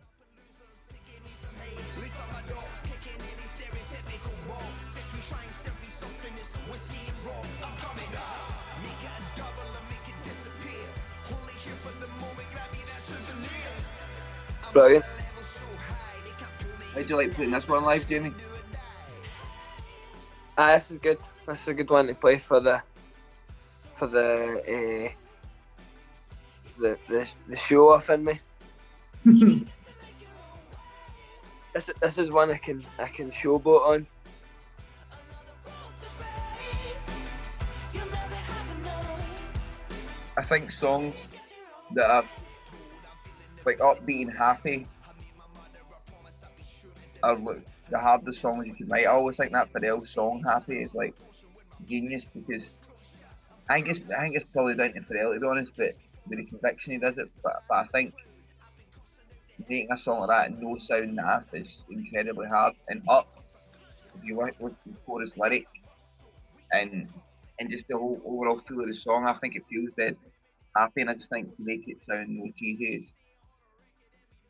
Brilliant. 14.76 15.06
How'd 16.92 17.08
you 17.08 17.16
like 17.16 17.32
putting 17.32 17.50
this 17.50 17.66
one 17.66 17.82
live, 17.82 18.06
Jamie? 18.06 18.34
Ah, 20.58 20.74
this 20.74 20.90
is 20.90 20.98
good. 20.98 21.16
This 21.46 21.62
is 21.62 21.68
a 21.68 21.72
good 21.72 21.88
one 21.88 22.08
to 22.08 22.14
play 22.14 22.36
for 22.36 22.60
the 22.60 22.82
for 23.94 24.06
the 24.06 24.28
uh, 24.68 25.08
the, 26.78 26.98
the 27.08 27.26
the 27.48 27.56
show 27.56 27.88
off 27.88 28.10
in 28.10 28.22
me. 28.22 28.38
this 31.72 31.88
this 31.98 32.18
is 32.18 32.30
one 32.30 32.50
I 32.50 32.58
can 32.58 32.84
I 32.98 33.08
can 33.08 33.30
showboat 33.30 33.80
on. 33.80 34.06
I 40.36 40.42
think 40.42 40.70
songs 40.70 41.14
that 41.94 42.10
are 42.10 42.24
like 43.66 43.78
upbeat 43.78 44.22
and 44.22 44.36
happy 44.36 44.86
are 47.22 47.36
the 47.90 47.98
hardest 47.98 48.40
songs 48.40 48.66
you 48.66 48.74
can 48.74 48.88
write. 48.88 49.06
I 49.06 49.10
always 49.10 49.36
think 49.36 49.52
that 49.52 49.72
Pharrell 49.72 50.06
song 50.06 50.42
"Happy" 50.46 50.82
is 50.82 50.94
like 50.94 51.14
genius 51.88 52.26
because 52.34 52.70
I 53.68 53.74
think 53.74 53.88
it's 53.88 54.00
I 54.16 54.22
think 54.22 54.36
it's 54.36 54.46
probably 54.52 54.76
down 54.76 54.92
to 54.92 55.00
Pharrell 55.00 55.34
to 55.34 55.40
be 55.40 55.46
honest, 55.46 55.72
but 55.76 55.94
with 56.28 56.38
the 56.38 56.46
conviction 56.46 56.92
he 56.92 56.98
does 56.98 57.18
it. 57.18 57.28
But, 57.42 57.62
but 57.68 57.78
I 57.78 57.86
think 57.88 58.14
making 59.68 59.88
a 59.90 59.98
song 59.98 60.20
like 60.20 60.28
that 60.28 60.60
no 60.60 60.78
sound 60.78 61.18
naff 61.18 61.44
is 61.52 61.78
incredibly 61.90 62.46
hard. 62.46 62.74
And 62.88 63.02
up, 63.08 63.28
if 64.14 64.24
you 64.24 64.36
work 64.36 64.54
with 64.60 64.74
the 64.86 64.94
chorus 65.04 65.36
lyric 65.36 65.66
and 66.72 67.08
and 67.58 67.70
just 67.70 67.88
the 67.88 67.96
whole 67.96 68.20
overall 68.24 68.60
feel 68.68 68.80
of 68.80 68.88
the 68.88 68.94
song, 68.94 69.26
I 69.26 69.34
think 69.34 69.56
it 69.56 69.62
feels 69.68 69.90
dead 69.98 70.16
happy, 70.76 71.00
and 71.00 71.10
I 71.10 71.14
just 71.14 71.30
think 71.30 71.48
to 71.56 71.62
make 71.62 71.88
it 71.88 71.96
sound 72.08 72.28
no 72.28 72.50
cheesy 72.58 72.96
is, 72.96 73.12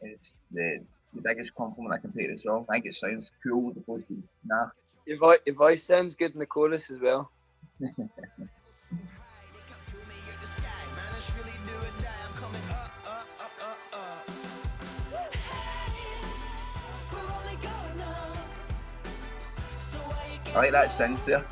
is 0.03 0.35
the, 0.51 0.79
the 1.15 1.23
biggest 1.23 1.55
compliment 1.55 1.95
I 1.95 1.99
can 1.99 2.13
pay 2.13 2.27
to 2.27 2.35
the 2.35 2.39
song. 2.39 2.67
I 2.71 2.75
think 2.75 2.87
it 2.87 2.95
sounds 2.97 3.31
cool 3.47 3.73
The 3.73 3.81
opposed 3.81 4.09
to 4.09 4.23
nah. 4.45 4.67
Your 5.07 5.19
voice 5.19 5.39
your 5.47 5.55
voice 5.55 5.85
sounds 5.85 6.15
good 6.15 6.33
in 6.33 6.41
the 6.41 6.47
chorus 6.47 6.91
as 6.91 7.01
well. 7.01 7.31
I 20.55 20.61
like 20.61 20.73
that 20.73 20.91
sound 20.91 21.19
there. 21.27 21.45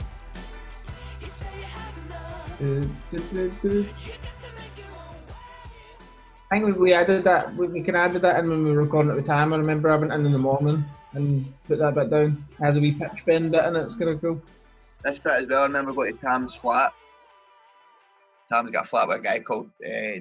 I 6.55 6.61
think 6.61 6.76
we- 6.76 6.82
we 6.82 6.92
added 6.92 7.24
that. 7.24 7.52
We, 7.57 7.66
we 7.66 7.82
can 7.82 7.96
add 7.96 8.12
that 8.12 8.38
in 8.38 8.48
when 8.48 8.62
we 8.62 8.70
were 8.70 8.82
recording 8.82 9.11
at 9.11 9.16
the 9.16 9.22
time. 9.24 9.52
I 9.52 9.57
remember 9.57 9.88
having 9.88 10.12
it 10.12 10.14
in 10.14 10.24
in 10.24 10.30
the 10.30 10.38
morning 10.38 10.84
and 11.12 11.52
put 11.66 11.80
that 11.80 11.96
bit 11.96 12.11
down. 12.11 12.46
It 12.52 12.62
has 12.62 12.76
a 12.76 12.80
wee 12.80 12.92
pitch 12.92 13.26
bend 13.26 13.50
bit 13.50 13.64
in 13.64 13.74
it. 13.74 13.82
It's 13.82 13.96
kind 13.96 14.11
of 14.12 14.20
cool. 14.20 14.40
This 15.02 15.18
bit 15.18 15.32
as 15.32 15.48
well, 15.48 15.62
I 15.62 15.66
remember 15.66 15.92
going 15.92 16.16
to 16.16 16.20
Tam's 16.20 16.55
flat. 16.55 16.92
Tam's 18.52 18.70
got 18.70 18.84
a 18.84 18.88
flat 18.88 19.09
with 19.09 19.16
a 19.16 19.20
guy 19.20 19.40
called 19.40 19.68
uh, 19.84 20.20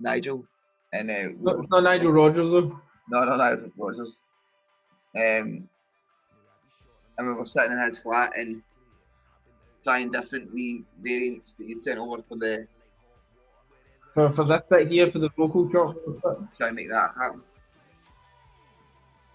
Nigel. 0.00 0.44
And 0.92 1.08
uh, 1.12 1.28
we 1.38 1.66
Not, 1.70 1.84
Nigel 1.84 2.10
Rogers 2.10 2.50
though. 2.50 2.80
No, 3.08 3.22
no, 3.22 3.36
no, 3.36 3.70
Rogers. 3.76 4.18
Um, 5.14 5.68
and 7.18 7.28
we 7.28 7.32
were 7.34 7.46
sitting 7.46 7.70
in 7.70 7.88
his 7.88 8.00
flat 8.00 8.36
and 8.36 8.60
trying 9.84 10.10
different 10.10 10.52
wee 10.52 10.82
variants 11.00 11.52
that 11.52 11.68
he 11.68 11.76
sent 11.76 12.00
over 12.00 12.20
for 12.20 12.34
the 12.34 12.66
For, 14.16 14.30
for 14.30 14.44
this 14.44 14.64
bit 14.64 14.88
here, 14.88 15.10
for 15.10 15.18
the 15.18 15.28
vocal 15.36 15.68
chop. 15.68 15.94
try 16.56 16.68
and 16.68 16.76
make 16.76 16.88
that 16.88 17.10
happen. 17.20 17.42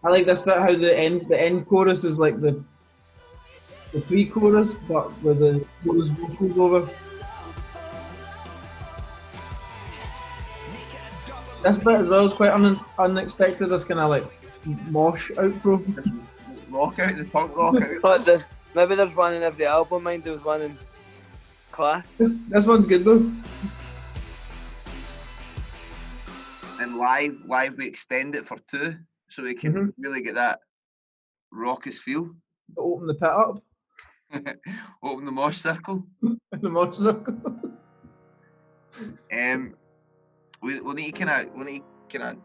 I 0.04 0.10
like 0.10 0.26
this 0.26 0.42
bit 0.42 0.58
how 0.58 0.76
the 0.76 0.98
end 0.98 1.28
the 1.30 1.40
end 1.40 1.68
chorus 1.68 2.04
is 2.04 2.18
like 2.18 2.42
the 2.42 2.64
the 3.94 4.02
pre-chorus, 4.02 4.74
but 4.90 5.06
with 5.22 5.38
the 5.38 5.64
chorus 5.86 6.10
vocals 6.10 6.58
over. 6.58 6.90
This 11.62 11.78
bit 11.84 12.02
as 12.02 12.10
well 12.10 12.26
is 12.26 12.34
quite 12.34 12.52
un- 12.52 12.80
unexpected. 12.98 13.68
This 13.68 13.84
kind 13.84 14.00
of 14.00 14.10
like 14.10 14.26
mosh 14.90 15.30
outro. 15.34 15.78
Rock 16.72 16.98
out, 16.98 17.16
the 17.18 17.26
punk 17.26 17.56
rock 17.56 17.76
out. 17.76 17.88
But 18.02 18.26
there's 18.26 18.48
maybe 18.74 18.96
there's 18.96 19.16
one 19.16 19.36
in 19.36 19.44
every 19.44 19.68
album. 19.68 20.02
Mind 20.02 20.24
there 20.24 20.34
was 20.34 20.44
one 20.44 20.64
in 20.64 20.76
class. 21.72 22.12
This 22.18 22.66
one's 22.66 22.88
good 22.88 23.06
though. 23.06 23.32
Live, 27.02 27.36
live 27.48 27.76
we 27.78 27.88
extend 27.88 28.36
it 28.36 28.46
for 28.46 28.58
two, 28.68 28.96
so 29.30 29.44
we 29.44 29.56
can 29.56 29.74
Mhm. 29.74 29.94
really 29.98 30.22
get 30.22 30.36
that 30.36 30.60
raucous 31.52 32.00
feel. 32.00 32.36
Open 32.78 33.08
the 33.08 33.16
pit 33.16 33.30
up 33.30 33.64
Open 35.04 35.26
the 35.26 35.32
mosh 35.32 35.58
circle. 35.58 36.08
the 36.62 36.70
mosh 36.70 36.96
circle. 36.98 37.36
Um, 39.34 39.76
we 40.62 40.80
we 40.80 40.94
need 40.94 41.16
to 41.16 41.26
kind 41.26 41.48
of 41.48 41.54
we 41.56 41.64
need 41.66 41.84
to 42.10 42.18
kind 42.20 42.38
of 42.38 42.44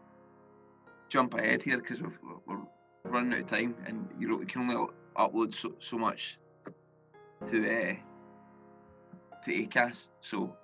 jump 1.09 1.33
ahead 1.35 1.61
here 1.61 1.77
because 1.77 2.01
we're, 2.01 2.11
we're 2.45 2.63
running 3.05 3.33
out 3.33 3.41
of 3.41 3.47
time, 3.47 3.75
and 3.85 4.07
you 4.19 4.27
know 4.27 4.37
we 4.37 4.45
can 4.45 4.63
only 4.63 4.75
upload 5.15 5.55
so, 5.55 5.75
so 5.79 5.97
much 5.97 6.39
to 7.47 7.57
uh, 7.57 7.95
to 9.45 9.51
Acast. 9.51 10.09
So 10.21 10.55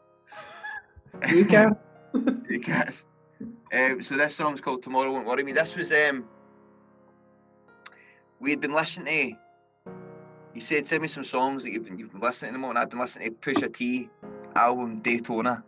Acast? 1.22 1.90
Acast. 2.50 3.06
Um, 3.74 4.04
so 4.04 4.16
this 4.16 4.36
song's 4.36 4.62
called 4.62 4.84
"Tomorrow 4.84 5.12
Won't 5.12 5.28
Worry 5.28 5.44
Me." 5.44 5.52
This 5.52 5.76
was 5.76 5.92
um, 5.92 6.26
we 8.40 8.50
had 8.52 8.60
been 8.62 8.74
listening 8.74 9.38
to. 9.86 9.92
He 10.54 10.60
said, 10.60 10.88
"Send 10.88 11.02
me 11.02 11.08
some 11.08 11.24
songs 11.24 11.64
that 11.64 11.72
you've 11.72 11.86
been 11.86 11.98
you've 11.98 12.12
been 12.12 12.22
listening 12.22 12.52
to 12.52 12.60
them 12.60 12.66
on." 12.66 12.78
I've 12.78 12.90
been 12.90 13.00
listening 13.00 13.36
to 13.36 13.36
Pusha 13.54 13.74
T 13.74 14.10
album 14.56 15.00
Daytona, 15.00 15.64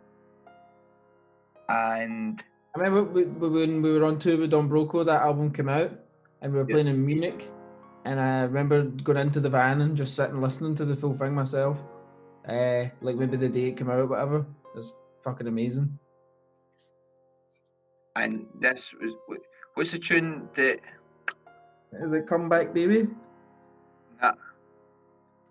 and 1.68 2.42
I 2.74 2.78
remember 2.78 3.22
when 3.48 3.82
we 3.82 3.92
were 3.92 4.04
on 4.04 4.18
tour 4.18 4.36
with 4.38 4.50
Don 4.50 4.68
Broco, 4.68 5.04
that 5.04 5.22
album 5.22 5.50
came 5.52 5.68
out, 5.68 5.90
and 6.42 6.52
we 6.52 6.58
were 6.58 6.66
Yeah. 6.68 6.74
playing 6.74 6.88
in 6.88 7.04
Munich, 7.04 7.50
and 8.04 8.20
I 8.20 8.42
remember 8.42 8.84
going 8.84 9.18
into 9.18 9.40
the 9.40 9.50
van 9.50 9.80
and 9.80 9.96
just 9.96 10.14
sitting 10.14 10.40
listening 10.40 10.74
to 10.76 10.84
the 10.84 10.96
full 10.96 11.16
thing 11.18 11.34
myself. 11.34 11.78
Uh, 12.48 12.84
like 13.00 13.16
maybe 13.16 13.36
the 13.36 13.48
day 13.48 13.68
it 13.70 13.76
came 13.76 13.90
out 13.90 14.08
whatever. 14.08 14.46
It's 14.76 14.94
fucking 15.24 15.48
amazing. 15.48 15.98
And 18.16 18.46
this 18.58 18.94
was 19.00 19.12
what's 19.74 19.92
the 19.92 19.98
tune 19.98 20.48
that 20.54 20.80
Is 22.02 22.14
it 22.14 22.26
Come 22.26 22.48
Back 22.48 22.72
Baby? 22.72 23.08
Nah. 24.22 24.32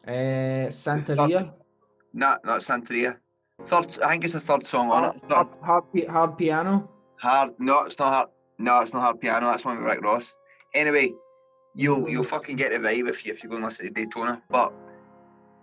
Uh, 0.08 0.70
Santeria. 0.70 1.52
not 2.14 2.44
not 2.44 2.62
Santeria. 2.62 3.18
Third 3.66 4.00
I 4.04 4.12
think 4.12 4.26
it's 4.26 4.34
the 4.34 4.40
third 4.40 4.66
song 4.66 4.90
on 4.90 5.06
it. 5.06 5.22
Hard, 5.30 5.48
hard, 5.62 5.84
hard 6.10 6.38
piano. 6.38 6.90
Hard 7.18 7.52
no, 7.60 7.84
it's 7.86 8.00
not 8.00 8.12
hard 8.12 8.30
no, 8.58 8.80
it's 8.80 8.94
not 8.94 9.04
hard 9.04 9.20
piano, 9.22 9.46
that's 9.48 9.64
one 9.64 9.78
with 9.78 9.86
Rick 9.86 10.02
Ross. 10.02 10.34
Anyway, 10.74 11.14
you'll 11.76 12.10
you'll 12.10 12.24
fucking 12.24 12.56
get 12.56 12.72
the 12.72 12.80
vibe 12.80 13.08
if 13.08 13.26
you 13.26 13.32
if 13.32 13.44
you 13.44 13.50
go 13.50 13.58
and 13.58 13.66
listen 13.66 13.86
to 13.86 13.92
Daytona. 13.92 14.42
But 14.50 14.74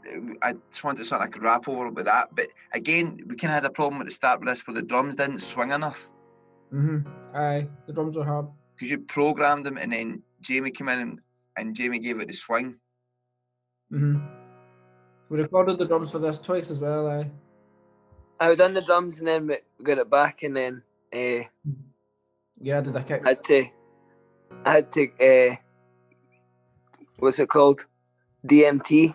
uh, 0.09 0.34
I 0.42 0.55
just 0.70 0.84
wanted 0.84 1.05
something 1.07 1.26
I 1.26 1.30
could 1.30 1.42
rap 1.42 1.68
over 1.68 1.90
with 1.90 2.07
that. 2.07 2.28
But 2.36 2.46
again, 2.72 3.18
we 3.26 3.34
kinda 3.34 3.55
had 3.55 3.64
a 3.64 3.70
problem 3.70 4.00
at 4.00 4.07
the 4.07 4.12
start 4.12 4.38
with 4.38 4.48
this 4.48 4.64
where 4.66 4.74
the 4.74 4.82
drums 4.82 5.16
didn't 5.16 5.40
swing 5.40 5.72
enough. 5.72 6.09
Mm-hmm. 6.72 7.36
Aye, 7.36 7.68
the 7.86 7.92
drums 7.92 8.16
are 8.16 8.24
hard. 8.24 8.46
Because 8.74 8.90
you 8.90 8.98
programmed 8.98 9.66
them 9.66 9.76
and 9.76 9.92
then 9.92 10.22
Jamie 10.40 10.70
came 10.70 10.88
in 10.88 10.98
and, 10.98 11.20
and 11.56 11.74
Jamie 11.74 11.98
gave 11.98 12.20
it 12.20 12.28
the 12.28 12.34
swing. 12.34 12.78
Mm-hmm. 13.92 14.18
We 15.28 15.38
recorded 15.38 15.78
the 15.78 15.86
drums 15.86 16.10
for 16.10 16.18
this 16.18 16.38
twice 16.38 16.70
as 16.70 16.78
well. 16.78 17.08
Aye. 17.08 17.30
I 18.40 18.54
done 18.54 18.74
the 18.74 18.80
drums 18.80 19.18
and 19.18 19.28
then 19.28 19.46
we 19.46 19.58
got 19.84 19.98
it 19.98 20.10
back 20.10 20.42
and 20.42 20.56
then 20.56 20.82
uh, 21.14 21.44
Yeah, 22.60 22.80
did 22.80 22.96
I 22.96 23.02
kick? 23.02 23.26
I 23.26 23.30
had 23.30 23.44
to 23.44 23.66
I 24.64 24.72
had 24.72 24.92
to 24.92 25.50
uh, 25.52 25.56
what's 27.18 27.38
it 27.38 27.48
called? 27.48 27.86
DMT. 28.46 29.14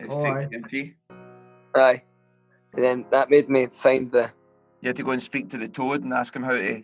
It's 0.00 0.08
Oh, 0.10 0.22
take 0.24 0.32
aye. 0.32 0.48
DMT. 0.50 0.94
Aye. 1.74 2.02
And 2.74 2.84
then 2.84 3.06
that 3.10 3.28
made 3.30 3.50
me 3.50 3.66
find 3.66 4.10
the 4.10 4.30
You 4.82 4.88
had 4.88 4.96
to 4.96 5.04
go 5.04 5.12
and 5.12 5.22
speak 5.22 5.48
to 5.50 5.58
the 5.58 5.68
toad 5.68 6.02
and 6.02 6.12
ask 6.12 6.34
him 6.34 6.42
how 6.42 6.50
to 6.50 6.82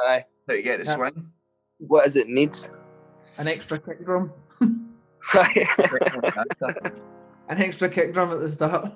aye. 0.00 0.24
how 0.48 0.54
to 0.54 0.62
get 0.62 0.78
the 0.80 0.86
Yeah. 0.86 0.94
swing. 0.96 1.30
What 1.78 2.06
is 2.06 2.16
it 2.16 2.28
needs? 2.28 2.70
An 3.38 3.46
extra 3.48 3.78
kick 3.78 4.04
drum. 4.04 4.32
Right. 5.34 5.66
An 7.48 7.60
extra 7.60 7.88
kick 7.88 8.12
drum 8.14 8.30
at 8.30 8.40
the 8.40 8.50
start. 8.50 8.92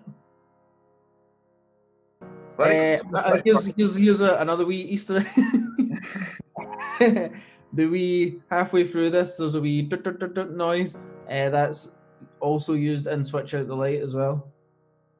Very 2.58 2.96
Uh, 2.96 3.18
uh, 3.18 3.40
here's 3.44 3.66
here's, 3.66 3.96
here's 3.96 4.20
a, 4.20 4.34
another 4.36 4.66
wee 4.66 4.80
Easter 4.80 5.18
egg. 5.18 5.26
the 7.72 7.86
wee 7.86 8.42
halfway 8.50 8.86
through 8.86 9.10
this, 9.10 9.36
there's 9.36 9.54
a 9.54 9.60
wee 9.60 9.82
dut, 9.82 10.02
dut, 10.02 10.18
dut, 10.18 10.34
dut 10.34 10.50
noise. 10.52 10.96
Uh, 11.30 11.50
that's 11.50 11.92
also 12.40 12.72
used 12.74 13.06
in 13.06 13.24
Switch 13.24 13.54
Out 13.54 13.68
the 13.68 13.74
Light 13.76 14.00
as 14.02 14.14
well. 14.14 14.52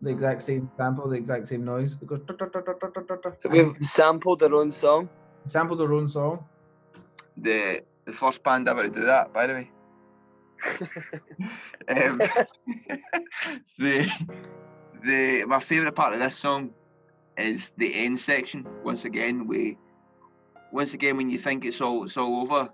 The 0.01 0.11
exact 0.11 0.43
same 0.43 0.71
sample, 0.77 1.09
the 1.09 1.17
exact 1.17 1.49
same 1.49 1.65
noise. 1.65 1.95
It 2.01 2.07
goes. 2.07 2.21
So 3.43 3.49
we've 3.49 3.75
sampled 3.83 4.43
our 4.43 4.55
own 4.55 4.71
song. 4.71 5.09
sampled 5.47 5.81
their 5.81 5.93
own 5.93 6.09
song. 6.09 6.45
the 7.37 7.83
the 8.05 8.13
first 8.13 8.43
band 8.43 8.69
ever 8.69 8.85
to 8.85 8.91
do 8.91 9.03
that, 9.03 9.33
by 9.33 9.47
the 9.47 9.55
way. 9.55 9.71
um, 11.89 12.19
the 13.79 14.11
the 15.05 15.45
my 15.47 15.61
favourite 15.61 15.95
part 15.95 16.15
of 16.15 16.21
this 16.21 16.37
song 16.37 16.71
is 17.37 17.73
the 17.77 17.93
end 17.95 18.19
section. 18.21 18.67
Once 18.85 19.05
again, 19.05 19.47
we 19.47 19.77
once 20.73 20.95
again 20.95 21.17
when 21.17 21.31
you 21.31 21.39
think 21.39 21.65
it's 21.65 21.81
all 21.81 22.05
it's 22.05 22.17
all 22.17 22.43
over, 22.43 22.69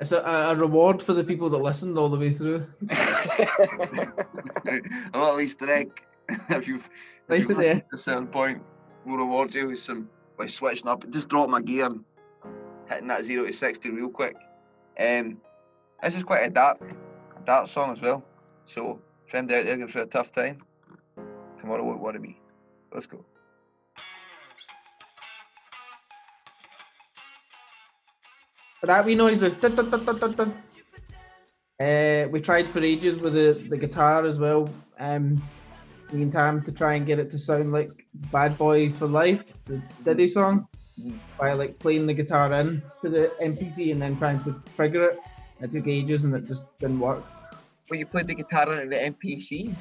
It's 0.00 0.12
a, 0.12 0.18
a 0.20 0.56
reward 0.56 1.02
for 1.02 1.14
the 1.14 1.24
people 1.24 1.48
that 1.50 1.58
listened 1.58 1.96
all 1.98 2.08
the 2.08 2.18
way 2.18 2.30
through. 2.32 2.64
a 2.90 4.12
little 5.14 5.40
Easter 5.40 5.70
egg. 5.70 5.90
if 6.50 6.68
you've 6.68 6.88
if 7.28 7.40
you've 7.40 7.48
to 7.48 7.54
listened 7.54 7.76
there. 7.76 7.86
to 7.90 7.96
a 7.96 7.98
certain 7.98 8.26
point, 8.26 8.62
we'll 9.04 9.18
reward 9.18 9.54
you 9.54 9.68
with 9.68 9.78
some 9.78 10.08
by 10.38 10.46
switching 10.46 10.88
up. 10.88 11.08
Just 11.10 11.28
drop 11.28 11.48
my 11.48 11.60
gear 11.60 11.86
and 11.86 12.04
hitting 12.88 13.08
that 13.08 13.24
zero 13.24 13.46
to 13.46 13.52
sixty 13.52 13.90
real 13.90 14.08
quick. 14.08 14.36
Um, 14.98 15.40
this 16.02 16.16
is 16.16 16.22
quite 16.22 16.46
a 16.46 16.50
dark, 16.50 16.80
dark 17.44 17.68
song 17.68 17.92
as 17.92 18.00
well. 18.00 18.24
So, 18.66 19.00
if 19.26 19.34
anybody 19.34 19.60
out 19.60 19.64
there 19.66 19.76
gives 19.76 19.94
you 19.94 20.02
a 20.02 20.06
tough 20.06 20.32
time, 20.32 20.58
tomorrow 21.58 21.84
won't 21.84 22.00
worry 22.00 22.18
me. 22.18 22.40
Let's 22.92 23.06
go. 23.06 23.24
That 28.82 29.04
wee 29.04 29.14
noise, 29.14 29.40
the 29.40 29.50
dun, 29.50 29.76
dun, 29.76 29.90
dun, 29.90 30.18
dun, 30.18 30.32
dun. 30.32 30.62
Uh, 31.80 32.28
we 32.28 32.40
tried 32.40 32.68
for 32.68 32.80
ages 32.80 33.18
with 33.18 33.34
the, 33.34 33.52
the 33.68 33.76
guitar 33.76 34.24
as 34.24 34.38
well. 34.38 34.68
Um, 34.98 35.40
me 36.12 36.22
and 36.22 36.32
Tam 36.32 36.62
to 36.62 36.72
try 36.72 36.94
and 36.94 37.06
get 37.06 37.18
it 37.18 37.30
to 37.30 37.38
sound 37.38 37.72
like 37.72 38.06
"Bad 38.30 38.58
Boys 38.58 38.94
for 38.94 39.06
Life," 39.06 39.44
the 39.64 39.80
Diddy 40.04 40.26
mm. 40.26 40.30
song, 40.30 40.68
mm. 41.00 41.18
by 41.38 41.52
like 41.52 41.78
playing 41.78 42.06
the 42.06 42.14
guitar 42.14 42.52
in 42.52 42.82
to 43.02 43.08
the 43.08 43.32
MPC 43.42 43.92
and 43.92 44.00
then 44.00 44.16
trying 44.16 44.42
to 44.44 44.60
trigger 44.74 45.04
it. 45.04 45.18
It 45.60 45.70
took 45.70 45.86
ages 45.86 46.24
and 46.24 46.34
it 46.34 46.46
just 46.46 46.64
didn't 46.78 46.98
work. 46.98 47.24
Well, 47.88 47.98
you 47.98 48.06
played 48.06 48.26
the 48.26 48.34
guitar 48.34 48.82
in 48.82 48.90
the 48.90 48.96
MPC. 48.96 49.74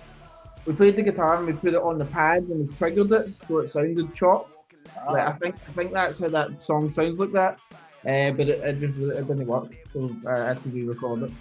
We 0.66 0.74
played 0.74 0.96
the 0.96 1.02
guitar 1.02 1.38
and 1.38 1.48
we 1.48 1.54
put 1.54 1.74
it 1.74 1.82
on 1.82 1.98
the 1.98 2.06
pads 2.06 2.52
and 2.52 2.68
we 2.68 2.76
triggered 2.76 3.12
it 3.12 3.30
so 3.48 3.60
it 3.60 3.70
sounded 3.70 4.14
chopped. 4.14 4.52
Ah. 4.98 5.12
Like, 5.12 5.28
I 5.28 5.32
think 5.34 5.56
I 5.68 5.72
think 5.72 5.94
that's 5.94 6.20
how 6.20 6.28
that 6.28 6.62
song 6.62 6.92
sounds 6.92 7.20
like 7.20 7.32
that. 7.32 7.60
Uh, 8.06 8.32
but 8.32 8.50
it, 8.50 8.60
it 8.62 8.80
just 8.80 8.98
it 8.98 9.28
didn't 9.28 9.46
work, 9.46 9.74
so 9.94 10.16
uh, 10.26 10.30
I 10.30 10.48
had 10.50 10.64
to 10.64 10.70
re-record 10.70 11.24
it. 11.24 11.32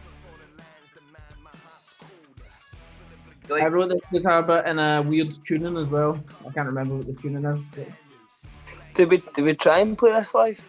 I 3.52 3.66
wrote 3.68 3.88
this 3.90 4.00
guitar 4.12 4.42
bit 4.42 4.66
in 4.66 4.78
a 4.78 5.02
weird 5.02 5.36
tuning 5.44 5.76
as 5.76 5.88
well. 5.88 6.22
I 6.46 6.52
can't 6.52 6.66
remember 6.66 6.96
what 6.96 7.06
the 7.06 7.14
tuning 7.14 7.44
is. 7.44 7.58
But... 7.74 7.88
Did 8.94 9.10
we 9.10 9.22
did 9.34 9.44
we 9.44 9.54
try 9.54 9.78
and 9.80 9.96
play 9.96 10.12
this 10.12 10.34
live? 10.34 10.60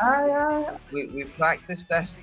Aye, 0.00 0.30
aye. 0.30 0.76
We, 0.92 1.06
we 1.06 1.24
practiced 1.24 1.88
this. 1.88 2.20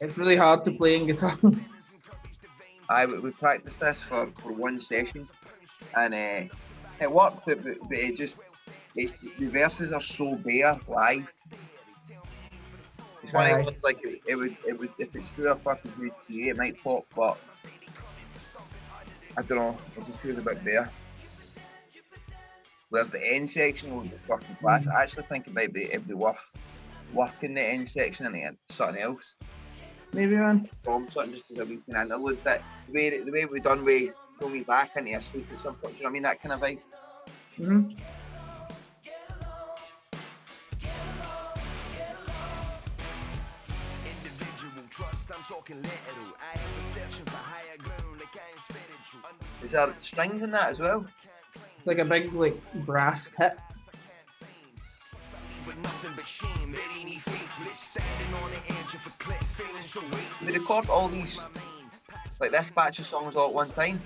It's 0.00 0.16
really 0.16 0.36
hard 0.36 0.64
to 0.64 0.72
play 0.72 0.96
in 0.96 1.06
guitar. 1.06 1.38
I 2.88 3.06
we, 3.06 3.18
we 3.20 3.30
practiced 3.30 3.80
this 3.80 3.98
for, 4.00 4.28
for 4.38 4.52
one 4.52 4.80
session, 4.80 5.28
and 5.96 6.14
uh, 6.14 6.54
it 7.00 7.10
worked. 7.10 7.46
But, 7.46 7.62
but 7.62 7.78
but 7.88 7.98
it 7.98 8.16
just 8.16 8.38
it's, 8.96 9.14
the 9.38 9.46
verses 9.46 9.92
are 9.92 10.00
so 10.00 10.36
bare 10.36 10.78
live. 10.88 11.32
It's 13.30 13.36
one 13.36 13.46
of 13.46 13.58
Aye. 13.58 13.76
like 13.84 14.00
it, 14.02 14.20
it 14.26 14.34
would 14.34 14.56
it 14.66 14.76
would 14.76 14.90
if 14.98 15.14
it's 15.14 15.28
through 15.30 15.52
a 15.52 15.56
huge 15.56 16.12
PA, 16.12 16.50
it 16.50 16.56
might 16.56 16.82
pop, 16.82 17.04
but 17.14 17.38
I 19.36 19.42
don't 19.42 19.58
know. 19.58 19.78
It 19.96 20.04
just 20.06 20.18
feels 20.18 20.38
a 20.38 20.42
bit 20.42 20.64
bare. 20.64 20.90
Whereas 22.88 23.08
the 23.08 23.24
end 23.24 23.48
section 23.48 23.96
be 24.02 24.16
fucking 24.26 24.56
class. 24.56 24.88
I 24.88 25.04
actually 25.04 25.22
think 25.24 25.46
it 25.46 25.54
might 25.54 25.72
be 25.72 25.84
it'd 25.84 26.08
be 26.08 26.14
worth 26.14 26.38
working 27.12 27.54
the 27.54 27.62
end 27.62 27.88
section 27.88 28.26
into 28.26 28.56
something 28.68 29.00
else 29.00 29.22
Maybe 30.12 30.34
man. 30.34 30.68
from 30.82 31.08
something 31.08 31.34
just 31.34 31.52
as 31.52 31.58
a 31.58 31.64
weekend 31.64 31.98
interlude. 31.98 32.40
But 32.42 32.64
the 32.88 32.92
way 32.92 33.22
the 33.22 33.30
way 33.30 33.44
we 33.44 33.60
done 33.60 33.84
we 33.84 34.10
throw 34.40 34.48
me 34.48 34.64
back 34.64 34.90
into 34.96 35.16
a 35.16 35.22
sleep 35.22 35.46
at 35.52 35.60
some 35.60 35.76
point, 35.76 35.94
do 35.94 35.98
you 35.98 36.04
know 36.04 36.08
what 36.08 36.10
I 36.10 36.12
mean? 36.14 36.22
That 36.24 36.42
kind 36.42 36.52
of 36.52 36.60
vibe. 36.60 36.80
hmm 37.56 37.90
talking 45.50 45.82
literal. 45.82 46.36
I 46.38 46.54
am 46.54 46.70
perception 46.78 47.24
for 47.24 47.36
higher 47.36 47.76
ground, 47.78 48.20
like 48.20 48.36
I 48.36 48.52
am 48.52 48.58
spiritual. 48.70 49.20
Is 49.64 49.72
there 49.72 49.92
strings 50.00 50.42
in 50.44 50.52
that 50.52 50.70
as 50.70 50.78
well? 50.78 51.04
It's 51.76 51.88
like 51.88 51.98
a 51.98 52.04
big 52.04 52.32
like 52.32 52.54
brass 52.86 53.28
hit. 53.36 53.58
But 55.66 55.76
nothing 55.78 56.12
but 56.14 56.24
shame, 56.24 56.72
very 56.72 57.04
need 57.04 57.20
faithless. 57.22 57.78
Standing 57.78 58.34
on 58.44 58.50
the 58.52 58.62
edge 58.74 58.94
of 58.94 59.04
a 59.04 59.10
cliff, 59.18 59.42
feeling 59.42 59.82
so 59.82 60.00
weightless. 60.02 60.46
We 60.46 60.52
record 60.52 60.88
all 60.88 61.08
these 61.08 61.40
like 62.38 62.52
this 62.52 62.70
batch 62.70 63.00
of 63.00 63.06
songs 63.06 63.34
all 63.34 63.48
at 63.48 63.54
one 63.54 63.70
time. 63.72 64.00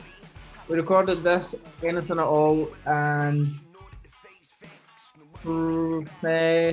We 0.69 0.77
recorded 0.77 1.23
this, 1.23 1.55
anything 1.83 2.19
at 2.19 2.25
all, 2.25 2.71
and 2.87 3.49
pro, 5.43 6.03
uh, 6.25 6.73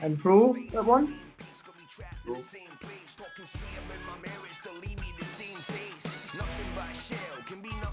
and 0.00 0.18
pro 0.18 0.56
at 0.72 0.82
one. 0.82 1.18
Nothing 2.26 2.61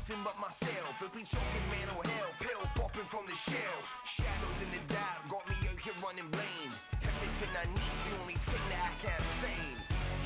nothing 0.09 0.23
but 0.23 0.39
myself. 0.39 1.01
If 1.01 1.15
we 1.15 1.23
talking 1.23 1.65
mental 1.69 2.01
health, 2.01 2.35
pill 2.39 2.65
popping 2.75 3.03
from 3.03 3.25
the 3.27 3.33
shelf. 3.33 3.83
Shadows 4.05 4.59
in 4.63 4.69
the 4.71 4.93
dark 4.93 5.29
got 5.29 5.47
me 5.49 5.55
out 5.69 5.79
here 5.79 5.93
running 6.03 6.29
blame. 6.31 6.73
Everything 6.93 7.51
I 7.53 7.65
need's 7.69 8.01
the 8.09 8.21
only 8.21 8.33
thing 8.33 8.63
that 8.69 8.81
I 8.89 8.93
can't 9.05 9.27
feign. 9.41 9.77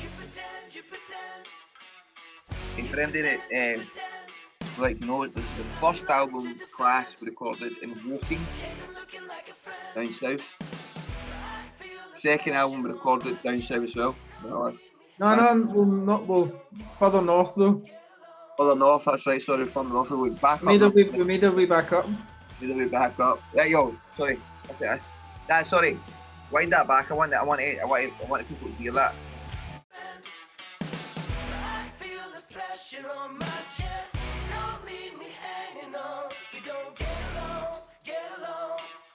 You 0.02 0.08
pretend, 0.18 0.74
you 0.74 0.82
pretend. 0.82 1.48
And 2.78 2.88
for 2.88 3.00
anybody 3.00 3.38
that 3.50 3.78
um, 3.78 3.86
like 4.78 4.98
to 4.98 5.04
know, 5.04 5.22
it 5.22 5.34
was 5.34 5.44
the 5.52 5.64
first 5.80 6.06
album 6.06 6.58
class 6.74 7.16
we 7.20 7.28
recorded 7.28 7.76
in 7.82 7.90
Woking, 8.08 8.40
down 9.94 10.12
south. 10.14 10.40
second 12.14 12.54
album 12.54 12.82
we 12.82 12.90
recorded 12.90 13.42
down 13.42 13.60
south 13.62 13.84
as 13.84 13.94
well. 13.96 14.16
No, 14.42 14.74
No, 15.18 15.34
no, 15.36 15.72
well, 15.72 15.84
not 15.84 16.26
well. 16.26 16.52
Further 16.98 17.22
north 17.22 17.54
though. 17.56 17.82
Further 18.56 18.74
north, 18.76 19.04
that's 19.04 19.26
right, 19.26 19.40
sorry, 19.42 19.64
further 19.66 19.88
north, 19.88 20.10
we 20.10 20.16
went 20.16 20.40
back 20.40 20.60
We 20.62 20.66
made 20.68 20.82
our 20.82 20.88
up. 20.88 20.94
way, 20.94 21.04
we 21.04 21.24
made 21.24 21.44
our 21.44 21.50
way 21.52 21.66
back 21.66 21.92
up. 21.92 22.06
We 22.60 22.66
made 22.66 22.72
our 22.74 22.78
way 22.78 22.88
back 22.88 23.20
up. 23.20 23.42
Yeah, 23.54 23.64
yo, 23.64 23.94
sorry. 24.16 24.40
That's 24.68 24.80
it, 24.80 24.84
that's, 24.84 25.04
that's 25.48 25.68
sorry. 25.70 25.98
Wind 26.50 26.72
that 26.72 26.86
back. 26.86 27.10
I 27.10 27.14
want 27.14 27.32
I 27.34 27.42
want 27.42 27.60
it, 27.60 27.80
I 27.80 27.84
want 27.84 28.02
it, 28.04 28.12
I 28.22 28.26
want 28.26 28.46
people 28.48 28.68
to 28.68 28.74
hear 28.74 28.92
that. 28.92 29.14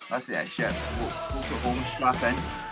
That's 0.10 0.28
it, 0.30 0.48
shit. 0.50 0.74
Go, 0.98 1.06
go 1.06 1.42
to 1.42 1.56
home, 1.62 1.86
strap 1.96 2.24
in. 2.24 2.69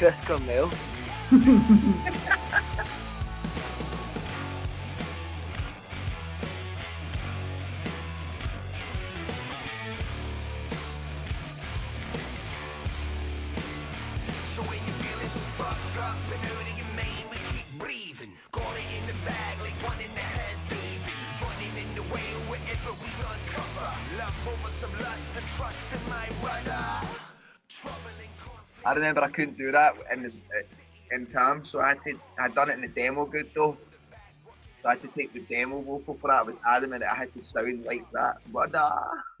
Crush 0.00 0.24
Camel. 0.24 0.70
remember 29.00 29.22
I 29.22 29.30
couldn't 29.30 29.56
do 29.56 29.72
that 29.72 29.94
in 30.12 30.22
the, 30.22 30.32
in 31.12 31.26
time, 31.26 31.64
so 31.64 31.80
I 31.80 31.88
had 31.88 32.02
to. 32.04 32.18
I'd 32.38 32.54
done 32.54 32.70
it 32.70 32.74
in 32.74 32.82
the 32.82 32.88
demo 32.88 33.26
good 33.26 33.50
though. 33.54 33.76
So 34.82 34.88
I 34.88 34.92
had 34.92 35.02
to 35.02 35.08
take 35.08 35.32
the 35.32 35.40
demo 35.40 35.82
vocal 35.82 36.16
for 36.20 36.28
that. 36.28 36.40
I 36.40 36.42
was 36.42 36.58
adamant 36.68 37.02
that 37.02 37.12
I 37.12 37.16
had 37.16 37.32
to 37.34 37.42
sound 37.42 37.84
like 37.84 38.04
that, 38.12 38.36
but 38.52 38.74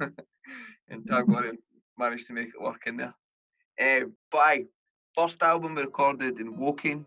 and 0.88 1.06
Tom 1.08 1.26
Gordon 1.26 1.58
managed 1.98 2.26
to 2.26 2.32
make 2.32 2.48
it 2.48 2.60
work 2.60 2.86
in 2.86 2.96
there. 2.96 3.14
Uh, 3.80 4.06
but 4.30 4.38
aye, 4.38 4.64
first 5.16 5.42
album 5.42 5.74
we 5.74 5.82
recorded 5.82 6.38
in 6.38 6.58
Woking 6.58 7.06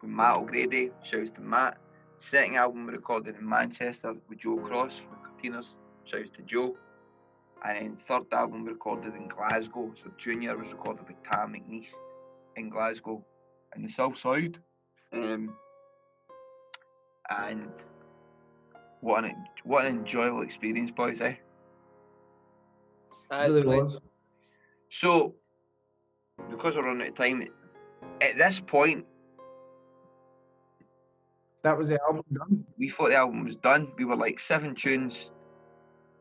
with 0.00 0.10
Matt 0.10 0.36
O'Grady. 0.36 0.90
Shouts 1.02 1.30
to 1.30 1.40
Matt. 1.40 1.78
Second 2.18 2.56
album 2.56 2.86
we 2.86 2.92
recorded 2.92 3.36
in 3.36 3.48
Manchester 3.48 4.14
with 4.28 4.38
Joe 4.38 4.56
Cross 4.56 5.00
from 5.00 5.18
Courteeners. 5.24 5.76
Shouts 6.04 6.30
to 6.30 6.42
Joe. 6.42 6.76
And 7.64 7.76
then 7.76 7.96
third 7.96 8.24
album 8.32 8.64
we 8.64 8.70
recorded 8.72 9.14
in 9.14 9.28
Glasgow. 9.28 9.92
So 9.94 10.10
Junior 10.18 10.56
was 10.56 10.72
recorded 10.72 11.06
with 11.06 11.22
Tam 11.22 11.52
McNeice 11.54 11.92
in 12.56 12.68
Glasgow 12.68 13.24
in 13.76 13.82
the 13.82 13.88
south 13.88 14.18
side. 14.18 14.58
Um, 15.12 15.54
and 17.30 17.68
what 19.00 19.24
an 19.24 19.36
what 19.64 19.84
an 19.84 19.98
enjoyable 19.98 20.42
experience, 20.42 20.90
boys, 20.90 21.20
eh? 21.20 21.34
Aye, 23.30 23.46
Really 23.46 23.66
was. 23.66 23.98
So 24.88 25.34
because 26.50 26.76
we're 26.76 26.84
running 26.84 27.02
out 27.02 27.08
of 27.08 27.14
time, 27.14 27.42
at 28.20 28.36
this 28.36 28.60
point 28.60 29.06
That 31.62 31.78
was 31.78 31.88
the 31.90 32.00
album 32.02 32.24
done. 32.32 32.64
we 32.76 32.88
thought 32.88 33.10
the 33.10 33.16
album 33.16 33.44
was 33.44 33.56
done. 33.56 33.92
We 33.96 34.04
were 34.04 34.16
like 34.16 34.40
seven 34.40 34.74
tunes, 34.74 35.30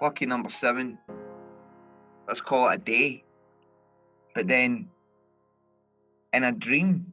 lucky 0.01 0.25
number 0.27 0.49
seven. 0.49 0.99
Let's 2.31 2.39
call 2.39 2.69
it 2.69 2.75
a 2.75 2.77
day. 2.77 3.25
But 4.33 4.47
then, 4.47 4.87
in 6.31 6.45
a 6.45 6.53
dream, 6.53 7.11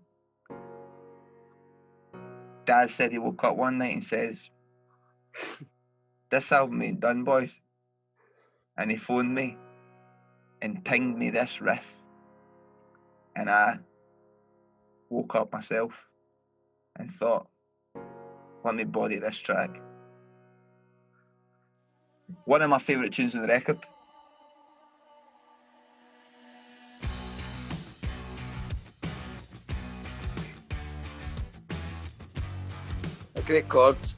Dad 2.64 2.88
said 2.88 3.10
he 3.10 3.18
woke 3.18 3.42
up 3.42 3.56
one 3.56 3.78
night 3.78 3.94
and 3.94 4.04
says, 4.04 4.48
"This 6.30 6.52
album 6.52 6.80
ain't 6.82 7.00
done, 7.00 7.24
boys." 7.24 7.60
And 8.76 8.92
he 8.92 8.96
phoned 8.96 9.34
me 9.34 9.56
and 10.62 10.84
pinged 10.84 11.18
me 11.18 11.30
this 11.30 11.60
riff, 11.60 11.84
and 13.34 13.50
I 13.50 13.80
woke 15.10 15.34
up 15.34 15.52
myself 15.52 16.06
and 16.94 17.10
thought, 17.10 17.48
let 18.62 18.76
me 18.76 18.84
body 18.84 19.18
this 19.18 19.38
track. 19.38 19.82
One 22.44 22.62
of 22.62 22.70
my 22.70 22.78
favourite 22.78 23.12
tunes 23.12 23.34
on 23.34 23.42
the 23.42 23.48
record. 23.48 23.78
Chords. 33.66 34.14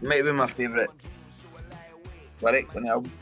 Might 0.00 0.24
be 0.24 0.32
my 0.32 0.46
favourite 0.46 0.88
lyric 2.40 2.74
on 2.74 2.84
the 2.84 2.88
album. 2.88 3.12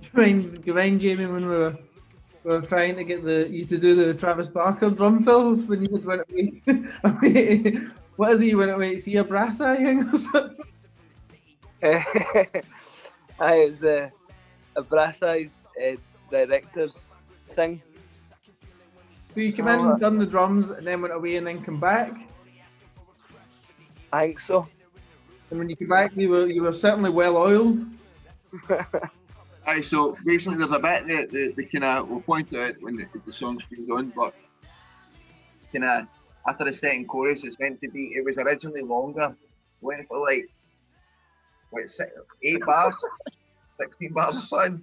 Do 0.00 0.08
you 0.12 0.12
mind, 0.14 0.64
do 0.64 0.98
Jamie, 1.00 1.26
when 1.26 1.48
we 1.48 1.56
were, 1.56 1.76
we 2.44 2.50
were 2.52 2.60
trying 2.60 2.94
to 2.94 3.02
get 3.02 3.24
the 3.24 3.48
you 3.50 3.64
to 3.66 3.76
do 3.76 3.96
the 3.96 4.14
Travis 4.14 4.46
Barker 4.46 4.90
drum 4.90 5.24
fills 5.24 5.64
when 5.64 5.82
you 5.82 6.00
went 6.04 6.22
away? 6.30 6.62
what 8.14 8.32
is 8.34 8.40
it? 8.40 8.46
You 8.46 8.58
went 8.58 8.70
away 8.70 8.92
to 8.92 8.98
see 9.00 9.16
a 9.16 9.24
brass 9.24 9.60
eye 9.60 9.80
hang 9.80 10.08
or 10.08 10.18
something? 10.18 10.64
It 13.40 13.70
was 13.70 13.80
the 13.80 14.12
a 14.76 14.82
brass 14.82 15.20
eyes 15.20 15.52
uh, 15.84 15.96
director's 16.30 17.13
thing. 17.54 17.82
So 19.30 19.40
you 19.40 19.52
came 19.52 19.68
in, 19.68 19.80
uh, 19.80 19.96
done 19.96 20.18
the 20.18 20.26
drums, 20.26 20.70
and 20.70 20.86
then 20.86 21.02
went 21.02 21.14
away 21.14 21.36
and 21.36 21.46
then 21.46 21.62
come 21.62 21.80
back. 21.80 22.28
I 24.12 24.26
think 24.26 24.38
so. 24.38 24.68
And 25.50 25.58
when 25.58 25.68
you 25.68 25.76
came 25.76 25.88
back, 25.88 26.12
you 26.16 26.28
were 26.28 26.46
you 26.46 26.62
were 26.62 26.72
certainly 26.72 27.10
well 27.10 27.36
oiled. 27.36 27.84
Aye, 29.66 29.80
so 29.80 30.16
basically 30.24 30.58
there's 30.58 30.72
a 30.72 30.78
bit 30.78 31.06
that 31.08 31.30
the, 31.30 31.52
the 31.56 31.64
kind 31.64 31.84
of, 31.84 32.08
we'll 32.08 32.20
point 32.20 32.54
out 32.54 32.74
when 32.80 32.96
the, 32.96 33.06
the 33.24 33.32
song's 33.32 33.64
been 33.64 33.86
done, 33.86 34.12
but 34.14 34.34
kind 35.72 35.84
of 35.84 36.06
after 36.46 36.64
the 36.64 36.72
second 36.72 37.08
chorus, 37.08 37.44
it's 37.44 37.58
meant 37.58 37.80
to 37.80 37.90
be, 37.90 38.08
it 38.14 38.24
was 38.24 38.36
originally 38.36 38.82
longer. 38.82 39.34
Went 39.80 40.06
for 40.06 40.20
like, 40.20 40.50
what, 41.70 41.88
six, 41.90 42.10
eight 42.42 42.64
bars, 42.64 42.94
16 43.80 44.12
bars 44.12 44.36
or 44.36 44.40
something. 44.40 44.82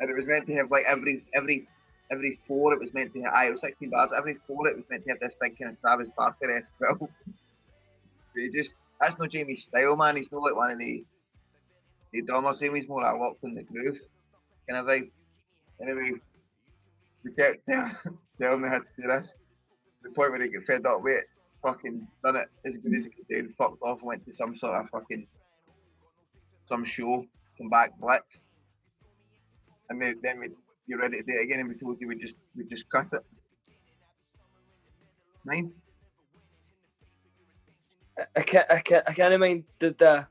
And 0.00 0.10
it 0.10 0.16
was 0.16 0.26
meant 0.26 0.46
to 0.48 0.54
have 0.54 0.70
like 0.70 0.84
every, 0.86 1.24
every, 1.34 1.68
every 2.12 2.38
four, 2.46 2.74
it 2.74 2.80
was 2.80 2.92
meant 2.92 3.12
to 3.14 3.22
have, 3.22 3.46
it 3.46 3.52
was 3.52 3.60
16 3.62 3.90
bars, 3.90 4.12
every 4.16 4.36
four, 4.46 4.68
it 4.68 4.76
was 4.76 4.84
meant 4.90 5.04
to 5.04 5.10
have 5.10 5.20
this 5.20 5.34
big 5.40 5.58
kind 5.58 5.72
of 5.72 5.80
Travis 5.80 6.10
Barker 6.16 6.50
esque. 6.50 6.70
But 6.78 6.98
he 8.36 8.50
just, 8.50 8.74
that's 9.00 9.18
not 9.18 9.30
Jamie's 9.30 9.64
style, 9.64 9.96
man. 9.96 10.16
He's 10.16 10.30
not 10.30 10.42
like 10.42 10.54
one 10.54 10.72
of 10.72 10.78
the, 10.78 11.04
the 12.12 12.22
drummers. 12.22 12.60
Jamie's 12.60 12.88
more 12.88 13.00
like 13.00 13.18
locked 13.18 13.42
in 13.44 13.54
the 13.54 13.62
groove 13.62 13.98
kind 14.68 14.78
of 14.78 14.86
vibe. 14.86 15.10
Anyway, 15.80 16.12
we 17.24 17.32
kept 17.32 17.58
telling 18.40 18.62
me 18.62 18.68
how 18.68 18.78
to 18.78 18.84
do 18.96 19.08
this. 19.08 19.34
The 20.02 20.10
point 20.10 20.32
where 20.32 20.42
he 20.42 20.48
get 20.48 20.66
fed 20.66 20.86
up 20.86 21.02
with 21.02 21.18
it, 21.18 21.26
fucking 21.62 22.06
done 22.24 22.36
it 22.36 22.48
as 22.64 22.76
good 22.76 22.94
as 22.94 23.04
he 23.04 23.10
could 23.10 23.28
do, 23.28 23.38
and 23.38 23.54
fucked 23.54 23.82
off 23.82 23.98
and 23.98 24.08
went 24.08 24.26
to 24.26 24.34
some 24.34 24.56
sort 24.56 24.74
of 24.74 24.88
fucking 24.90 25.26
some 26.68 26.84
show, 26.84 27.24
come 27.58 27.68
back 27.68 27.98
blitz. 28.00 28.40
And 29.88 30.00
then 30.00 30.40
we 30.40 30.48
you 30.86 30.98
ready 30.98 31.18
to 31.18 31.22
do 31.22 31.32
it 31.32 31.44
again 31.44 31.60
and 31.60 31.68
we 31.68 31.76
told 31.76 32.00
you 32.00 32.08
we 32.08 32.16
just 32.16 32.36
we 32.56 32.64
just 32.64 32.88
cut 32.88 33.06
it. 33.12 33.22
Mind? 35.44 35.72
I, 38.18 38.22
I 38.36 38.42
can't, 38.42 38.70
I 38.70 38.80
can't, 38.80 39.04
I 39.08 39.12
can't 39.12 39.40
mind. 39.40 39.64
Did 39.78 40.00
uh, 40.02 40.24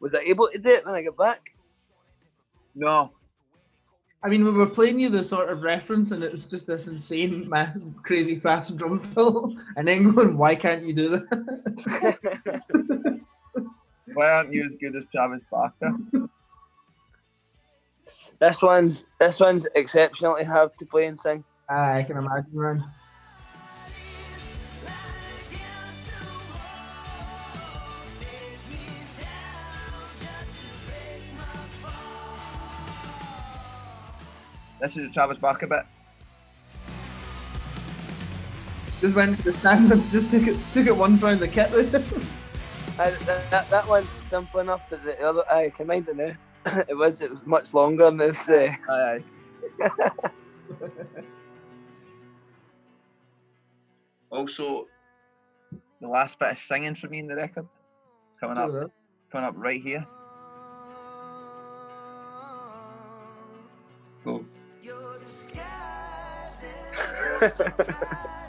was 0.00 0.14
I 0.14 0.20
able 0.20 0.48
to 0.52 0.58
do 0.58 0.70
it 0.70 0.86
when 0.86 0.94
I 0.94 1.02
got 1.02 1.16
back? 1.16 1.54
No. 2.74 3.12
I 4.24 4.28
mean, 4.28 4.44
we 4.44 4.52
were 4.52 4.68
playing 4.68 5.00
you 5.00 5.08
the 5.08 5.24
sort 5.24 5.48
of 5.48 5.62
reference, 5.62 6.12
and 6.12 6.22
it 6.22 6.30
was 6.30 6.46
just 6.46 6.68
this 6.68 6.86
insane, 6.86 7.48
ma- 7.48 7.72
crazy 8.04 8.38
fast 8.38 8.76
drum 8.76 9.00
fill, 9.00 9.56
and 9.76 9.86
then 9.86 10.12
going, 10.12 10.38
"Why 10.38 10.54
can't 10.54 10.84
you 10.84 10.94
do 10.94 11.08
that?" 11.08 13.20
Why 14.14 14.30
aren't 14.30 14.52
you 14.52 14.64
as 14.64 14.76
good 14.80 14.94
as 14.94 15.06
Travis 15.06 15.42
Barker? 15.50 15.96
This 18.42 18.60
one's 18.60 19.04
this 19.20 19.38
one's 19.38 19.68
exceptionally 19.76 20.42
hard 20.42 20.70
to 20.80 20.86
play 20.86 21.06
and 21.06 21.16
sing. 21.16 21.44
Ah, 21.70 21.94
I 21.94 22.02
can 22.02 22.16
imagine, 22.16 22.50
man. 22.52 22.84
This 34.80 34.96
is 34.96 35.06
a 35.06 35.12
Travis 35.12 35.38
Barker 35.38 35.68
bit. 35.68 35.84
Just 39.00 39.14
went 39.14 39.36
to 39.36 39.42
the 39.44 39.52
stands 39.58 39.92
and 39.92 40.02
just 40.10 40.32
took 40.32 40.48
it 40.48 40.56
took 40.74 40.88
it 40.88 40.96
once 40.96 41.22
round 41.22 41.38
the 41.38 41.46
kit. 41.46 41.70
I, 42.98 43.10
that, 43.10 43.50
that, 43.52 43.70
that 43.70 43.88
one's 43.88 44.10
simple 44.10 44.58
enough, 44.58 44.84
but 44.90 45.04
the 45.04 45.16
other 45.24 45.44
I 45.48 45.70
can 45.70 45.86
mind 45.86 46.08
it 46.08 46.16
now. 46.16 46.32
It 46.66 46.96
was 46.96 47.20
it 47.22 47.30
was 47.30 47.40
much 47.44 47.74
longer 47.74 48.04
than 48.04 48.16
this. 48.16 48.48
Uh, 48.48 48.68
Aye, 48.88 49.22
aye. 49.80 49.90
Also, 54.30 54.86
the 56.00 56.08
last 56.08 56.38
bit 56.38 56.52
of 56.52 56.58
singing 56.58 56.94
for 56.94 57.06
me 57.08 57.18
in 57.18 57.26
the 57.26 57.34
record 57.34 57.68
coming 58.40 58.56
up, 58.56 58.90
coming 59.30 59.46
up 59.46 59.54
right 59.58 59.82
here. 59.82 60.06
Go. 64.24 64.42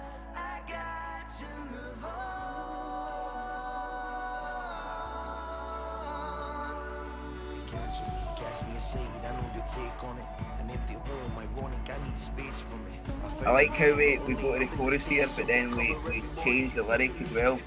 on 10.03 10.17
it. 10.17 10.25
An 10.59 10.69
empty 10.69 10.93
home, 10.93 11.31
ironic, 11.37 11.79
I 11.89 12.09
need 12.09 12.19
space 12.19 12.59
for 12.59 12.75
me. 12.77 12.99
I 13.45 13.51
like 13.51 13.71
how 13.71 13.95
we, 13.95 14.19
we 14.27 14.33
go 14.35 14.57
to 14.57 14.65
the 14.65 14.67
chorus 14.75 15.07
here, 15.07 15.27
but 15.35 15.47
then 15.47 15.75
we, 15.75 15.95
we 16.05 16.23
change 16.43 16.75
the 16.75 16.83
lyric 16.83 17.19
as 17.21 17.31
well. 17.33 17.59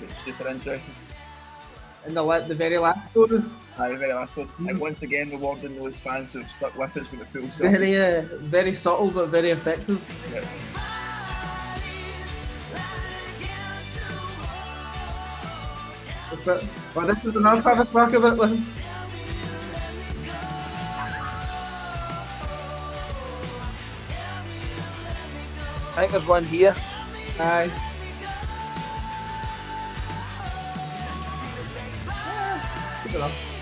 It's 0.00 0.24
super 0.24 0.48
interesting. 0.48 0.94
And 2.04 2.16
the 2.16 2.44
the 2.46 2.54
very 2.54 2.78
last 2.78 3.12
chorus, 3.14 3.48
Aye, 3.78 3.88
the 3.90 3.96
very 3.96 4.12
last 4.12 4.36
one. 4.36 4.48
And 4.68 4.78
once 4.78 5.02
again, 5.02 5.30
rewarding 5.30 5.76
those 5.76 5.96
fans 5.96 6.32
who've 6.32 6.48
stuck 6.48 6.76
with 6.76 6.96
us 6.96 7.08
for 7.08 7.16
the 7.16 7.24
full 7.26 7.48
song. 7.50 7.70
very 7.70 7.96
uh, 7.96 8.22
very 8.40 8.74
subtle 8.74 9.10
but 9.10 9.28
very 9.28 9.50
effective. 9.50 10.00
Yeah. 10.32 10.44
But, 16.44 16.64
well, 16.94 17.06
this 17.06 17.24
is 17.24 17.36
another 17.36 17.62
part 17.62 17.78
of 17.78 17.90
talk 17.90 18.12
about. 18.12 18.36
Listen. 18.36 18.83
I 25.96 26.00
think 26.00 26.12
there's 26.12 26.26
one 26.26 26.44
here. 26.44 26.74
Aye. 27.38 27.70
Good 33.04 33.14
enough. 33.14 33.54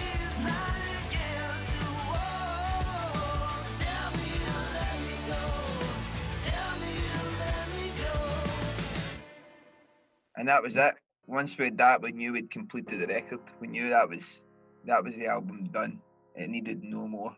and 10.43 10.49
that 10.49 10.61
was 10.61 10.75
it. 10.75 10.95
Once 11.29 11.57
we 11.57 11.67
had 11.67 11.79
that, 11.79 12.03
we 12.03 12.11
knew 12.11 12.33
we'd 12.33 12.51
completed 12.51 12.99
the 12.99 13.07
record. 13.07 13.39
We 13.61 13.69
knew 13.69 13.89
that 13.91 14.09
was 14.09 14.43
that 14.85 15.05
was 15.05 15.15
the 15.17 15.27
album 15.27 15.69
done. 15.73 16.01
It 16.35 16.51
needed 16.51 16.83
no 16.83 17.07
more. 17.07 17.37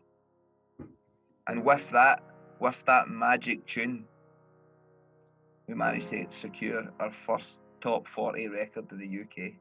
And 1.46 1.62
with 1.62 1.90
that, 1.90 2.22
with 2.60 2.82
that 2.86 3.08
magic 3.08 3.66
tune, 3.66 4.06
we 5.66 5.74
managed 5.74 6.08
to 6.10 6.26
secure 6.30 6.92
our 7.00 7.10
first 7.10 7.60
top 7.80 8.06
40 8.06 8.48
record 8.48 8.90
in 8.92 8.98
the 8.98 9.20
UK. 9.22 9.52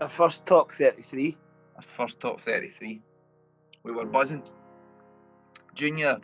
Our 0.00 0.08
first 0.08 0.46
top 0.46 0.70
33. 0.70 1.36
Our 1.76 1.82
first 1.82 2.20
top 2.20 2.40
33. 2.40 3.00
We 3.84 3.92
were 3.92 4.04
buzzing. 4.04 4.42
Junior, 5.74 6.18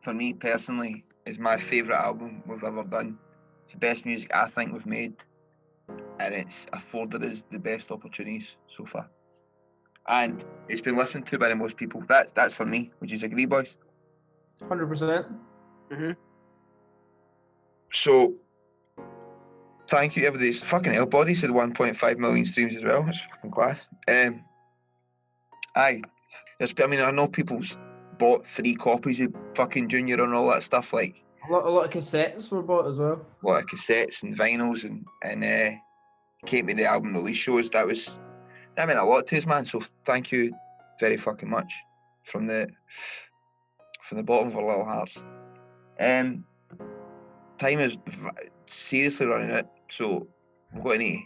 for 0.00 0.14
me 0.14 0.32
personally, 0.32 1.04
is 1.26 1.38
my 1.38 1.56
favourite 1.56 2.00
album 2.00 2.42
we've 2.46 2.64
ever 2.64 2.84
done. 2.84 3.18
It's 3.64 3.72
the 3.72 3.78
best 3.78 4.04
music 4.04 4.34
I 4.34 4.46
think 4.48 4.72
we've 4.72 4.86
made, 4.86 5.14
and 6.20 6.34
it's 6.34 6.66
afforded 6.72 7.22
us 7.24 7.44
the 7.50 7.58
best 7.58 7.90
opportunities 7.90 8.56
so 8.68 8.84
far. 8.84 9.08
And 10.08 10.44
it's 10.68 10.80
been 10.80 10.96
listened 10.96 11.26
to 11.28 11.38
by 11.38 11.48
the 11.48 11.54
most 11.54 11.76
people. 11.76 12.02
That's 12.08 12.32
that's 12.32 12.54
for 12.54 12.66
me. 12.66 12.90
Would 13.00 13.10
you 13.10 13.24
agree, 13.24 13.46
boys? 13.46 13.76
Hundred 14.68 14.88
percent. 14.88 15.26
Mm-hmm. 15.90 16.12
So, 17.92 18.34
thank 19.88 20.16
you, 20.16 20.26
everybody. 20.26 20.52
Fucking 20.52 20.92
hell, 20.92 21.06
Body 21.06 21.34
said 21.34 21.50
1.5 21.50 22.18
million 22.18 22.44
streams 22.46 22.76
as 22.76 22.84
well. 22.84 23.04
It's 23.08 23.20
fucking 23.20 23.50
class. 23.50 23.86
Um, 24.08 24.44
aye. 25.76 26.02
There's, 26.58 26.74
I 26.82 26.86
mean, 26.86 27.00
I 27.00 27.10
know 27.10 27.26
people's 27.26 27.76
bought 28.18 28.46
three 28.46 28.74
copies 28.74 29.20
of 29.20 29.34
fucking 29.54 29.88
Junior 29.88 30.22
and 30.22 30.34
all 30.34 30.48
that 30.50 30.62
stuff, 30.62 30.92
like 30.92 31.16
A 31.48 31.52
lot, 31.52 31.66
a 31.66 31.68
lot 31.70 31.86
of 31.86 31.90
cassettes 31.90 32.50
were 32.50 32.62
bought 32.62 32.86
as 32.86 32.98
well. 32.98 33.26
a 33.42 33.46
lot 33.46 33.62
of 33.62 33.68
cassettes 33.68 34.22
and 34.22 34.38
vinyls, 34.38 34.84
and 34.84 35.04
and 35.24 35.42
uh, 35.44 35.76
came 36.46 36.68
to 36.68 36.74
the 36.74 36.84
album 36.84 37.14
release 37.14 37.36
shows. 37.36 37.68
That 37.70 37.86
was 37.86 38.18
that 38.76 38.86
meant 38.86 39.00
a 39.00 39.04
lot 39.04 39.26
to 39.28 39.38
us, 39.38 39.46
man. 39.46 39.64
So 39.64 39.82
thank 40.04 40.30
you 40.30 40.52
very 41.00 41.16
fucking 41.16 41.50
much 41.50 41.72
from 42.22 42.46
the 42.46 42.68
from 44.02 44.18
the 44.18 44.24
bottom 44.24 44.48
of 44.48 44.56
our 44.56 44.64
little 44.64 44.84
hearts. 44.84 45.20
Um, 45.98 46.44
time 47.62 47.78
is 47.78 47.96
seriously 48.68 49.26
running 49.26 49.50
out, 49.50 49.70
so 49.88 50.26
we're 50.72 50.82
going 50.82 51.00
to 51.00 51.22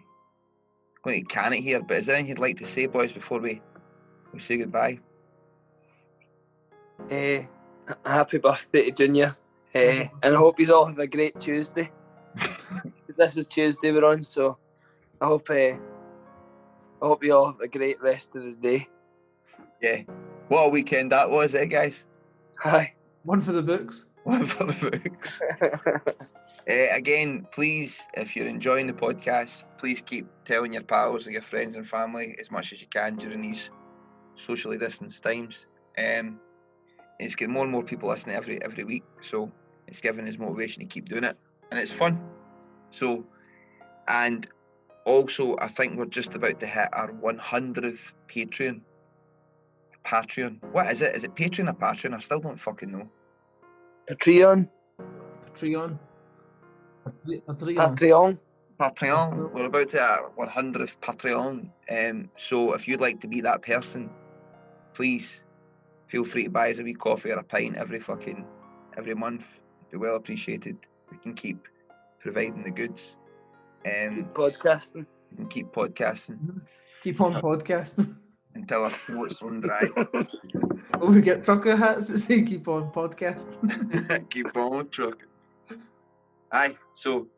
going 1.02 1.24
to 1.24 1.34
can 1.34 1.52
it 1.52 1.62
here. 1.62 1.80
But 1.82 1.98
is 1.98 2.06
there 2.06 2.16
anything 2.16 2.30
you'd 2.30 2.38
like 2.38 2.58
to 2.58 2.66
say, 2.66 2.86
boys, 2.86 3.12
before 3.12 3.40
we 3.40 3.62
we 4.32 4.40
say 4.40 4.58
goodbye? 4.58 5.00
Uh, 7.10 7.42
happy 8.04 8.38
birthday 8.38 8.84
to 8.86 8.92
Junior. 8.92 9.36
Uh, 9.74 10.08
and 10.22 10.34
I 10.34 10.38
hope 10.38 10.58
you 10.58 10.74
all 10.74 10.86
have 10.86 10.98
a 10.98 11.06
great 11.06 11.38
Tuesday. 11.38 11.90
this 13.16 13.36
is 13.36 13.46
Tuesday 13.46 13.92
we're 13.92 14.04
on, 14.04 14.22
so 14.22 14.58
I 15.20 15.26
hope 15.26 15.48
uh, 15.50 15.54
I 15.54 15.78
hope 17.02 17.24
you 17.24 17.34
all 17.34 17.46
have 17.46 17.60
a 17.60 17.68
great 17.68 18.00
rest 18.02 18.36
of 18.36 18.44
the 18.44 18.52
day. 18.52 18.88
Yeah, 19.80 20.02
what 20.48 20.66
a 20.66 20.68
weekend 20.70 21.12
that 21.12 21.30
was, 21.30 21.54
eh, 21.54 21.66
guys? 21.66 22.06
Hi. 22.60 22.94
One 23.24 23.40
for 23.42 23.52
the 23.52 23.62
books. 23.62 24.06
One 24.36 24.44
for 24.44 24.64
the 24.64 24.90
books. 24.90 25.40
Uh, 25.62 26.16
again, 26.96 27.46
please, 27.52 28.08
if 28.14 28.34
you're 28.34 28.48
enjoying 28.48 28.88
the 28.88 28.92
podcast, 28.92 29.62
please 29.78 30.02
keep 30.02 30.26
telling 30.44 30.72
your 30.72 30.82
pals 30.82 31.26
and 31.26 31.32
your 31.32 31.42
friends 31.42 31.76
and 31.76 31.86
family 31.86 32.34
as 32.40 32.50
much 32.50 32.72
as 32.72 32.80
you 32.80 32.88
can 32.88 33.14
during 33.14 33.40
these 33.40 33.70
socially 34.34 34.78
distanced 34.78 35.22
times. 35.22 35.68
Um, 35.96 36.40
it's 37.20 37.36
getting 37.36 37.54
more 37.54 37.62
and 37.62 37.70
more 37.70 37.84
people 37.84 38.08
listening 38.08 38.34
every 38.34 38.60
every 38.64 38.82
week, 38.82 39.04
so 39.22 39.52
it's 39.86 40.00
giving 40.00 40.26
us 40.26 40.38
motivation 40.38 40.82
to 40.82 40.88
keep 40.88 41.08
doing 41.08 41.22
it, 41.22 41.36
and 41.70 41.78
it's 41.78 41.92
fun. 41.92 42.20
So, 42.90 43.24
and 44.08 44.44
also, 45.04 45.56
I 45.60 45.68
think 45.68 45.96
we're 45.96 46.06
just 46.06 46.34
about 46.34 46.58
to 46.58 46.66
hit 46.66 46.88
our 46.92 47.12
100th 47.12 48.12
Patreon. 48.28 48.80
Patreon. 50.04 50.58
What 50.72 50.90
is 50.90 51.00
it? 51.00 51.14
Is 51.14 51.22
it 51.22 51.36
Patreon 51.36 51.68
or 51.68 51.74
Patreon? 51.74 52.12
I 52.12 52.18
still 52.18 52.40
don't 52.40 52.58
fucking 52.58 52.90
know. 52.90 53.08
Patreon. 54.10 54.68
Patreon. 55.52 55.98
Patreon. 57.06 57.74
Patreon. 57.74 58.38
Patreon. 58.78 59.52
We're 59.52 59.66
about 59.66 59.88
to 59.90 60.00
our 60.00 60.30
100th 60.38 60.96
Patreon. 61.02 61.70
Um, 61.90 62.30
so 62.36 62.74
if 62.74 62.86
you'd 62.86 63.00
like 63.00 63.20
to 63.20 63.28
be 63.28 63.40
that 63.40 63.62
person, 63.62 64.10
please 64.94 65.44
feel 66.06 66.24
free 66.24 66.44
to 66.44 66.50
buy 66.50 66.70
us 66.70 66.78
a 66.78 66.84
wee 66.84 66.94
coffee 66.94 67.32
or 67.32 67.38
a 67.38 67.42
pint 67.42 67.76
every 67.76 67.98
fucking 67.98 68.46
every 68.96 69.14
month. 69.14 69.60
It'd 69.80 69.92
be 69.92 69.98
well 69.98 70.16
appreciated. 70.16 70.76
We 71.10 71.18
can 71.18 71.34
keep 71.34 71.66
providing 72.20 72.62
the 72.62 72.70
goods. 72.70 73.16
Um, 73.86 74.30
podcasting. 74.34 75.06
We 75.32 75.36
can 75.38 75.48
keep 75.48 75.72
podcasting 75.72 76.60
Keep 77.02 77.20
on 77.20 77.34
podcasting. 77.34 78.16
Until 78.56 78.84
our 78.84 78.90
throats 78.90 79.42
run 79.42 79.60
dry. 79.60 79.88
Oh, 81.00 81.12
we 81.12 81.20
get 81.20 81.44
trucker 81.44 81.76
hats 81.76 82.08
that 82.08 82.18
say 82.18 82.42
keep 82.42 82.66
on 82.68 82.90
podcasting. 82.90 84.30
keep 84.30 84.56
on 84.56 84.88
trucking. 84.88 85.28
Aye, 86.52 86.74
so 86.96 87.28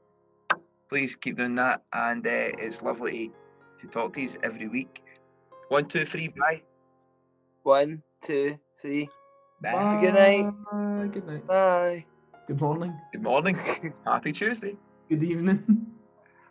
please 0.88 1.16
keep 1.16 1.36
doing 1.36 1.54
that, 1.56 1.82
and 1.92 2.26
uh, 2.26 2.50
it's 2.58 2.82
lovely 2.82 3.32
to 3.78 3.86
talk 3.86 4.14
to 4.14 4.22
you 4.22 4.30
every 4.42 4.68
week. 4.68 5.02
One, 5.68 5.86
two, 5.86 6.04
three, 6.04 6.28
bye. 6.28 6.62
One, 7.62 8.02
two, 8.22 8.58
three. 8.80 9.08
Bye. 9.60 9.98
Good 10.00 10.14
night. 10.14 10.50
Bye. 10.70 11.08
Good 11.12 11.26
night. 11.26 11.46
Bye. 11.46 12.04
Good 12.46 12.60
morning. 12.60 12.94
Good 13.12 13.22
morning. 13.22 13.58
Happy 14.06 14.32
Tuesday. 14.32 14.76
Good 15.08 15.22
evening. 15.22 15.86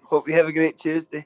Hope 0.03 0.27
you 0.27 0.33
have 0.35 0.47
a 0.47 0.51
great 0.51 0.77
Tuesday. 0.77 1.25